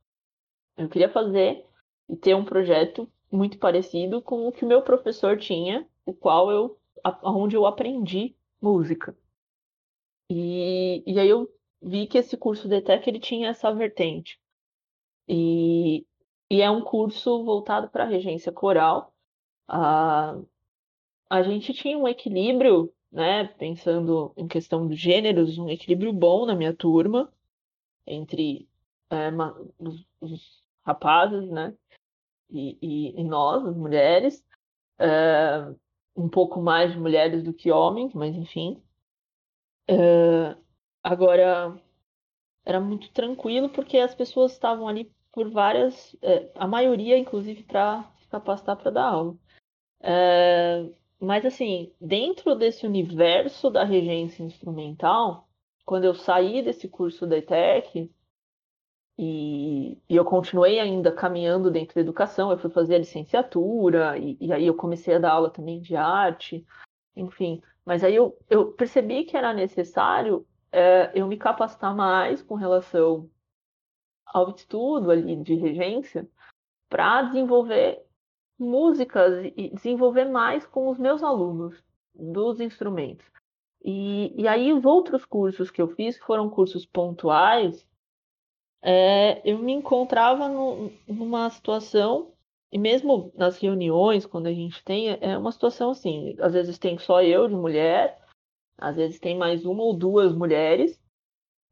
Eu 0.77 0.87
queria 0.87 1.09
fazer 1.09 1.65
e 2.07 2.15
ter 2.15 2.35
um 2.35 2.45
projeto 2.45 3.09
muito 3.31 3.57
parecido 3.57 4.21
com 4.21 4.47
o 4.47 4.51
que 4.51 4.63
o 4.63 4.67
meu 4.67 4.81
professor 4.81 5.37
tinha, 5.37 5.87
o 6.05 6.13
qual 6.13 6.51
eu, 6.51 6.77
onde 7.23 7.55
eu 7.55 7.65
aprendi 7.65 8.35
música. 8.61 9.17
E, 10.29 11.03
e 11.05 11.19
aí 11.19 11.27
eu 11.27 11.49
vi 11.81 12.07
que 12.07 12.17
esse 12.17 12.37
curso 12.37 12.67
de 12.67 12.75
ETEC 12.75 13.09
ele 13.09 13.19
tinha 13.19 13.49
essa 13.49 13.73
vertente. 13.73 14.39
E, 15.27 16.05
e 16.49 16.61
é 16.61 16.69
um 16.69 16.81
curso 16.81 17.43
voltado 17.43 17.89
para 17.89 18.03
a 18.03 18.07
regência 18.07 18.51
coral. 18.51 19.13
A, 19.67 20.39
a 21.29 21.43
gente 21.43 21.73
tinha 21.73 21.97
um 21.97 22.07
equilíbrio, 22.07 22.93
né, 23.11 23.45
pensando 23.57 24.33
em 24.37 24.47
questão 24.47 24.87
dos 24.87 24.97
gêneros, 24.97 25.57
um 25.57 25.69
equilíbrio 25.69 26.13
bom 26.13 26.45
na 26.45 26.55
minha 26.55 26.73
turma, 26.73 27.31
entre 28.05 28.67
é, 29.09 29.29
os, 29.79 30.05
os, 30.21 30.63
rapazes, 30.87 31.49
né, 31.49 31.75
e, 32.49 32.77
e, 32.81 33.19
e 33.21 33.23
nós, 33.25 33.65
as 33.65 33.75
mulheres, 33.75 34.43
é, 34.97 35.69
um 36.15 36.29
pouco 36.29 36.61
mais 36.61 36.93
de 36.93 36.99
mulheres 36.99 37.43
do 37.43 37.53
que 37.53 37.71
homens, 37.71 38.13
mas 38.13 38.35
enfim. 38.35 38.81
É, 39.87 40.55
agora, 41.03 41.77
era 42.65 42.79
muito 42.79 43.11
tranquilo 43.11 43.69
porque 43.69 43.97
as 43.97 44.15
pessoas 44.15 44.53
estavam 44.53 44.87
ali 44.87 45.11
por 45.31 45.49
várias, 45.49 46.15
é, 46.21 46.49
a 46.55 46.67
maioria, 46.67 47.17
inclusive, 47.17 47.63
para 47.63 48.03
se 48.19 48.27
capacitar 48.27 48.77
para 48.77 48.91
dar 48.91 49.05
aula. 49.05 49.37
É, 50.01 50.89
mas, 51.19 51.45
assim, 51.45 51.91
dentro 51.99 52.55
desse 52.55 52.85
universo 52.85 53.69
da 53.69 53.83
regência 53.83 54.43
instrumental, 54.43 55.47
quando 55.85 56.05
eu 56.05 56.15
saí 56.15 56.61
desse 56.61 56.87
curso 56.87 57.27
da 57.27 57.37
ETEC, 57.37 58.11
e, 59.17 59.97
e, 60.07 60.15
eu 60.15 60.23
continuei 60.23 60.79
ainda 60.79 61.11
caminhando 61.11 61.71
dentro 61.71 61.95
da 61.95 62.01
educação, 62.01 62.51
eu 62.51 62.57
fui 62.57 62.69
fazer 62.69 62.95
a 62.95 62.99
licenciatura, 62.99 64.17
e, 64.17 64.37
e 64.39 64.53
aí 64.53 64.67
eu 64.67 64.75
comecei 64.75 65.15
a 65.15 65.19
dar 65.19 65.31
aula 65.31 65.49
também 65.49 65.81
de 65.81 65.95
arte, 65.95 66.65
enfim. 67.15 67.61
Mas 67.83 68.03
aí 68.03 68.15
eu, 68.15 68.37
eu 68.49 68.71
percebi 68.73 69.23
que 69.23 69.35
era 69.35 69.53
necessário 69.53 70.45
é, 70.71 71.11
eu 71.15 71.25
me 71.27 71.37
capacitar 71.37 71.95
mais 71.95 72.43
com 72.43 72.55
relação 72.55 73.29
ao 74.25 74.53
estudo 74.53 75.09
ali 75.09 75.35
de 75.37 75.55
regência 75.55 76.29
para 76.89 77.23
desenvolver 77.23 78.05
músicas 78.59 79.51
e 79.55 79.69
desenvolver 79.73 80.25
mais 80.25 80.65
com 80.65 80.89
os 80.89 80.97
meus 80.97 81.23
alunos 81.23 81.81
dos 82.13 82.59
instrumentos. 82.59 83.25
E, 83.83 84.33
e 84.39 84.47
aí 84.47 84.73
os 84.73 84.85
outros 84.85 85.23
cursos 85.25 85.71
que 85.71 85.81
eu 85.81 85.87
fiz, 85.87 86.17
foram 86.17 86.49
cursos 86.49 86.85
pontuais, 86.85 87.87
é, 88.81 89.41
eu 89.49 89.57
me 89.59 89.73
encontrava 89.73 90.47
no, 90.47 90.91
numa 91.07 91.49
situação, 91.49 92.33
e 92.71 92.77
mesmo 92.77 93.31
nas 93.35 93.57
reuniões, 93.57 94.25
quando 94.25 94.47
a 94.47 94.53
gente 94.53 94.83
tem, 94.83 95.17
é 95.21 95.37
uma 95.37 95.51
situação 95.51 95.91
assim, 95.91 96.35
às 96.39 96.53
vezes 96.53 96.77
tem 96.77 96.97
só 96.97 97.21
eu 97.21 97.47
de 97.47 97.55
mulher, 97.55 98.19
às 98.77 98.95
vezes 98.95 99.19
tem 99.19 99.37
mais 99.37 99.65
uma 99.65 99.83
ou 99.83 99.93
duas 99.93 100.33
mulheres, 100.33 101.01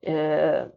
é, 0.03 0.71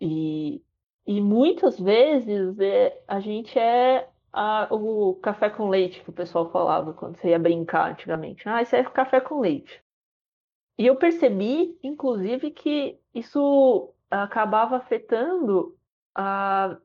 e, 0.00 0.62
e 1.06 1.20
muitas 1.20 1.78
vezes 1.78 2.58
é, 2.58 3.02
a 3.06 3.20
gente 3.20 3.58
é 3.58 4.08
a, 4.32 4.68
o 4.70 5.14
café 5.16 5.50
com 5.50 5.68
leite 5.68 6.02
que 6.02 6.10
o 6.10 6.14
pessoal 6.14 6.50
falava 6.50 6.92
quando 6.92 7.16
você 7.16 7.30
ia 7.30 7.38
brincar 7.38 7.90
antigamente. 7.90 8.48
Ah, 8.48 8.62
isso 8.62 8.76
é 8.76 8.84
café 8.84 9.20
com 9.20 9.40
leite. 9.40 9.82
E 10.78 10.86
eu 10.86 10.96
percebi, 10.96 11.78
inclusive, 11.82 12.50
que 12.50 12.98
isso 13.14 13.92
acabava 14.10 14.76
afetando 14.76 15.78
a, 16.14 16.76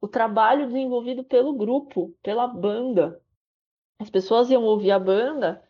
o 0.00 0.08
trabalho 0.08 0.66
desenvolvido 0.66 1.22
pelo 1.24 1.54
grupo, 1.54 2.14
pela 2.22 2.46
banda. 2.46 3.20
As 3.98 4.10
pessoas 4.10 4.50
iam 4.50 4.64
ouvir 4.64 4.90
a 4.90 4.98
banda 4.98 5.62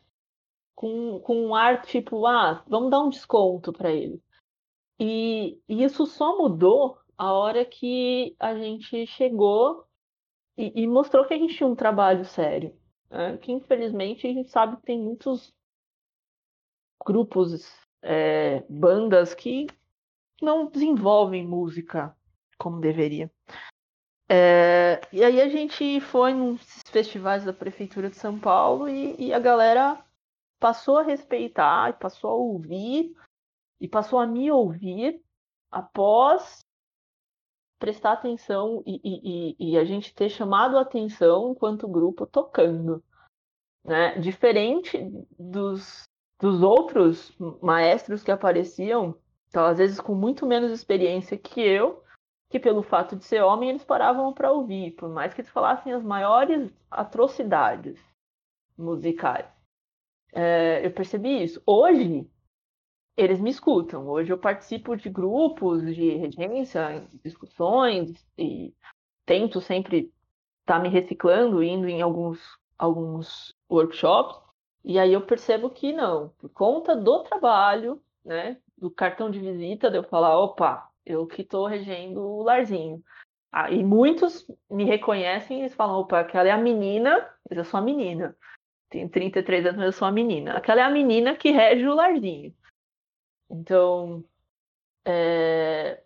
com, 0.75 1.21
com 1.21 1.47
um 1.47 1.55
ar 1.55 1.83
tipo, 1.83 2.27
ah, 2.27 2.65
vamos 2.67 2.91
dar 2.91 3.01
um 3.01 3.11
desconto 3.11 3.73
para 3.73 3.91
ele. 3.91 4.23
E, 4.99 5.61
e 5.69 5.83
isso 5.83 6.07
só 6.07 6.39
mudou 6.39 6.99
a 7.17 7.33
hora 7.33 7.65
que 7.65 8.35
a 8.39 8.55
gente 8.55 9.07
chegou 9.07 9.85
e, 10.57 10.83
e 10.83 10.87
mostrou 10.87 11.27
que 11.27 11.35
a 11.35 11.39
gente 11.39 11.57
tinha 11.57 11.69
um 11.69 11.75
trabalho 11.75 12.25
sério. 12.25 12.75
Né? 13.11 13.37
Que 13.39 13.53
infelizmente 13.53 14.27
a 14.27 14.33
gente 14.33 14.51
sabe 14.51 14.77
que 14.77 14.83
tem 14.83 14.99
muitos 14.99 15.53
grupos, 17.05 17.67
é, 18.03 18.65
bandas 18.69 19.35
que 19.35 19.67
não 20.41 20.67
desenvolvem 20.67 21.47
música 21.47 22.17
como 22.59 22.81
deveria. 22.81 23.31
É, 24.29 25.01
e 25.13 25.25
aí 25.25 25.41
a 25.41 25.49
gente 25.49 26.01
foi 26.01 26.33
nos 26.33 26.63
festivais 26.87 27.45
da 27.45 27.53
Prefeitura 27.53 28.09
de 28.09 28.17
São 28.17 28.39
Paulo 28.39 28.89
e, 28.89 29.17
e, 29.19 29.35
a 29.35 29.41
galera 29.41 30.05
passou 30.61 30.99
a 30.99 31.03
respeitar, 31.03 31.99
passou 31.99 32.31
a 32.31 32.35
ouvir, 32.35 33.13
e 33.81 33.89
passou 33.89 34.19
a 34.21 34.27
me 34.27 34.51
ouvir 34.51 35.21
após 35.71 36.61
prestar 37.79 38.13
atenção 38.13 38.83
e, 38.87 39.01
e, 39.03 39.73
e, 39.73 39.79
a 39.79 39.85
gente 39.85 40.15
ter 40.15 40.29
chamado 40.29 40.77
a 40.77 40.83
atenção 40.83 41.53
enquanto 41.53 41.89
grupo 41.89 42.27
tocando. 42.27 43.03
Né? 43.83 44.19
Diferente 44.19 44.99
dos, 45.39 46.03
dos 46.39 46.63
outros 46.63 47.35
maestros 47.63 48.23
que 48.23 48.31
apareciam, 48.31 49.19
então, 49.51 49.67
às 49.67 49.79
vezes 49.79 50.01
com 50.01 50.15
muito 50.15 50.47
menos 50.47 50.71
experiência 50.71 51.37
que 51.37 51.61
eu, 51.61 52.03
que 52.49 52.59
pelo 52.59 52.83
fato 52.83 53.17
de 53.17 53.25
ser 53.25 53.43
homem 53.43 53.71
eles 53.71 53.85
paravam 53.85 54.33
para 54.33 54.53
ouvir, 54.53 54.93
por 54.93 55.09
mais 55.09 55.35
que 55.35 55.41
eles 55.41 55.51
falassem 55.51 55.93
as 55.93 56.05
maiores 56.05 56.73
atrocidades 56.89 57.99
musicais. 58.79 59.47
É, 60.33 60.87
eu 60.87 60.93
percebi 60.93 61.43
isso. 61.43 61.61
Hoje, 61.67 62.31
eles 63.17 63.41
me 63.41 63.51
escutam. 63.51 64.09
Hoje 64.09 64.33
eu 64.33 64.39
participo 64.39 64.97
de 64.97 65.11
grupos 65.11 65.83
de 65.95 66.11
regência, 66.17 67.07
discussões 67.25 68.25
e 68.39 68.73
tento 69.27 69.61
sempre 69.61 70.13
estar 70.61 70.77
tá 70.77 70.79
me 70.79 70.89
reciclando, 70.89 71.63
indo 71.63 71.89
em 71.89 72.01
alguns, 72.01 72.41
alguns 72.79 73.53
workshops. 73.69 74.41
E 74.85 74.97
aí 74.97 75.13
eu 75.13 75.27
percebo 75.27 75.71
que 75.71 75.93
não, 75.93 76.29
por 76.39 76.49
conta 76.51 76.95
do 76.95 77.25
trabalho, 77.25 78.01
né, 78.25 78.57
do 78.81 78.91
cartão 78.91 79.31
de 79.31 79.39
visita, 79.39 79.91
de 79.91 79.99
eu 79.99 80.03
falar, 80.03 80.39
opa, 80.39 80.91
eu 81.05 81.27
que 81.27 81.43
estou 81.43 81.67
regendo 81.67 82.21
o 82.21 82.43
larzinho. 82.43 83.03
Ah, 83.53 83.71
e 83.71 83.85
muitos 83.85 84.47
me 84.71 84.85
reconhecem 84.85 85.65
e 85.65 85.69
falam, 85.69 86.01
opa, 86.01 86.21
aquela 86.21 86.49
é 86.49 86.53
a 86.53 86.59
menina, 86.59 87.29
mas 87.49 87.59
eu 87.59 87.65
sou 87.65 87.79
a 87.79 87.83
menina. 87.83 88.37
Tenho 88.89 89.09
33 89.09 89.67
anos, 89.67 89.77
mas 89.77 89.87
eu 89.87 89.93
sou 89.93 90.09
a 90.09 90.13
menina. 90.13 90.57
Aquela 90.57 90.81
é 90.81 90.85
a 90.85 90.91
menina 90.91 91.37
que 91.37 91.51
rege 91.51 91.87
o 91.87 91.95
larzinho. 91.95 92.55
Então, 93.51 94.25
é, 95.05 96.03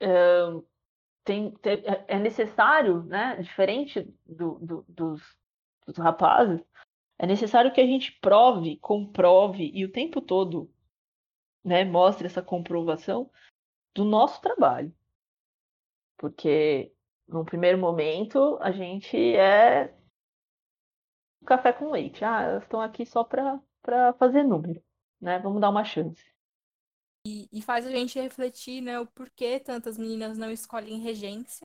é, 0.00 0.08
tem, 1.24 1.54
é, 1.64 2.16
é 2.16 2.18
necessário, 2.18 3.02
né, 3.04 3.36
diferente 3.40 4.08
do, 4.24 4.58
do, 4.60 4.84
dos, 4.88 5.36
dos 5.86 5.98
rapazes, 5.98 6.64
é 7.18 7.26
necessário 7.26 7.72
que 7.72 7.80
a 7.80 7.86
gente 7.86 8.12
prove, 8.20 8.78
comprove 8.78 9.70
e 9.74 9.84
o 9.84 9.92
tempo 9.92 10.20
todo 10.20 10.70
né, 11.64 11.84
mostre 11.84 12.26
essa 12.26 12.42
comprovação 12.42 13.30
do 13.94 14.04
nosso 14.04 14.40
trabalho. 14.40 14.94
Porque, 16.16 16.92
num 17.26 17.44
primeiro 17.44 17.78
momento, 17.78 18.58
a 18.60 18.70
gente 18.70 19.16
é 19.36 19.94
café 21.44 21.72
com 21.72 21.90
leite. 21.90 22.24
Ah, 22.24 22.42
elas 22.42 22.62
estão 22.62 22.80
aqui 22.80 23.04
só 23.04 23.24
para 23.24 23.60
fazer 24.18 24.42
número 24.44 24.82
né? 25.22 25.38
Vamos 25.38 25.60
dar 25.60 25.70
uma 25.70 25.84
chance. 25.84 26.20
E, 27.24 27.48
e, 27.52 27.62
faz 27.62 27.86
a 27.86 27.90
gente 27.90 28.20
refletir, 28.20 28.82
né, 28.82 28.98
o 28.98 29.06
porquê 29.06 29.60
tantas 29.60 29.96
meninas 29.96 30.36
não 30.36 30.50
escolhem 30.50 30.98
regência. 30.98 31.64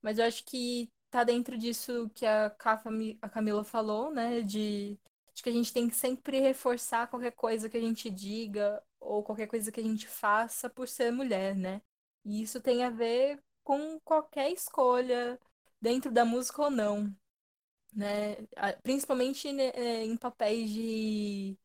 Mas 0.00 0.18
eu 0.18 0.24
acho 0.24 0.42
que 0.46 0.90
tá 1.10 1.22
dentro 1.22 1.58
disso 1.58 2.10
que 2.14 2.24
a, 2.24 2.46
a 2.46 3.28
Camila 3.28 3.62
falou, 3.62 4.10
né, 4.10 4.40
de, 4.40 4.98
de 5.38 5.42
que 5.42 5.48
a 5.50 5.52
gente 5.52 5.72
tem 5.72 5.88
que 5.88 5.94
sempre 5.96 6.40
reforçar 6.40 7.08
qualquer 7.08 7.32
coisa 7.32 7.68
que 7.68 7.76
a 7.76 7.80
gente 7.80 8.10
diga 8.10 8.82
ou 9.00 9.22
qualquer 9.22 9.46
coisa 9.46 9.70
que 9.72 9.80
a 9.80 9.82
gente 9.82 10.08
faça 10.08 10.68
por 10.68 10.88
ser 10.88 11.12
mulher, 11.12 11.56
né? 11.56 11.80
E 12.24 12.42
isso 12.42 12.60
tem 12.60 12.84
a 12.84 12.90
ver 12.90 13.42
com 13.64 14.00
qualquer 14.00 14.50
escolha 14.52 15.38
dentro 15.80 16.10
da 16.10 16.24
música 16.24 16.62
ou 16.62 16.70
não, 16.70 17.14
né? 17.94 18.36
Principalmente 18.82 19.52
né, 19.52 19.70
em 20.04 20.16
papéis 20.16 20.70
de 20.70 21.58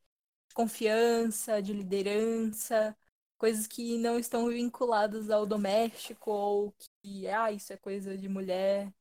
confiança, 0.54 1.62
de 1.62 1.74
liderança, 1.74 2.98
coisas 3.38 3.68
que 3.68 3.98
não 3.98 4.20
estão 4.20 4.50
vinculadas 4.50 5.30
ao 5.32 5.46
doméstico 5.46 6.32
ou 6.32 6.74
que, 7.04 7.28
ah, 7.28 7.52
isso 7.52 7.74
é 7.74 7.78
coisa 7.78 8.18
de 8.18 8.30
mulher. 8.30 8.94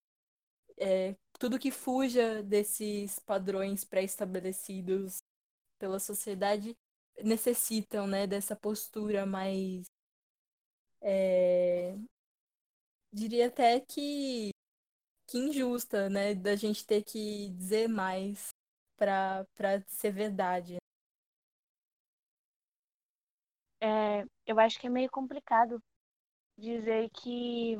É, 0.79 1.17
tudo 1.43 1.59
que 1.59 1.73
fuja 1.73 2.41
desses 2.41 3.19
padrões 3.19 3.85
pré-estabelecidos 3.85 5.25
pela 5.77 5.99
sociedade 5.99 6.73
necessitam, 7.21 8.07
né, 8.07 8.29
dessa 8.29 8.55
postura 8.55 9.27
mais 9.27 9.87
é, 11.01 11.97
diria 13.13 13.49
até 13.49 13.81
que, 13.81 14.51
que 15.27 15.37
injusta, 15.37 16.09
né, 16.09 16.33
da 16.33 16.55
gente 16.55 16.87
ter 16.87 17.03
que 17.03 17.49
dizer 17.49 17.89
mais 17.89 18.51
para 18.97 19.45
ser 19.89 20.13
verdade. 20.13 20.77
É, 23.81 24.23
eu 24.47 24.61
acho 24.61 24.79
que 24.79 24.87
é 24.87 24.91
meio 24.91 25.11
complicado 25.11 25.83
dizer 26.57 27.11
que 27.11 27.77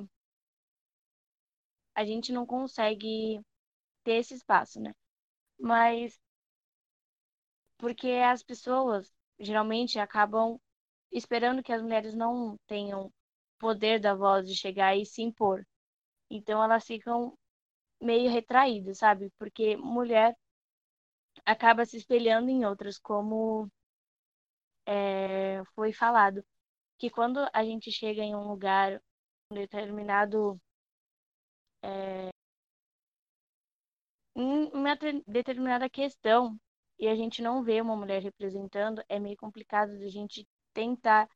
a 1.95 2.05
gente 2.05 2.33
não 2.33 2.45
consegue 2.45 3.41
ter 4.05 4.15
esse 4.15 4.35
espaço, 4.35 4.81
né? 4.81 4.93
Mas 5.59 6.19
porque 7.79 8.09
as 8.11 8.43
pessoas 8.43 9.13
geralmente 9.39 9.99
acabam 9.99 10.59
esperando 11.11 11.63
que 11.63 11.73
as 11.73 11.83
mulheres 11.83 12.15
não 12.15 12.57
tenham 12.67 13.13
poder 13.59 14.01
da 14.01 14.15
voz 14.15 14.49
de 14.49 14.55
chegar 14.57 14.97
e 14.97 15.05
se 15.07 15.23
impor. 15.23 15.67
Então 16.31 16.63
elas 16.63 16.85
ficam 16.87 17.37
meio 18.01 18.31
retraídas, 18.31 18.99
sabe? 18.99 19.33
Porque 19.39 19.77
mulher 19.77 20.37
acaba 21.45 21.85
se 21.87 21.97
espelhando 21.97 22.51
em 22.51 22.65
outras, 22.65 22.99
como 22.99 23.71
é, 24.87 25.63
foi 25.75 25.93
falado, 25.93 26.45
que 26.99 27.11
quando 27.11 27.39
a 27.53 27.65
gente 27.65 27.91
chega 27.93 28.23
em 28.23 28.35
um 28.35 28.49
lugar, 28.49 29.01
um 29.51 29.55
determinado 29.55 30.61
é, 31.83 32.32
em 34.35 34.71
uma 34.73 34.97
determinada 35.27 35.89
questão 35.91 36.59
e 36.99 37.09
a 37.09 37.15
gente 37.15 37.43
não 37.43 37.63
vê 37.63 37.81
uma 37.81 37.97
mulher 37.97 38.23
representando, 38.23 39.03
é 39.09 39.19
meio 39.19 39.37
complicado 39.37 39.97
de 39.99 40.05
a 40.05 40.11
gente 40.11 40.47
tentar 40.73 41.29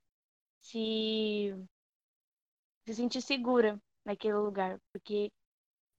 se, 0.60 1.54
se 2.86 2.94
sentir 2.94 3.20
segura 3.22 3.80
naquele 4.04 4.34
lugar, 4.36 4.80
porque 4.92 5.32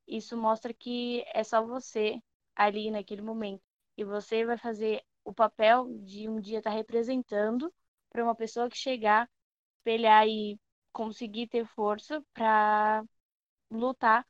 isso 0.08 0.38
mostra 0.38 0.74
que 0.74 1.24
é 1.34 1.44
só 1.44 1.66
você 1.66 2.22
ali 2.56 2.90
naquele 2.92 3.22
momento. 3.22 3.62
E 3.98 4.04
você 4.04 4.46
vai 4.46 4.58
fazer 4.58 5.04
o 5.24 5.34
papel 5.34 5.88
de 6.04 6.30
um 6.30 6.40
dia 6.40 6.60
estar 6.60 6.72
tá 6.72 6.76
representando 6.76 7.74
para 8.10 8.24
uma 8.24 8.36
pessoa 8.36 8.70
que 8.70 8.78
chegar, 8.78 9.30
espelhar 9.78 10.28
e 10.28 10.60
conseguir 10.94 11.48
ter 11.48 11.66
força 11.68 12.24
para 12.34 13.04
lutar 13.70 14.26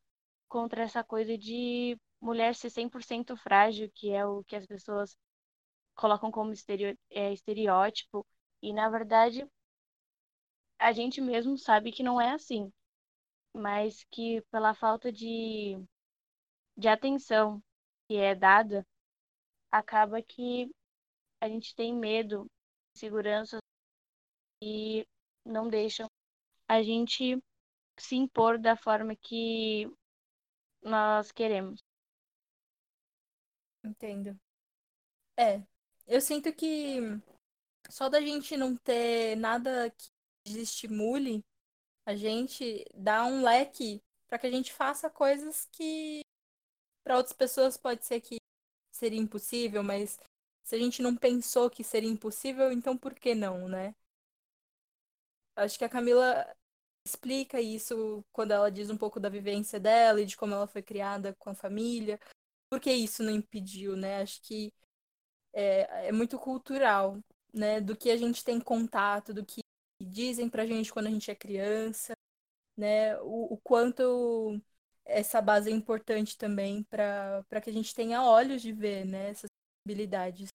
contra 0.50 0.84
essa 0.84 1.04
coisa 1.04 1.38
de 1.38 1.98
mulher 2.22 2.56
ser 2.56 2.70
100% 2.70 3.36
frágil, 3.38 3.90
que 3.94 4.12
é 4.12 4.26
o 4.26 4.44
que 4.44 4.56
as 4.56 4.66
pessoas 4.66 5.18
colocam 5.96 6.32
como 6.32 6.54
é, 7.12 7.34
estereótipo. 7.34 8.26
E, 8.62 8.74
na 8.74 8.90
verdade, 8.90 9.48
a 10.80 10.92
gente 10.92 11.22
mesmo 11.22 11.58
sabe 11.58 11.92
que 11.92 12.04
não 12.04 12.20
é 12.20 12.32
assim. 12.32 12.72
Mas 13.54 14.06
que 14.12 14.42
pela 14.52 14.74
falta 14.74 15.12
de, 15.12 15.78
de 16.78 16.88
atenção 16.88 17.62
que 18.08 18.18
é 18.18 18.34
dada, 18.36 18.86
acaba 19.72 20.22
que 20.22 20.72
a 21.42 21.50
gente 21.50 21.76
tem 21.76 21.96
medo, 21.96 22.48
segurança 22.96 23.60
e 24.62 25.06
não 25.46 25.70
deixam 25.70 26.08
a 26.68 26.84
gente 26.84 27.42
se 27.98 28.16
impor 28.16 28.60
da 28.60 28.76
forma 28.76 29.16
que 29.16 29.90
nós 30.82 31.32
queremos. 31.32 31.87
Entendo. 33.88 34.38
É, 35.38 35.62
eu 36.06 36.20
sinto 36.20 36.52
que 36.54 37.00
só 37.90 38.10
da 38.10 38.20
gente 38.20 38.58
não 38.58 38.76
ter 38.76 39.36
nada 39.38 39.90
que 39.92 40.60
estimule 40.60 41.44
a 42.06 42.16
gente, 42.16 42.86
dá 42.94 43.26
um 43.26 43.44
leque 43.44 44.02
para 44.28 44.40
que 44.40 44.48
a 44.48 44.52
gente 44.52 44.74
faça 44.74 45.10
coisas 45.10 45.68
que 45.72 46.22
para 47.04 47.18
outras 47.18 47.34
pessoas 47.34 47.78
pode 47.78 48.06
ser 48.06 48.20
que 48.22 48.38
seria 48.92 49.20
impossível, 49.20 49.84
mas 49.84 50.20
se 50.64 50.76
a 50.76 50.78
gente 50.78 51.02
não 51.02 51.16
pensou 51.16 51.70
que 51.70 51.84
seria 51.84 52.10
impossível, 52.10 52.72
então 52.72 52.98
por 52.98 53.14
que 53.14 53.34
não, 53.34 53.70
né? 53.70 53.96
Acho 55.56 55.78
que 55.78 55.86
a 55.86 55.90
Camila 55.90 56.46
explica 57.06 57.62
isso 57.62 58.24
quando 58.34 58.52
ela 58.52 58.70
diz 58.70 58.90
um 58.90 58.98
pouco 58.98 59.20
da 59.20 59.30
vivência 59.30 59.80
dela 59.80 60.22
e 60.22 60.26
de 60.26 60.36
como 60.36 60.54
ela 60.54 60.68
foi 60.68 60.82
criada 60.82 61.34
com 61.40 61.50
a 61.50 61.56
família. 61.56 62.20
Por 62.70 62.80
que 62.80 62.92
isso 62.92 63.24
não 63.24 63.32
impediu, 63.32 63.96
né? 63.96 64.22
Acho 64.22 64.42
que 64.42 64.74
é, 65.54 66.10
é 66.10 66.12
muito 66.12 66.38
cultural, 66.40 67.20
né? 67.54 67.82
Do 67.82 67.96
que 67.96 68.10
a 68.12 68.18
gente 68.18 68.44
tem 68.44 68.60
contato, 68.60 69.34
do 69.34 69.46
que 69.46 69.62
dizem 70.02 70.50
pra 70.50 70.66
gente 70.66 70.92
quando 70.94 71.08
a 71.08 71.12
gente 71.12 71.32
é 71.32 71.36
criança, 71.36 72.14
né? 72.78 73.18
O, 73.22 73.56
o 73.56 73.58
quanto 73.58 74.62
essa 75.06 75.42
base 75.42 75.70
é 75.72 75.74
importante 75.74 76.38
também 76.38 76.84
para 76.84 77.62
que 77.64 77.70
a 77.70 77.74
gente 77.74 77.96
tenha 77.96 78.24
olhos 78.24 78.62
de 78.62 78.72
ver, 78.74 79.06
né? 79.06 79.30
Essas 79.32 79.50
possibilidades. 79.86 80.50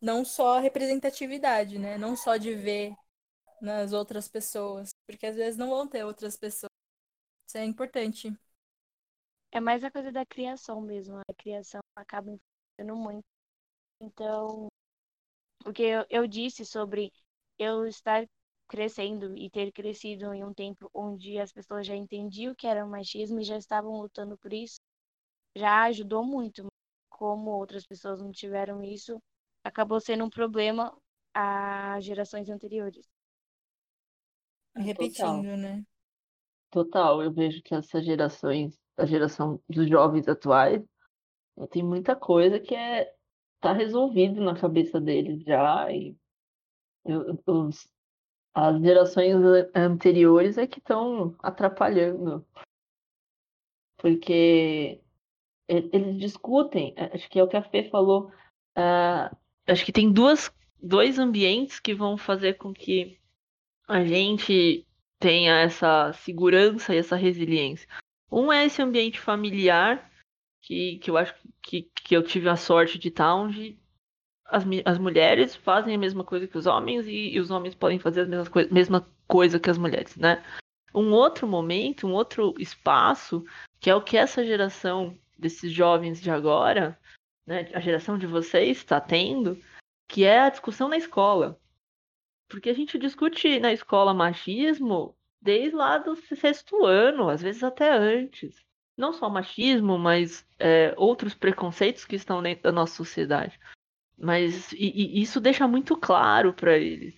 Não 0.00 0.24
só 0.24 0.58
representatividade, 0.58 1.78
né? 1.78 1.96
Não 1.96 2.16
só 2.16 2.36
de 2.36 2.54
ver 2.54 2.94
nas 3.60 3.92
outras 3.92 4.28
pessoas, 4.28 4.90
porque 5.06 5.26
às 5.26 5.36
vezes 5.36 5.58
não 5.58 5.70
vão 5.70 5.88
ter 5.88 6.04
outras 6.04 6.36
pessoas. 6.36 6.70
Isso 7.48 7.58
é 7.58 7.64
importante. 7.64 8.32
É 9.52 9.60
mais 9.60 9.84
a 9.84 9.90
coisa 9.90 10.10
da 10.12 10.26
criação 10.26 10.80
mesmo. 10.80 11.18
A 11.28 11.34
criação 11.34 11.80
acaba 11.96 12.30
influenciando 12.30 12.96
muito. 12.96 13.24
Então, 14.00 14.68
o 15.66 15.72
que 15.72 15.82
eu, 15.82 16.04
eu 16.10 16.26
disse 16.26 16.64
sobre 16.64 17.12
eu 17.58 17.86
estar 17.86 18.26
crescendo 18.68 19.36
e 19.36 19.50
ter 19.50 19.72
crescido 19.72 20.32
em 20.34 20.44
um 20.44 20.54
tempo 20.54 20.90
onde 20.94 21.38
as 21.38 21.52
pessoas 21.52 21.86
já 21.86 21.94
entendiam 21.96 22.52
o 22.52 22.56
que 22.56 22.66
era 22.66 22.84
o 22.84 22.90
machismo 22.90 23.40
e 23.40 23.44
já 23.44 23.56
estavam 23.58 24.00
lutando 24.00 24.36
por 24.38 24.52
isso, 24.52 24.80
já 25.56 25.84
ajudou 25.84 26.24
muito. 26.24 26.66
Como 27.10 27.50
outras 27.50 27.86
pessoas 27.86 28.20
não 28.22 28.32
tiveram 28.32 28.82
isso, 28.82 29.18
acabou 29.64 30.00
sendo 30.00 30.24
um 30.24 30.30
problema 30.30 30.96
a 31.34 31.98
gerações 32.00 32.50
anteriores. 32.50 33.06
Repetindo, 34.76 35.56
Total. 35.56 35.56
né? 35.56 35.82
Total, 36.70 37.22
eu 37.22 37.32
vejo 37.32 37.62
que 37.62 37.72
essas 37.74 38.04
gerações, 38.04 38.76
a 38.96 39.06
geração 39.06 39.60
dos 39.68 39.88
jovens 39.88 40.28
atuais, 40.28 40.82
tem 41.70 41.82
muita 41.82 42.16
coisa 42.16 42.58
que 42.58 42.74
é 42.74 43.12
tá 43.60 43.72
resolvido 43.72 44.40
na 44.40 44.58
cabeça 44.58 45.00
deles 45.00 45.42
já 45.44 45.90
e 45.92 46.16
eu, 47.04 47.38
os, 47.46 47.88
as 48.54 48.80
gerações 48.80 49.36
anteriores 49.74 50.58
é 50.58 50.66
que 50.66 50.78
estão 50.78 51.36
atrapalhando 51.38 52.44
porque 53.98 55.00
eles 55.68 56.18
discutem 56.18 56.94
acho 56.96 57.30
que 57.30 57.38
é 57.38 57.44
o 57.44 57.48
que 57.48 57.56
a 57.56 57.62
Fê 57.62 57.88
falou 57.88 58.32
uh, 58.76 59.36
acho 59.68 59.84
que 59.84 59.92
tem 59.92 60.12
duas 60.12 60.50
dois 60.82 61.18
ambientes 61.18 61.78
que 61.78 61.94
vão 61.94 62.18
fazer 62.18 62.54
com 62.54 62.74
que 62.74 63.18
a 63.86 64.04
gente 64.04 64.86
tenha 65.20 65.60
essa 65.60 66.12
segurança 66.14 66.94
e 66.94 66.98
essa 66.98 67.14
resiliência. 67.14 67.88
Um 68.32 68.50
é 68.50 68.64
esse 68.64 68.80
ambiente 68.80 69.20
familiar, 69.20 70.10
que, 70.62 70.96
que 70.98 71.10
eu 71.10 71.18
acho 71.18 71.34
que, 71.62 71.82
que 71.82 72.16
eu 72.16 72.22
tive 72.22 72.48
a 72.48 72.56
sorte 72.56 72.98
de 72.98 73.08
estar 73.08 73.34
onde 73.34 73.78
as, 74.46 74.64
as 74.86 74.98
mulheres 74.98 75.54
fazem 75.54 75.94
a 75.94 75.98
mesma 75.98 76.24
coisa 76.24 76.48
que 76.48 76.56
os 76.56 76.66
homens 76.66 77.06
e, 77.06 77.34
e 77.34 77.38
os 77.38 77.50
homens 77.50 77.74
podem 77.74 77.98
fazer 77.98 78.22
a 78.22 78.26
mesma 78.26 78.50
coisa, 78.50 78.72
mesma 78.72 79.08
coisa 79.28 79.60
que 79.60 79.68
as 79.68 79.76
mulheres, 79.76 80.16
né? 80.16 80.42
Um 80.94 81.12
outro 81.12 81.46
momento, 81.46 82.06
um 82.06 82.12
outro 82.12 82.54
espaço, 82.58 83.44
que 83.78 83.90
é 83.90 83.94
o 83.94 84.02
que 84.02 84.16
essa 84.16 84.44
geração 84.44 85.18
desses 85.38 85.70
jovens 85.70 86.20
de 86.20 86.30
agora, 86.30 86.98
né, 87.46 87.70
a 87.74 87.80
geração 87.80 88.16
de 88.16 88.26
vocês 88.26 88.78
está 88.78 89.00
tendo, 89.00 89.58
que 90.08 90.24
é 90.24 90.40
a 90.40 90.50
discussão 90.50 90.88
na 90.88 90.96
escola. 90.96 91.58
Porque 92.48 92.70
a 92.70 92.74
gente 92.74 92.98
discute 92.98 93.58
na 93.58 93.72
escola 93.72 94.14
machismo 94.14 95.16
desde 95.42 95.74
lá 95.74 95.98
do 95.98 96.14
sexto 96.16 96.84
ano, 96.86 97.28
às 97.28 97.42
vezes 97.42 97.64
até 97.64 97.92
antes. 97.92 98.64
Não 98.96 99.12
só 99.12 99.28
machismo, 99.28 99.98
mas 99.98 100.46
é, 100.58 100.94
outros 100.96 101.34
preconceitos 101.34 102.04
que 102.04 102.14
estão 102.14 102.42
dentro 102.42 102.62
da 102.64 102.72
nossa 102.72 102.94
sociedade. 102.94 103.58
Mas 104.16 104.72
e, 104.72 105.18
e 105.18 105.20
isso 105.20 105.40
deixa 105.40 105.66
muito 105.66 105.96
claro 105.96 106.52
para 106.52 106.78
eles. 106.78 107.16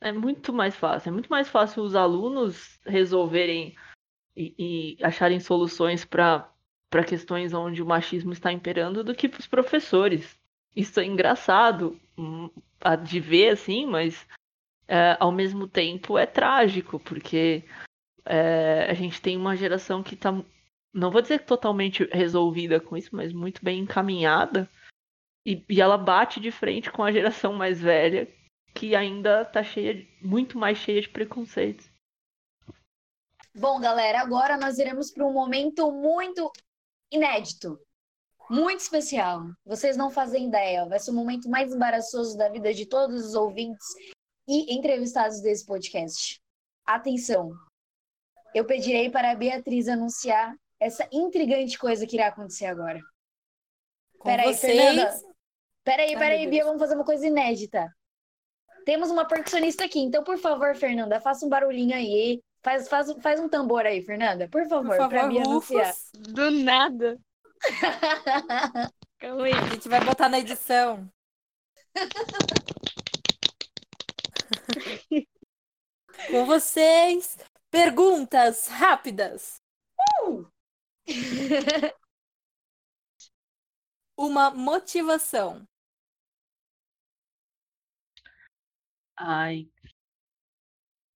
É 0.00 0.12
muito 0.12 0.52
mais 0.52 0.76
fácil. 0.76 1.08
É 1.08 1.12
muito 1.12 1.28
mais 1.28 1.48
fácil 1.48 1.82
os 1.82 1.96
alunos 1.96 2.78
resolverem 2.86 3.74
e, 4.36 4.96
e 4.98 5.04
acharem 5.04 5.40
soluções 5.40 6.04
para 6.04 6.48
questões 7.06 7.52
onde 7.52 7.82
o 7.82 7.86
machismo 7.86 8.32
está 8.32 8.52
imperando 8.52 9.02
do 9.02 9.14
que 9.14 9.28
para 9.28 9.40
os 9.40 9.46
professores. 9.46 10.38
isso 10.76 11.00
é 11.00 11.04
engraçado 11.04 11.98
hum, 12.16 12.50
de 13.04 13.18
ver, 13.18 13.50
assim, 13.50 13.86
mas 13.86 14.26
é, 14.86 15.16
ao 15.18 15.32
mesmo 15.32 15.66
tempo 15.66 16.18
é 16.18 16.26
trágico, 16.26 16.98
porque 17.00 17.64
é, 18.24 18.86
a 18.90 18.94
gente 18.94 19.20
tem 19.20 19.36
uma 19.36 19.56
geração 19.56 20.02
que 20.02 20.14
está, 20.14 20.32
não 20.92 21.10
vou 21.10 21.22
dizer 21.22 21.44
totalmente 21.44 22.04
resolvida 22.12 22.80
com 22.80 22.96
isso, 22.96 23.14
mas 23.14 23.32
muito 23.32 23.64
bem 23.64 23.80
encaminhada, 23.80 24.68
e, 25.46 25.64
e 25.68 25.80
ela 25.80 25.98
bate 25.98 26.40
de 26.40 26.50
frente 26.50 26.90
com 26.90 27.02
a 27.02 27.12
geração 27.12 27.52
mais 27.52 27.80
velha, 27.80 28.28
que 28.74 28.94
ainda 28.94 29.42
está 29.42 29.62
cheia, 29.62 30.06
muito 30.20 30.58
mais 30.58 30.78
cheia 30.78 31.00
de 31.00 31.08
preconceitos. 31.08 31.88
Bom, 33.54 33.80
galera, 33.80 34.20
agora 34.20 34.56
nós 34.56 34.78
iremos 34.78 35.12
para 35.12 35.24
um 35.24 35.32
momento 35.32 35.92
muito 35.92 36.50
inédito, 37.12 37.78
muito 38.50 38.80
especial. 38.80 39.44
Vocês 39.64 39.96
não 39.96 40.10
fazem 40.10 40.48
ideia, 40.48 40.86
vai 40.86 40.98
ser 40.98 41.12
o 41.12 41.14
momento 41.14 41.48
mais 41.48 41.72
embaraçoso 41.72 42.36
da 42.36 42.48
vida 42.48 42.74
de 42.74 42.84
todos 42.84 43.24
os 43.24 43.34
ouvintes 43.34 43.86
e 44.46 44.74
entrevistados 44.74 45.40
desse 45.40 45.64
podcast. 45.64 46.40
Atenção! 46.86 47.52
Eu 48.54 48.64
pedirei 48.64 49.10
para 49.10 49.30
a 49.30 49.34
Beatriz 49.34 49.88
anunciar 49.88 50.54
essa 50.78 51.08
intrigante 51.12 51.78
coisa 51.78 52.06
que 52.06 52.16
irá 52.16 52.28
acontecer 52.28 52.66
agora. 52.66 53.00
Com 54.18 54.28
Peraí, 54.28 54.54
vocês... 54.54 54.76
Fernanda. 54.76 55.34
Peraí, 55.82 56.14
Ai, 56.14 56.18
peraí, 56.18 56.40
meu 56.42 56.50
Bia, 56.50 56.64
vamos 56.64 56.80
fazer 56.80 56.94
uma 56.94 57.04
coisa 57.04 57.26
inédita. 57.26 57.94
Temos 58.84 59.10
uma 59.10 59.26
percussionista 59.26 59.84
aqui, 59.84 60.00
então, 60.00 60.22
por 60.22 60.38
favor, 60.38 60.74
Fernanda, 60.76 61.20
faça 61.20 61.44
um 61.44 61.48
barulhinho 61.48 61.94
aí. 61.94 62.42
Faz, 62.62 62.88
faz, 62.88 63.12
faz 63.20 63.40
um 63.40 63.48
tambor 63.48 63.84
aí, 63.84 64.02
Fernanda, 64.02 64.48
por 64.48 64.66
favor, 64.66 64.96
Por 64.96 65.08
pra 65.08 65.20
favor, 65.20 65.32
Bia 65.32 65.42
anunciar. 65.42 65.94
Do 66.14 66.50
nada. 66.50 67.18
Calma 69.18 69.44
aí. 69.44 69.52
A 69.52 69.66
gente 69.68 69.88
vai 69.88 70.04
botar 70.04 70.28
na 70.28 70.38
edição. 70.38 71.08
Com 76.30 76.46
vocês, 76.46 77.36
perguntas 77.70 78.68
rápidas. 78.68 79.56
Uma 84.16 84.50
motivação. 84.50 85.66
Ai. 89.16 89.68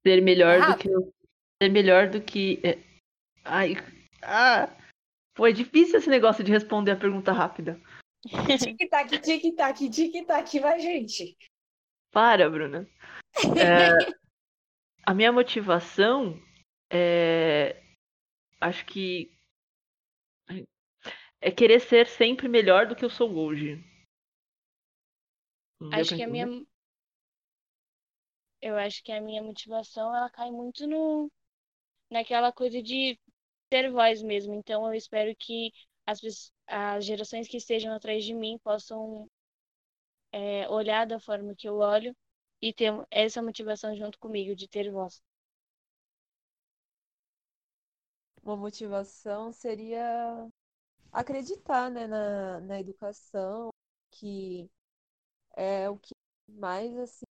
Ser 0.07 0.21
melhor 0.23 0.59
do 0.61 0.67
Rápido. 0.67 0.83
que 0.83 0.89
eu. 0.89 1.15
Ser 1.63 1.69
melhor 1.71 2.09
do 2.11 2.21
que. 2.23 2.61
é, 2.65 2.79
Ai. 3.45 3.75
Ah! 4.23 4.69
É 5.41 5.53
difícil 5.53 5.99
esse 5.99 6.11
negócio 6.11 6.43
de 6.43 6.51
responder 6.51 6.91
a 6.93 6.97
pergunta 6.97 7.33
rápida. 7.33 7.81
Tic-tac, 8.27 9.21
tic-tac, 9.21 9.89
tic-tac, 9.89 10.59
vai, 10.59 10.81
gente. 10.81 11.37
Para, 12.11 12.51
Bruna. 12.51 12.89
É, 13.57 14.13
a 15.07 15.15
minha 15.15 15.33
motivação 15.33 16.41
é. 16.91 17.81
Acho 18.61 18.85
que. 18.87 19.31
É 21.41 21.53
querer 21.53 21.81
ser 21.81 22.07
sempre 22.07 22.49
melhor 22.49 22.87
do 22.87 22.97
que 22.97 23.05
eu 23.05 23.11
sou 23.11 23.33
hoje. 23.37 23.77
Não 25.81 25.93
Acho 25.93 26.17
que 26.17 26.23
a 26.23 26.29
minha. 26.29 26.47
Eu 28.61 28.77
acho 28.77 29.05
que 29.05 29.13
a 29.13 29.21
minha 29.21 29.41
motivação 29.41 30.15
ela 30.15 30.29
cai 30.31 30.51
muito 30.51 30.85
no 30.87 31.31
naquela 32.11 32.53
coisa 32.53 32.83
de 32.83 33.17
ter 33.71 33.91
voz 33.91 34.21
mesmo. 34.21 34.55
Então 34.55 34.87
eu 34.87 34.95
espero 34.95 35.35
que 35.37 35.73
as, 36.05 36.21
as 36.67 37.05
gerações 37.05 37.47
que 37.47 37.59
estejam 37.59 37.95
atrás 37.95 38.25
de 38.25 38.35
mim 38.35 38.59
possam 38.65 39.29
é, 40.33 40.69
olhar 40.69 41.07
da 41.07 41.21
forma 41.21 41.55
que 41.55 41.69
eu 41.69 41.77
olho 41.77 42.17
e 42.63 42.73
ter 42.73 42.93
essa 43.11 43.43
motivação 43.43 43.97
junto 43.97 44.19
comigo 44.19 44.55
de 44.57 44.69
ter 44.69 44.91
voz. 44.93 45.23
Uma 48.43 48.57
motivação 48.57 49.53
seria 49.53 50.49
acreditar, 51.13 51.91
né, 51.91 52.07
na, 52.07 52.61
na 52.61 52.81
educação, 52.81 53.71
que 54.11 54.71
é 55.57 55.91
o 55.91 55.99
que 55.99 56.15
mais, 56.49 56.97
assim, 56.99 57.27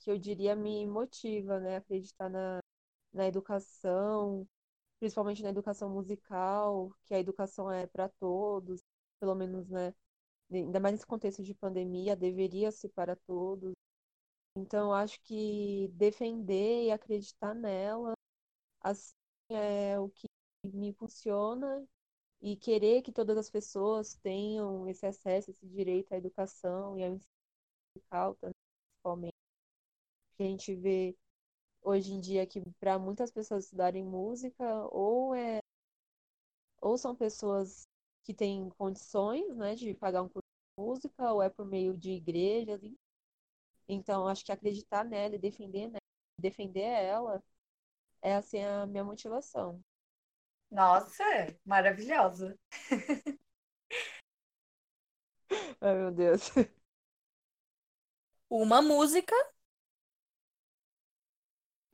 que 0.00 0.10
eu 0.10 0.18
diria 0.18 0.56
me 0.56 0.86
motiva, 0.86 1.60
né, 1.60 1.76
acreditar 1.78 2.28
na, 2.30 2.60
na 3.12 3.26
educação, 3.28 4.46
principalmente 5.00 5.42
na 5.42 5.50
educação 5.50 5.90
musical, 5.90 6.92
que 7.06 7.14
a 7.14 7.20
educação 7.20 7.70
é 7.72 7.86
para 7.86 8.08
todos, 8.20 8.82
pelo 9.20 9.34
menos, 9.34 9.68
né, 9.70 9.94
ainda 10.52 10.80
mais 10.80 10.94
nesse 10.94 11.06
contexto 11.06 11.42
de 11.44 11.54
pandemia, 11.54 12.16
deveria 12.16 12.72
ser 12.72 12.90
para 12.90 13.16
todos. 13.16 13.74
Então, 14.58 14.92
acho 14.92 15.20
que 15.22 15.88
defender 15.94 16.84
e 16.86 16.90
acreditar 16.90 17.54
nela, 17.54 18.12
assim, 18.82 19.14
é 19.50 19.98
o 20.00 20.10
que 20.10 20.26
me 20.64 20.92
funciona 20.94 21.86
e 22.42 22.56
querer 22.56 23.02
que 23.02 23.12
todas 23.12 23.36
as 23.38 23.50
pessoas 23.50 24.14
tenham 24.16 24.88
esse 24.88 25.06
acesso, 25.06 25.50
esse 25.50 25.66
direito 25.68 26.12
à 26.12 26.18
educação 26.18 26.98
e 26.98 27.04
ao 27.04 27.14
ensino 27.14 27.32
musical 27.96 28.36
principalmente. 28.36 29.34
A 30.38 30.42
gente 30.42 30.74
vê 30.74 31.16
hoje 31.82 32.12
em 32.12 32.20
dia 32.20 32.46
que 32.46 32.62
para 32.80 32.98
muitas 32.98 33.30
pessoas 33.30 33.64
estudarem 33.64 34.04
música 34.04 34.64
ou 34.92 35.34
é 35.34 35.60
ou 36.80 36.96
são 36.98 37.14
pessoas 37.14 37.86
que 38.24 38.34
têm 38.34 38.68
condições, 38.70 39.56
né, 39.56 39.74
de 39.74 39.94
pagar 39.94 40.22
um 40.22 40.28
curso 40.28 40.46
de 40.76 40.82
música 40.82 41.32
ou 41.32 41.42
é 41.42 41.48
por 41.48 41.64
meio 41.66 41.96
de 41.96 42.10
igrejas. 42.12 42.82
enfim. 42.82 42.96
Então, 43.88 44.28
acho 44.28 44.44
que 44.44 44.52
acreditar 44.52 45.04
nela 45.04 45.34
e 45.34 45.38
defender, 45.38 45.88
né, 45.88 45.98
defender 46.38 46.82
ela 46.82 47.42
é 48.22 48.34
assim 48.34 48.62
a 48.62 48.86
minha 48.86 49.04
motivação. 49.04 49.82
Nossa, 50.70 51.24
maravilhosa. 51.64 52.58
Ai, 55.80 55.94
meu 55.94 56.10
Deus. 56.10 56.50
Uma 58.50 58.82
música. 58.82 59.34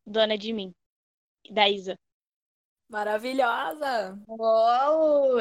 Dona 0.07 0.37
de 0.37 0.53
mim. 0.53 0.75
Da 1.51 1.69
Isa. 1.69 1.97
Maravilhosa. 2.89 4.19
Uou! 4.27 5.39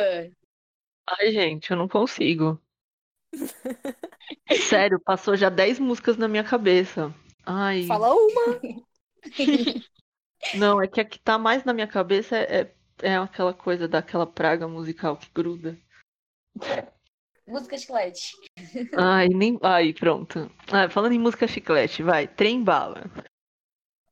Ai, 1.08 1.32
gente, 1.32 1.72
eu 1.72 1.78
não 1.78 1.88
consigo. 1.88 2.62
Sério, 4.70 5.00
passou 5.00 5.36
já 5.36 5.50
10 5.50 5.80
músicas 5.80 6.18
na 6.18 6.28
minha 6.28 6.44
cabeça. 6.44 7.14
Ai, 7.46 7.84
Fala 7.84 8.14
uma. 8.14 8.62
não, 10.56 10.82
é 10.82 10.88
que 10.88 11.02
a 11.02 11.06
que 11.06 11.20
tá 11.20 11.38
mais 11.38 11.64
na 11.64 11.74
minha 11.74 11.88
cabeça 11.88 12.38
é, 12.38 12.74
é 13.02 13.18
aquela 13.18 13.54
coisa 13.54 13.88
daquela 13.88 14.26
praga 14.26 14.68
musical 14.68 15.18
que 15.18 15.30
gruda. 15.34 15.78
Música 17.46 17.78
chiclete. 17.78 18.32
Ai, 18.98 19.28
nem. 19.28 19.60
Ai, 19.62 19.94
pronto. 19.94 20.50
Ah, 20.72 20.90
falando 20.90 21.14
em 21.14 21.20
música 21.20 21.48
chiclete, 21.48 22.02
vai, 22.02 22.28
trem 22.28 22.64
bala. 22.64 23.04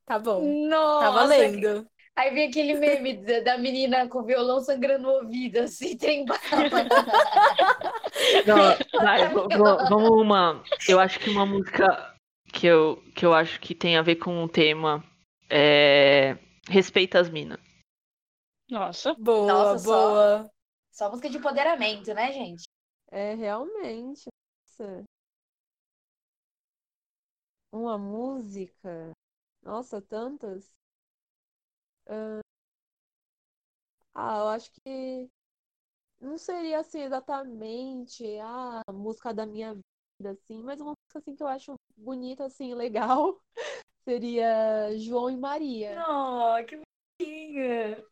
Tá 0.05 0.19
bom. 0.19 0.67
Nossa! 0.67 1.05
Tá 1.05 1.11
valendo. 1.11 1.87
Aí 2.15 2.33
vem 2.33 2.49
aquele 2.49 2.75
meme 2.75 3.17
da, 3.41 3.57
menina 3.57 4.07
com 4.07 4.19
o 4.19 4.25
violão 4.25 4.59
sangrando 4.59 5.03
no 5.03 5.09
ouvido, 5.09 5.59
assim, 5.59 5.97
bala. 6.25 6.83
Não, 8.45 8.99
vai, 8.99 9.29
vamos 9.89 10.21
uma. 10.21 10.63
Eu 10.87 10.99
acho 10.99 11.19
que 11.19 11.29
uma 11.29 11.45
música 11.45 12.15
que 12.53 12.67
eu, 12.67 13.01
que 13.15 13.25
eu 13.25 13.33
acho 13.33 13.59
que 13.61 13.73
tem 13.73 13.97
a 13.97 14.01
ver 14.01 14.17
com 14.17 14.43
o 14.43 14.49
tema 14.49 15.03
é. 15.49 16.37
Respeita 16.69 17.19
as 17.19 17.29
minas. 17.29 17.59
Nossa. 18.69 19.13
Boa, 19.15 19.47
Nossa, 19.47 19.79
só. 19.79 20.09
boa. 20.09 20.51
Só 20.91 21.09
música 21.09 21.29
de 21.29 21.37
empoderamento, 21.37 22.13
né, 22.13 22.31
gente? 22.31 22.63
É 23.09 23.33
realmente. 23.33 24.29
Nossa. 24.79 25.03
Uma 27.71 27.97
música. 27.97 29.11
Nossa, 29.63 30.01
tantas. 30.01 30.80
Ah, 32.11 32.41
Ah, 34.13 34.37
eu 34.39 34.47
acho 34.49 34.71
que 34.71 35.29
não 36.21 36.37
seria 36.37 36.79
assim 36.81 37.01
exatamente 37.01 38.23
ah, 38.39 38.81
a 38.87 38.93
música 38.93 39.33
da 39.33 39.45
minha 39.45 39.73
vida, 39.75 40.31
assim, 40.31 40.63
mas 40.63 40.81
uma 40.81 40.91
música 40.91 41.19
assim 41.19 41.35
que 41.35 41.43
eu 41.43 41.47
acho 41.47 41.75
bonita, 41.97 42.45
assim, 42.45 42.73
legal, 42.75 43.41
seria 44.05 44.97
João 44.99 45.29
e 45.31 45.37
Maria. 45.37 46.07
Oh, 46.07 46.57
que 46.67 46.77
bonitinha. 47.19 48.03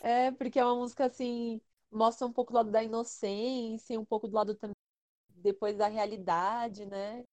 É, 0.00 0.30
porque 0.32 0.58
é 0.58 0.64
uma 0.64 0.76
música 0.76 1.06
assim, 1.06 1.60
mostra 1.90 2.26
um 2.26 2.32
pouco 2.32 2.52
do 2.52 2.56
lado 2.56 2.70
da 2.70 2.82
inocência, 2.82 3.98
um 3.98 4.04
pouco 4.04 4.28
do 4.28 4.34
lado 4.34 4.54
também 4.54 4.74
depois 5.30 5.76
da 5.76 5.88
realidade, 5.88 6.86
né? 6.86 7.24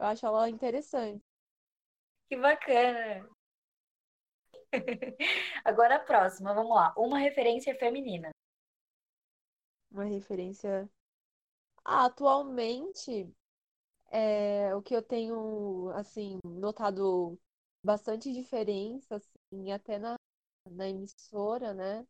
Eu 0.00 0.06
acho 0.06 0.26
ela 0.26 0.48
interessante. 0.50 1.22
Que 2.28 2.36
bacana. 2.36 3.28
Agora 5.64 5.96
a 5.96 6.00
próxima, 6.00 6.54
vamos 6.54 6.74
lá. 6.74 6.92
Uma 6.96 7.18
referência 7.18 7.74
feminina. 7.74 8.30
Uma 9.90 10.04
referência. 10.04 10.88
Ah, 11.84 12.06
atualmente, 12.06 13.28
é, 14.10 14.74
o 14.74 14.82
que 14.82 14.94
eu 14.94 15.02
tenho, 15.02 15.90
assim, 15.94 16.38
notado 16.44 17.38
bastante 17.84 18.32
diferença, 18.32 19.16
assim, 19.16 19.72
até 19.72 19.98
na, 19.98 20.16
na 20.70 20.88
emissora, 20.88 21.74
né, 21.74 22.06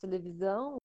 televisão, 0.00 0.76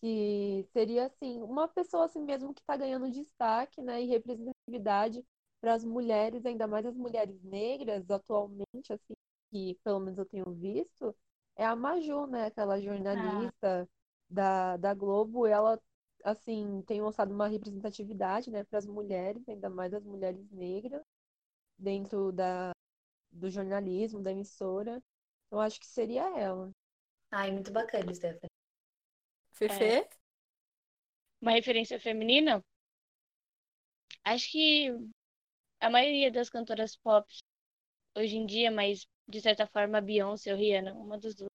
que 0.00 0.66
seria, 0.72 1.06
assim, 1.06 1.42
uma 1.42 1.68
pessoa, 1.68 2.06
assim, 2.06 2.22
mesmo 2.22 2.54
que 2.54 2.60
está 2.62 2.76
ganhando 2.76 3.10
destaque, 3.10 3.82
né, 3.82 4.02
e 4.02 4.06
representatividade 4.08 5.24
para 5.60 5.74
as 5.74 5.84
mulheres, 5.84 6.46
ainda 6.46 6.66
mais 6.66 6.86
as 6.86 6.96
mulheres 6.96 7.42
negras, 7.44 8.10
atualmente, 8.10 8.92
assim, 8.92 9.14
que 9.50 9.78
pelo 9.82 10.00
menos 10.00 10.18
eu 10.18 10.24
tenho 10.24 10.50
visto, 10.52 11.14
é 11.56 11.64
a 11.64 11.76
Maju, 11.76 12.26
né, 12.26 12.46
aquela 12.46 12.80
jornalista 12.80 13.88
da, 14.28 14.76
da 14.76 14.94
Globo, 14.94 15.46
ela 15.46 15.80
assim, 16.24 16.82
tem 16.86 17.00
mostrado 17.00 17.32
uma 17.32 17.48
representatividade, 17.48 18.50
né, 18.50 18.64
para 18.64 18.78
as 18.78 18.86
mulheres, 18.86 19.46
ainda 19.48 19.70
mais 19.70 19.92
as 19.92 20.04
mulheres 20.04 20.50
negras, 20.50 21.02
dentro 21.78 22.30
da, 22.32 22.72
do 23.30 23.50
jornalismo, 23.50 24.22
da 24.22 24.30
emissora. 24.30 25.02
Eu 25.50 25.60
acho 25.60 25.80
que 25.80 25.86
seria 25.86 26.22
ela. 26.38 26.70
Ai, 27.30 27.50
muito 27.50 27.72
bacana, 27.72 28.12
Stephanie. 28.14 28.50
Fefe? 29.50 30.08
Uma 31.40 31.52
referência 31.52 31.98
feminina? 31.98 32.62
Acho 34.24 34.50
que 34.50 34.90
a 35.80 35.88
maioria 35.88 36.30
das 36.30 36.50
cantoras 36.50 36.96
pop 36.96 37.26
hoje 38.16 38.36
em 38.36 38.46
dia, 38.46 38.70
mas 38.70 39.06
de 39.30 39.40
certa 39.40 39.66
forma 39.66 39.98
a 39.98 40.00
Beyoncé 40.00 40.52
ou 40.52 40.58
Rihanna, 40.58 40.92
uma 40.94 41.18
das 41.18 41.34
duas. 41.34 41.50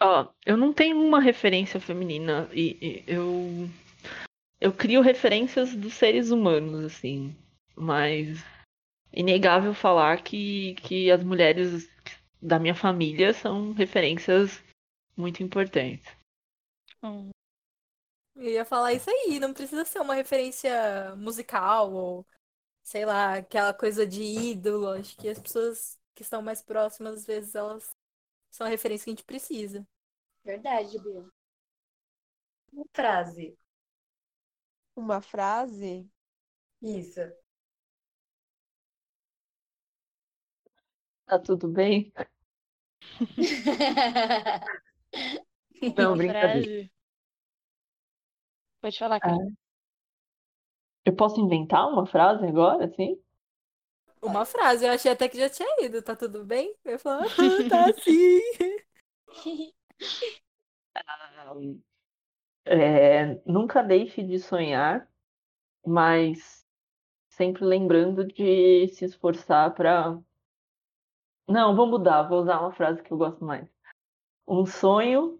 Ó, 0.00 0.32
eu 0.44 0.56
não 0.56 0.72
tenho 0.72 1.00
uma 1.00 1.20
referência 1.20 1.80
feminina 1.80 2.48
e, 2.52 2.78
e 2.80 3.04
eu 3.06 3.68
eu 4.60 4.72
crio 4.72 5.02
referências 5.02 5.74
dos 5.74 5.94
seres 5.94 6.30
humanos 6.30 6.84
assim, 6.84 7.36
mas 7.76 8.38
inegável 9.12 9.74
falar 9.74 10.22
que 10.22 10.74
que 10.76 11.10
as 11.10 11.22
mulheres 11.22 11.88
da 12.40 12.58
minha 12.58 12.74
família 12.74 13.32
são 13.32 13.72
referências 13.72 14.62
muito 15.16 15.42
importantes. 15.42 16.06
Hum. 17.02 17.30
Eu 18.36 18.50
ia 18.50 18.64
falar 18.64 18.92
isso 18.92 19.08
aí, 19.08 19.38
não 19.38 19.54
precisa 19.54 19.84
ser 19.84 20.00
uma 20.00 20.14
referência 20.14 21.14
musical 21.16 21.92
ou, 21.92 22.26
sei 22.84 23.04
lá, 23.04 23.38
aquela 23.38 23.74
coisa 23.74 24.06
de 24.06 24.22
ídolo. 24.22 24.88
Acho 24.90 25.16
que 25.16 25.28
as 25.28 25.40
pessoas 25.40 25.98
que 26.14 26.22
estão 26.22 26.42
mais 26.42 26.62
próximas, 26.62 27.14
às 27.14 27.26
vezes, 27.26 27.54
elas 27.56 27.96
são 28.50 28.66
a 28.66 28.70
referência 28.70 29.04
que 29.04 29.10
a 29.10 29.14
gente 29.14 29.24
precisa. 29.24 29.84
Verdade, 30.44 30.98
Bia. 31.00 31.24
Uma 32.72 32.84
frase. 32.92 33.58
Uma 34.94 35.20
frase? 35.20 36.08
Isso. 36.82 37.20
Tá 41.26 41.38
tudo 41.38 41.66
bem? 41.68 42.12
Não, 45.96 46.16
brincadeira. 46.16 46.90
Pode 48.80 48.98
falar, 48.98 49.18
cara. 49.20 49.63
Eu 51.04 51.14
posso 51.14 51.40
inventar 51.40 51.86
uma 51.88 52.06
frase 52.06 52.46
agora, 52.46 52.86
assim? 52.86 53.20
Uma 54.22 54.46
frase, 54.46 54.86
eu 54.86 54.92
achei 54.92 55.12
até 55.12 55.28
que 55.28 55.36
já 55.36 55.50
tinha 55.50 55.84
ido, 55.84 56.00
tá 56.00 56.16
tudo 56.16 56.44
bem? 56.44 56.74
Eu 56.84 56.98
falar, 56.98 57.26
ah, 57.26 57.68
tá 57.68 57.92
sim. 57.92 58.40
É, 62.66 63.34
nunca 63.44 63.82
deixe 63.82 64.22
de 64.22 64.38
sonhar, 64.38 65.06
mas 65.86 66.66
sempre 67.28 67.64
lembrando 67.64 68.24
de 68.24 68.88
se 68.88 69.04
esforçar 69.04 69.74
para. 69.74 70.18
Não, 71.46 71.76
vou 71.76 71.86
mudar, 71.86 72.22
vou 72.22 72.40
usar 72.40 72.60
uma 72.60 72.72
frase 72.72 73.02
que 73.02 73.12
eu 73.12 73.18
gosto 73.18 73.44
mais. 73.44 73.68
Um 74.48 74.64
sonho 74.64 75.38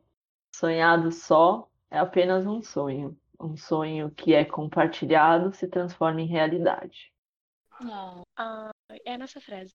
sonhado 0.55 1.11
só 1.11 1.71
é 1.91 1.99
apenas 1.99 2.47
um 2.47 2.61
sonho. 2.61 3.19
Um 3.45 3.59
sonho 3.59 4.11
que 4.11 4.33
é 4.33 4.43
compartilhado 4.43 5.53
se 5.53 5.69
transforma 5.69 6.23
em 6.23 6.27
realidade. 6.27 7.13
Ah, 8.37 8.71
é 9.05 9.13
a 9.13 9.19
nossa 9.19 9.39
frase. 9.39 9.75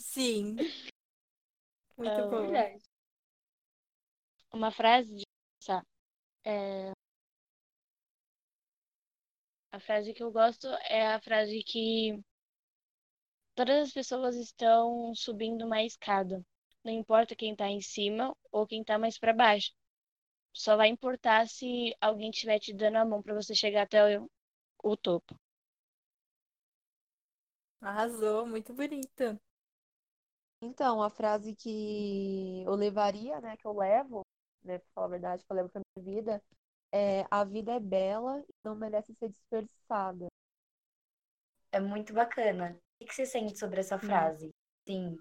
Sim. 0.00 0.56
Muito 1.98 2.10
Ah, 2.10 2.26
bom. 2.28 2.50
Verdade. 2.50 2.82
Uma 4.54 4.70
frase 4.70 5.14
de 5.14 5.24
pensar. 5.60 5.84
É... 6.46 6.92
A 9.70 9.78
frase 9.78 10.14
que 10.14 10.22
eu 10.22 10.32
gosto 10.32 10.66
é 10.88 11.08
a 11.08 11.20
frase 11.20 11.62
que 11.62 12.18
todas 13.54 13.88
as 13.88 13.92
pessoas 13.92 14.34
estão 14.36 15.14
subindo 15.14 15.66
uma 15.66 15.82
escada. 15.82 16.42
Não 16.82 16.90
importa 16.90 17.36
quem 17.36 17.54
tá 17.54 17.68
em 17.68 17.82
cima 17.82 18.34
ou 18.50 18.66
quem 18.66 18.82
tá 18.82 18.98
mais 18.98 19.18
para 19.18 19.34
baixo. 19.34 19.72
Só 20.54 20.76
vai 20.76 20.88
importar 20.88 21.46
se 21.48 21.94
alguém 22.00 22.30
estiver 22.30 22.58
te 22.58 22.72
dando 22.72 22.96
a 22.96 23.04
mão 23.04 23.22
para 23.22 23.34
você 23.34 23.54
chegar 23.54 23.82
até 23.82 24.18
o, 24.18 24.30
o 24.82 24.96
topo. 24.96 25.36
Arrasou, 27.82 28.46
muito 28.46 28.72
bonita. 28.72 29.38
Então, 30.60 31.02
a 31.02 31.10
frase 31.10 31.54
que 31.54 32.62
eu 32.64 32.74
levaria, 32.74 33.40
né, 33.40 33.56
que 33.56 33.66
eu 33.66 33.72
levo, 33.76 34.22
né, 34.62 34.78
pra 34.78 34.88
falar 34.94 35.06
a 35.06 35.10
verdade, 35.10 35.44
que 35.44 35.52
eu 35.52 35.56
levo 35.56 35.68
pra 35.68 35.82
minha 35.96 36.14
vida, 36.14 36.42
é 36.92 37.24
a 37.30 37.44
vida 37.44 37.72
é 37.72 37.80
bela 37.80 38.40
e 38.40 38.54
não 38.64 38.74
merece 38.76 39.14
ser 39.14 39.28
desperdiçada. 39.28 40.28
É 41.70 41.78
muito 41.80 42.14
bacana. 42.14 42.78
O 43.00 43.04
que 43.04 43.14
você 43.14 43.26
sente 43.26 43.58
sobre 43.58 43.80
essa 43.80 43.98
frase? 43.98 44.50
Sim, 44.86 45.18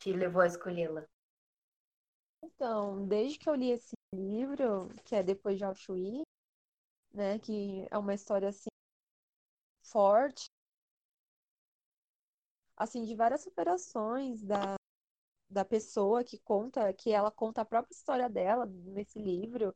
te 0.00 0.12
levou 0.12 0.42
a 0.42 0.46
escolhê-la. 0.46 1.06
Então, 2.42 3.06
desde 3.06 3.38
que 3.38 3.48
eu 3.48 3.54
li 3.54 3.70
esse 3.70 3.94
livro, 4.14 4.88
que 5.04 5.14
é 5.14 5.22
Depois 5.22 5.58
de 5.58 5.64
Auschwitz, 5.64 6.22
né, 7.14 7.38
que 7.40 7.86
é 7.90 7.98
uma 7.98 8.14
história 8.14 8.48
assim 8.48 8.70
forte, 9.82 10.48
assim 12.76 13.04
de 13.04 13.14
várias 13.14 13.42
superações 13.42 14.42
da 14.42 14.76
da 15.50 15.64
pessoa 15.64 16.24
que 16.24 16.38
conta, 16.40 16.92
que 16.94 17.12
ela 17.12 17.30
conta 17.30 17.62
a 17.62 17.64
própria 17.64 17.94
história 17.94 18.28
dela 18.28 18.66
nesse 18.66 19.18
livro, 19.20 19.74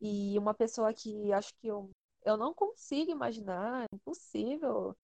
e 0.00 0.38
uma 0.38 0.54
pessoa 0.54 0.94
que 0.94 1.32
acho 1.32 1.54
que 1.56 1.68
eu, 1.68 1.90
eu 2.24 2.36
não 2.36 2.54
consigo 2.54 3.10
imaginar, 3.10 3.84
é 3.84 3.96
impossível 3.96 4.96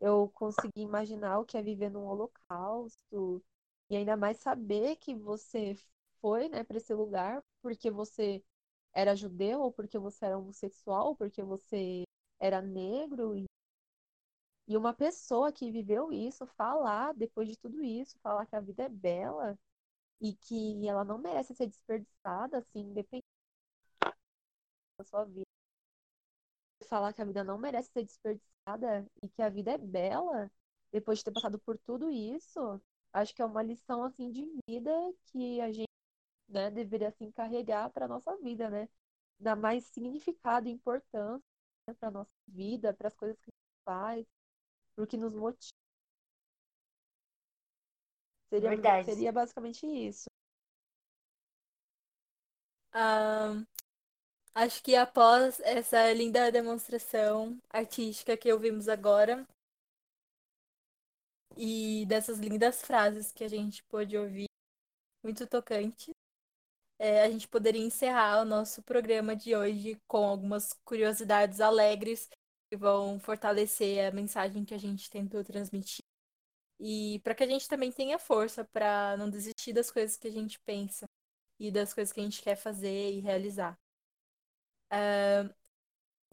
eu 0.00 0.30
conseguir 0.34 0.82
imaginar 0.82 1.38
o 1.40 1.44
que 1.46 1.58
é 1.58 1.62
viver 1.62 1.90
num 1.90 2.06
holocausto, 2.06 3.42
e 3.90 3.96
ainda 3.96 4.16
mais 4.16 4.38
saber 4.38 4.96
que 4.96 5.14
você 5.14 5.76
foi, 6.24 6.48
né, 6.48 6.64
para 6.64 6.78
esse 6.78 6.94
lugar 6.94 7.42
porque 7.60 7.90
você 7.90 8.42
era 8.94 9.14
judeu, 9.14 9.60
ou 9.60 9.70
porque 9.70 9.98
você 9.98 10.24
era 10.24 10.38
homossexual, 10.38 11.08
ou 11.08 11.16
porque 11.16 11.42
você 11.42 12.04
era 12.40 12.62
negro, 12.62 13.36
e, 13.36 13.44
e 14.66 14.74
uma 14.74 14.94
pessoa 14.94 15.52
que 15.52 15.70
viveu 15.70 16.10
isso 16.10 16.46
falar, 16.46 17.12
depois 17.12 17.46
de 17.46 17.58
tudo 17.58 17.82
isso, 17.82 18.18
falar 18.22 18.46
que 18.46 18.56
a 18.56 18.60
vida 18.60 18.84
é 18.84 18.88
bela 18.88 19.58
e 20.20 20.34
que 20.34 20.88
ela 20.88 21.04
não 21.04 21.18
merece 21.18 21.54
ser 21.54 21.66
desperdiçada, 21.66 22.58
assim, 22.58 22.80
independente 22.80 23.26
da 24.98 25.04
sua 25.04 25.24
vida. 25.24 25.44
Falar 26.88 27.12
que 27.12 27.20
a 27.20 27.24
vida 27.26 27.44
não 27.44 27.58
merece 27.58 27.90
ser 27.92 28.02
desperdiçada 28.04 29.06
e 29.22 29.28
que 29.28 29.42
a 29.42 29.50
vida 29.50 29.72
é 29.72 29.78
bela, 29.78 30.50
depois 30.90 31.18
de 31.18 31.24
ter 31.24 31.32
passado 31.32 31.58
por 31.58 31.76
tudo 31.78 32.10
isso, 32.10 32.80
acho 33.12 33.34
que 33.34 33.42
é 33.42 33.44
uma 33.44 33.62
lição, 33.62 34.04
assim, 34.04 34.30
de 34.30 34.46
vida 34.66 34.90
que 35.26 35.60
a 35.60 35.70
gente, 35.70 35.93
né, 36.48 36.70
deveria, 36.70 37.08
assim, 37.08 37.30
carregar 37.32 37.90
para 37.90 38.08
nossa 38.08 38.36
vida, 38.38 38.70
né? 38.70 38.88
Dar 39.38 39.56
mais 39.56 39.84
significado 39.86 40.68
e 40.68 40.72
importância, 40.72 41.44
né, 41.86 41.94
para 41.94 42.10
nossa 42.10 42.30
vida, 42.46 42.92
para 42.94 43.08
as 43.08 43.14
coisas 43.16 43.38
que 43.40 43.50
a 43.50 43.52
gente 43.52 43.84
faz, 43.84 44.26
pro 44.94 45.06
que 45.06 45.16
nos 45.16 45.34
motiva. 45.34 45.72
Seria, 48.50 48.70
Verdade. 48.70 49.06
seria 49.06 49.32
basicamente 49.32 49.86
isso. 49.86 50.26
Ah, 52.92 53.64
acho 54.54 54.82
que 54.82 54.94
após 54.94 55.60
essa 55.60 56.12
linda 56.12 56.50
demonstração 56.52 57.58
artística 57.70 58.36
que 58.36 58.52
ouvimos 58.52 58.88
agora 58.88 59.46
e 61.56 62.04
dessas 62.06 62.38
lindas 62.38 62.82
frases 62.82 63.32
que 63.32 63.44
a 63.44 63.48
gente 63.48 63.82
pôde 63.84 64.16
ouvir, 64.16 64.46
muito 65.22 65.46
tocante, 65.46 66.12
é, 66.98 67.22
a 67.22 67.30
gente 67.30 67.48
poderia 67.48 67.82
encerrar 67.82 68.42
o 68.42 68.44
nosso 68.44 68.82
programa 68.82 69.36
de 69.36 69.54
hoje 69.56 70.00
com 70.06 70.24
algumas 70.24 70.72
curiosidades 70.84 71.60
alegres 71.60 72.28
que 72.70 72.76
vão 72.76 73.18
fortalecer 73.20 74.06
a 74.06 74.12
mensagem 74.12 74.64
que 74.64 74.74
a 74.74 74.78
gente 74.78 75.10
tentou 75.10 75.44
transmitir. 75.44 76.04
E 76.80 77.20
para 77.24 77.34
que 77.34 77.44
a 77.44 77.46
gente 77.46 77.68
também 77.68 77.92
tenha 77.92 78.18
força 78.18 78.64
para 78.64 79.16
não 79.16 79.30
desistir 79.30 79.72
das 79.72 79.90
coisas 79.90 80.16
que 80.16 80.28
a 80.28 80.32
gente 80.32 80.58
pensa 80.60 81.06
e 81.58 81.70
das 81.70 81.94
coisas 81.94 82.12
que 82.12 82.20
a 82.20 82.24
gente 82.24 82.42
quer 82.42 82.56
fazer 82.56 83.12
e 83.12 83.20
realizar. 83.20 83.78
uh, 84.92 85.54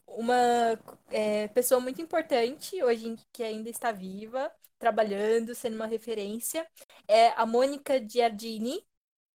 uma 0.06 0.78
é, 1.10 1.48
pessoa 1.48 1.80
muito 1.80 2.00
importante 2.02 2.82
hoje 2.82 3.16
que 3.32 3.42
ainda 3.42 3.70
está 3.70 3.92
viva, 3.92 4.52
trabalhando, 4.78 5.54
sendo 5.54 5.76
uma 5.76 5.86
referência, 5.86 6.66
é 7.08 7.28
a 7.30 7.46
Mônica 7.46 8.00
Giardini, 8.08 8.84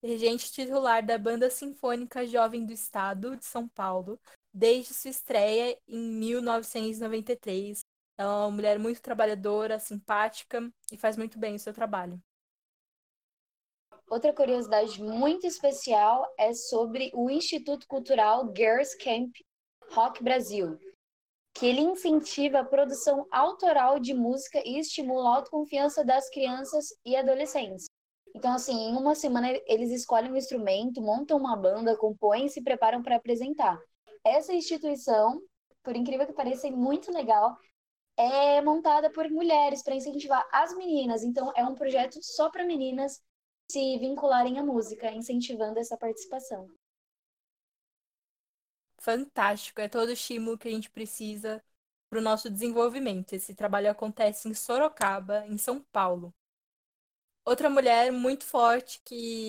regente 0.03 0.51
titular 0.51 1.05
da 1.05 1.17
Banda 1.17 1.49
Sinfônica 1.49 2.25
Jovem 2.25 2.65
do 2.65 2.73
Estado 2.73 3.35
de 3.35 3.45
São 3.45 3.67
Paulo, 3.67 4.19
desde 4.53 4.93
sua 4.93 5.11
estreia 5.11 5.77
em 5.87 5.99
1993. 5.99 7.79
Ela 8.17 8.31
é 8.31 8.35
uma 8.35 8.51
mulher 8.51 8.79
muito 8.79 9.01
trabalhadora, 9.01 9.79
simpática 9.79 10.71
e 10.91 10.97
faz 10.97 11.17
muito 11.17 11.37
bem 11.37 11.55
o 11.55 11.59
seu 11.59 11.73
trabalho. 11.73 12.19
Outra 14.09 14.33
curiosidade 14.33 15.03
muito 15.03 15.45
especial 15.45 16.25
é 16.39 16.53
sobre 16.53 17.11
o 17.13 17.29
Instituto 17.29 17.85
Cultural 17.87 18.53
Girls 18.55 18.97
Camp 18.97 19.35
Rock 19.91 20.23
Brasil, 20.23 20.79
que 21.53 21.65
ele 21.65 21.81
incentiva 21.81 22.59
a 22.59 22.65
produção 22.65 23.27
autoral 23.29 23.99
de 23.99 24.13
música 24.13 24.61
e 24.65 24.79
estimula 24.79 25.29
a 25.29 25.35
autoconfiança 25.37 26.05
das 26.05 26.29
crianças 26.29 26.87
e 27.05 27.17
adolescentes. 27.17 27.86
Então, 28.37 28.53
assim, 28.53 28.91
em 28.91 28.95
uma 28.95 29.15
semana 29.15 29.47
eles 29.65 29.89
escolhem 29.89 30.31
um 30.31 30.35
instrumento, 30.35 31.01
montam 31.01 31.39
uma 31.39 31.57
banda, 31.57 31.97
compõem 31.97 32.45
e 32.45 32.49
se 32.49 32.61
preparam 32.61 33.01
para 33.01 33.15
apresentar. 33.15 33.81
Essa 34.23 34.53
instituição, 34.53 35.41
por 35.83 35.95
incrível 35.95 36.27
que 36.27 36.33
pareça, 36.33 36.67
é 36.67 36.71
muito 36.71 37.11
legal, 37.11 37.57
é 38.15 38.61
montada 38.61 39.09
por 39.09 39.27
mulheres 39.31 39.81
para 39.81 39.95
incentivar 39.95 40.47
as 40.53 40.71
meninas. 40.77 41.23
Então, 41.23 41.51
é 41.55 41.65
um 41.65 41.73
projeto 41.73 42.19
só 42.21 42.47
para 42.51 42.63
meninas 42.63 43.19
se 43.71 43.97
vincularem 43.97 44.59
à 44.59 44.63
música, 44.63 45.11
incentivando 45.11 45.79
essa 45.79 45.97
participação. 45.97 46.69
Fantástico, 48.99 49.81
é 49.81 49.89
todo 49.89 50.09
o 50.09 50.13
estímulo 50.13 50.59
que 50.59 50.67
a 50.67 50.71
gente 50.71 50.91
precisa 50.91 51.59
para 52.07 52.19
o 52.19 52.21
nosso 52.21 52.51
desenvolvimento. 52.51 53.33
Esse 53.33 53.55
trabalho 53.55 53.89
acontece 53.89 54.47
em 54.47 54.53
Sorocaba, 54.53 55.43
em 55.47 55.57
São 55.57 55.81
Paulo. 55.91 56.31
Outra 57.47 57.69
mulher 57.69 58.11
muito 58.11 58.43
forte 58.43 58.99
que 59.05 59.47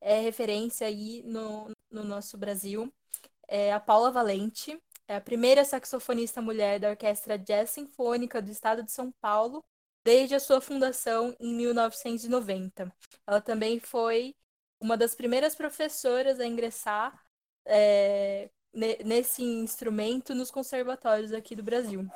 é 0.00 0.18
referência 0.18 0.86
aí 0.86 1.22
no, 1.26 1.70
no 1.90 2.02
nosso 2.02 2.38
Brasil 2.38 2.90
é 3.46 3.70
a 3.70 3.78
Paula 3.78 4.10
Valente. 4.10 4.82
É 5.06 5.16
a 5.16 5.20
primeira 5.20 5.62
saxofonista 5.62 6.40
mulher 6.40 6.80
da 6.80 6.88
Orquestra 6.88 7.38
Jazz 7.38 7.68
Sinfônica 7.68 8.40
do 8.40 8.50
Estado 8.50 8.82
de 8.82 8.90
São 8.90 9.12
Paulo 9.20 9.62
desde 10.02 10.36
a 10.36 10.40
sua 10.40 10.58
fundação 10.58 11.36
em 11.38 11.54
1990. 11.54 12.90
Ela 13.26 13.42
também 13.42 13.78
foi 13.78 14.34
uma 14.80 14.96
das 14.96 15.14
primeiras 15.14 15.54
professoras 15.54 16.40
a 16.40 16.46
ingressar 16.46 17.22
é, 17.66 18.48
nesse 19.04 19.42
instrumento 19.42 20.34
nos 20.34 20.50
conservatórios 20.50 21.34
aqui 21.34 21.54
do 21.54 21.62
Brasil. 21.62 22.08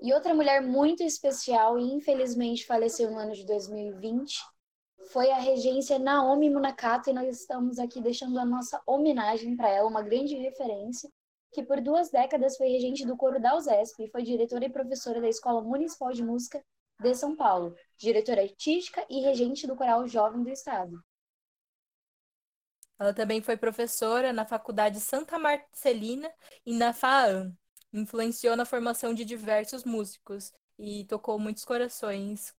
E 0.00 0.12
outra 0.12 0.32
mulher 0.32 0.62
muito 0.62 1.02
especial 1.02 1.78
e 1.78 1.82
infelizmente 1.92 2.66
faleceu 2.66 3.10
no 3.10 3.18
ano 3.18 3.32
de 3.32 3.44
2020 3.44 4.38
foi 5.10 5.30
a 5.30 5.38
regência 5.38 5.98
Naomi 5.98 6.50
Munakata 6.50 7.10
e 7.10 7.14
nós 7.14 7.40
estamos 7.40 7.78
aqui 7.78 8.00
deixando 8.00 8.38
a 8.38 8.44
nossa 8.44 8.80
homenagem 8.86 9.56
para 9.56 9.68
ela, 9.68 9.88
uma 9.88 10.02
grande 10.02 10.36
referência, 10.36 11.10
que 11.52 11.62
por 11.62 11.80
duas 11.80 12.10
décadas 12.10 12.56
foi 12.56 12.68
regente 12.68 13.06
do 13.06 13.16
coro 13.16 13.40
da 13.40 13.56
USESP 13.56 14.04
e 14.04 14.10
foi 14.10 14.22
diretora 14.22 14.66
e 14.66 14.70
professora 14.70 15.20
da 15.20 15.28
Escola 15.28 15.62
Municipal 15.62 16.12
de 16.12 16.22
Música 16.22 16.62
de 17.00 17.14
São 17.14 17.34
Paulo, 17.34 17.74
diretora 17.96 18.42
artística 18.42 19.04
e 19.08 19.20
regente 19.20 19.66
do 19.66 19.76
Coral 19.76 20.06
Jovem 20.06 20.42
do 20.42 20.50
Estado. 20.50 21.02
Ela 22.98 23.14
também 23.14 23.40
foi 23.40 23.56
professora 23.56 24.32
na 24.32 24.44
Faculdade 24.44 25.00
Santa 25.00 25.38
Marcelina 25.38 26.30
e 26.66 26.76
na 26.76 26.92
FAAM. 26.92 27.56
Influenciou 27.92 28.56
na 28.56 28.64
formação 28.64 29.14
de 29.14 29.24
diversos 29.24 29.84
músicos 29.84 30.52
e 30.78 31.04
tocou 31.04 31.38
muitos 31.38 31.64
corações 31.64 32.54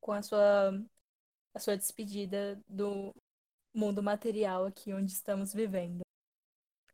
com 0.00 0.12
a 0.12 0.22
sua, 0.22 0.72
a 1.54 1.58
sua 1.58 1.76
despedida 1.76 2.60
do 2.68 3.14
mundo 3.74 4.02
material 4.02 4.66
aqui 4.66 4.92
onde 4.92 5.12
estamos 5.12 5.52
vivendo. 5.52 6.00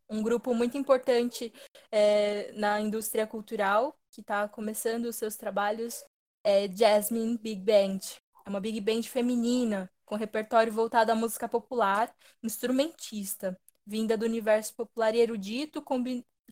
Um 0.08 0.22
grupo 0.22 0.54
muito 0.54 0.78
importante 0.78 1.52
é, 1.90 2.52
na 2.52 2.80
indústria 2.80 3.26
cultural 3.26 3.98
que 4.10 4.20
está 4.20 4.48
começando 4.48 5.06
os 5.06 5.16
seus 5.16 5.36
trabalhos 5.36 6.04
é 6.44 6.68
Jasmine 6.68 7.36
Big 7.38 7.60
Band. 7.60 7.98
É 8.44 8.48
uma 8.48 8.60
big 8.60 8.80
band 8.80 9.02
feminina 9.02 9.90
com 10.04 10.14
repertório 10.14 10.72
voltado 10.72 11.10
à 11.10 11.14
música 11.14 11.48
popular, 11.48 12.14
instrumentista, 12.40 13.58
vinda 13.84 14.16
do 14.16 14.24
universo 14.24 14.74
popular 14.76 15.14
e 15.14 15.18
erudito, 15.18 15.82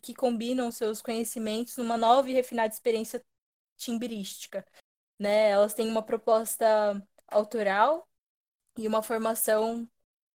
que 0.01 0.13
combinam 0.13 0.71
seus 0.71 1.01
conhecimentos 1.01 1.77
numa 1.77 1.97
nova 1.97 2.29
e 2.29 2.33
refinada 2.33 2.73
experiência 2.73 3.23
timbirística. 3.77 4.65
Né? 5.19 5.49
Elas 5.49 5.73
têm 5.73 5.87
uma 5.87 6.03
proposta 6.03 7.01
autoral 7.27 8.07
e 8.77 8.87
uma 8.87 9.01
formação 9.01 9.87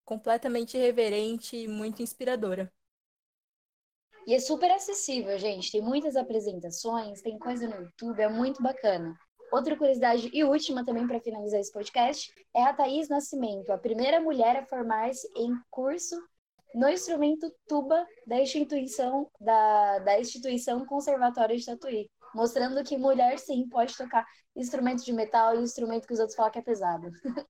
completamente 0.05 0.78
irreverente 0.78 1.58
e 1.58 1.68
muito 1.68 2.01
inspiradora. 2.01 2.72
E 4.26 4.34
é 4.34 4.39
super 4.39 4.70
acessível, 4.72 5.38
gente. 5.38 5.72
Tem 5.72 5.82
muitas 5.82 6.16
apresentações, 6.16 7.22
tem 7.22 7.39
coisa 7.39 7.68
no 7.68 7.84
YouTube, 7.84 8.22
é 8.22 8.28
muito 8.28 8.62
bacana. 8.62 9.18
Outra 9.51 9.78
curiosidade 9.78 10.30
e 10.34 10.43
última 10.43 10.86
também 10.86 11.08
para 11.08 11.22
finalizar 11.22 11.60
esse 11.62 11.72
podcast 11.72 12.34
é 12.53 12.64
a 12.64 12.74
Thaís 12.74 13.08
Nascimento, 13.08 13.72
a 13.72 13.78
primeira 13.78 14.20
mulher 14.20 14.58
a 14.58 14.66
formar-se 14.66 15.26
em 15.36 15.53
curso 15.70 16.18
no 16.74 16.89
instrumento 16.89 17.51
tuba 17.68 18.05
da 18.26 18.39
instituição 18.39 19.30
da, 19.39 19.99
da 19.99 20.20
instituição 20.20 20.86
Conservatório 20.86 21.57
de 21.57 21.65
Tatuí, 21.65 22.09
mostrando 22.34 22.84
que 22.84 22.97
mulher 22.97 23.39
sim 23.39 23.68
pode 23.68 23.95
tocar 23.95 24.26
instrumento 24.55 25.03
de 25.03 25.13
metal 25.13 25.55
e 25.55 25.63
instrumento 25.63 26.07
que 26.07 26.13
os 26.13 26.20
outros 26.20 26.36
falam 26.36 26.51
que 26.51 26.59
é 26.59 26.61
pesado. 26.61 27.09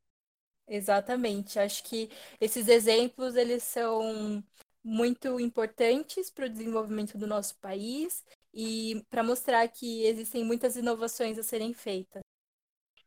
Exatamente. 0.68 1.58
Acho 1.60 1.84
que 1.84 2.10
esses 2.42 2.68
exemplos 2.68 3.36
eles 3.36 3.64
são 3.64 4.44
muito 4.84 5.40
importantes 5.40 6.30
para 6.30 6.46
o 6.46 6.50
desenvolvimento 6.50 7.18
do 7.18 7.26
nosso 7.26 7.58
país 7.60 8.24
e 8.54 9.04
para 9.10 9.24
mostrar 9.24 9.68
que 9.68 10.06
existem 10.06 10.44
muitas 10.44 10.76
inovações 10.76 11.38
a 11.38 11.44
serem 11.44 11.74
feitas. 11.74 12.22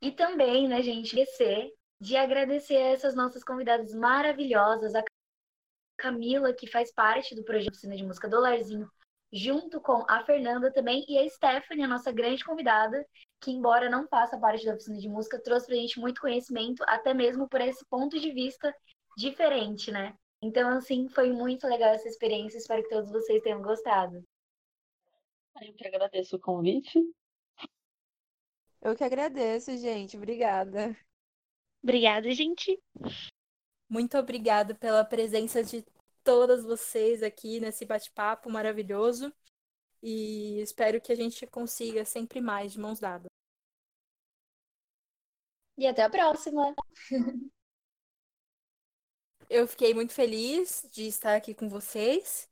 E 0.00 0.11
também, 0.11 0.66
né, 0.68 0.82
gente, 0.82 1.06
esquecer 1.06 1.70
de 2.00 2.16
agradecer 2.16 2.76
a 2.76 2.88
essas 2.88 3.14
nossas 3.14 3.44
convidadas 3.44 3.92
maravilhosas, 3.92 4.94
a 4.94 5.02
Camila, 6.01 6.53
que 6.55 6.66
faz 6.66 6.92
parte 6.92 7.34
do 7.34 7.44
projeto 7.44 7.72
Oficina 7.72 7.94
de 7.94 8.03
Música 8.03 8.28
do 8.28 8.40
Larzinho, 8.40 8.90
junto 9.32 9.80
com 9.80 10.05
a 10.09 10.24
Fernanda 10.24 10.72
também, 10.72 11.05
e 11.07 11.18
a 11.18 11.28
Stephanie, 11.28 11.84
a 11.84 11.88
nossa 11.88 12.11
grande 12.11 12.45
convidada, 12.45 13.07
que, 13.41 13.50
embora 13.50 13.91
não 13.91 14.08
faça 14.08 14.38
parte 14.38 14.64
da 14.64 14.74
oficina 14.74 14.99
de 14.99 15.08
música, 15.08 15.42
trouxe 15.42 15.66
pra 15.66 15.76
gente 15.76 16.00
muito 16.00 16.20
conhecimento, 16.20 16.83
até 16.87 17.14
mesmo 17.14 17.49
por 17.49 17.61
esse 17.61 17.84
ponto 17.87 18.18
de 18.18 18.33
vista 18.33 18.74
diferente, 19.16 19.92
né? 19.92 20.14
Então, 20.42 20.70
assim, 20.70 21.08
foi 21.08 21.30
muito 21.33 21.66
legal 21.66 21.91
essa 21.91 22.08
experiência, 22.08 22.58
espero 22.58 22.83
que 22.83 22.88
todos 22.88 23.11
vocês 23.11 23.42
tenham 23.42 23.61
gostado. 23.61 24.24
Eu 25.61 25.74
que 25.74 25.87
agradeço 25.87 26.37
o 26.37 26.41
convite. 26.41 26.99
Eu 28.80 28.96
que 28.96 29.04
agradeço, 29.04 29.76
gente. 29.76 30.16
Obrigada. 30.16 30.96
Obrigada, 31.83 32.30
gente. 32.33 32.83
Muito 33.88 34.16
obrigada 34.16 34.74
pela 34.74 35.04
presença 35.04 35.62
de 35.62 35.84
todas 36.25 36.64
vocês 36.64 37.22
aqui 37.22 37.61
nesse 37.61 37.84
bate-papo 37.84 38.51
maravilhoso. 38.51 39.33
E 40.03 40.61
espero 40.61 41.01
que 41.01 41.13
a 41.13 41.17
gente 41.17 41.47
consiga 41.47 42.05
sempre 42.05 42.41
mais 42.41 42.72
de 42.72 42.80
mãos 42.80 42.99
dadas. 42.99 43.29
E 45.76 45.87
até 45.87 46.03
a 46.03 46.11
próxima! 46.11 46.75
Eu 49.49 49.67
fiquei 49.67 49.92
muito 49.92 50.13
feliz 50.13 50.87
de 50.92 51.09
estar 51.09 51.34
aqui 51.34 51.55
com 51.55 51.68
vocês. 51.68 52.49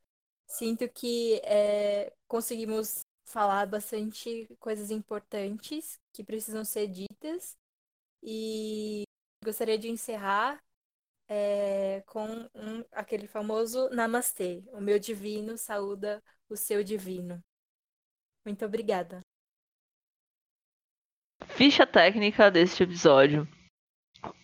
Sinto 0.49 0.89
que 0.89 1.41
é, 1.45 2.13
conseguimos 2.27 3.01
falar 3.25 3.67
bastante 3.67 4.49
coisas 4.59 4.91
importantes 4.91 6.01
que 6.13 6.25
precisam 6.25 6.65
ser 6.65 6.89
ditas 6.89 7.57
e 8.23 9.05
gostaria 9.45 9.79
de 9.79 9.89
encerrar 9.89 10.59
é, 11.29 12.03
com 12.07 12.27
um, 12.55 12.85
aquele 12.93 13.27
famoso 13.27 13.89
Namastê. 13.91 14.63
O 14.73 14.81
meu 14.81 14.99
divino 14.99 15.59
saúda 15.59 16.23
o 16.49 16.57
seu 16.57 16.83
divino. 16.83 17.43
Muito 18.45 18.65
obrigada. 18.65 19.23
Ficha 21.49 21.87
técnica 21.87 22.51
deste 22.51 22.83
episódio. 22.83 23.47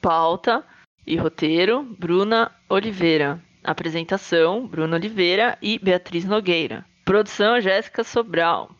Pauta 0.00 0.66
e 1.06 1.16
roteiro: 1.16 1.82
Bruna 1.98 2.54
Oliveira. 2.68 3.42
Apresentação: 3.62 4.68
Bruna 4.68 4.96
Oliveira 4.96 5.58
e 5.62 5.78
Beatriz 5.78 6.24
Nogueira. 6.24 6.84
Produção: 7.04 7.60
Jéssica 7.60 8.04
Sobral. 8.04 8.74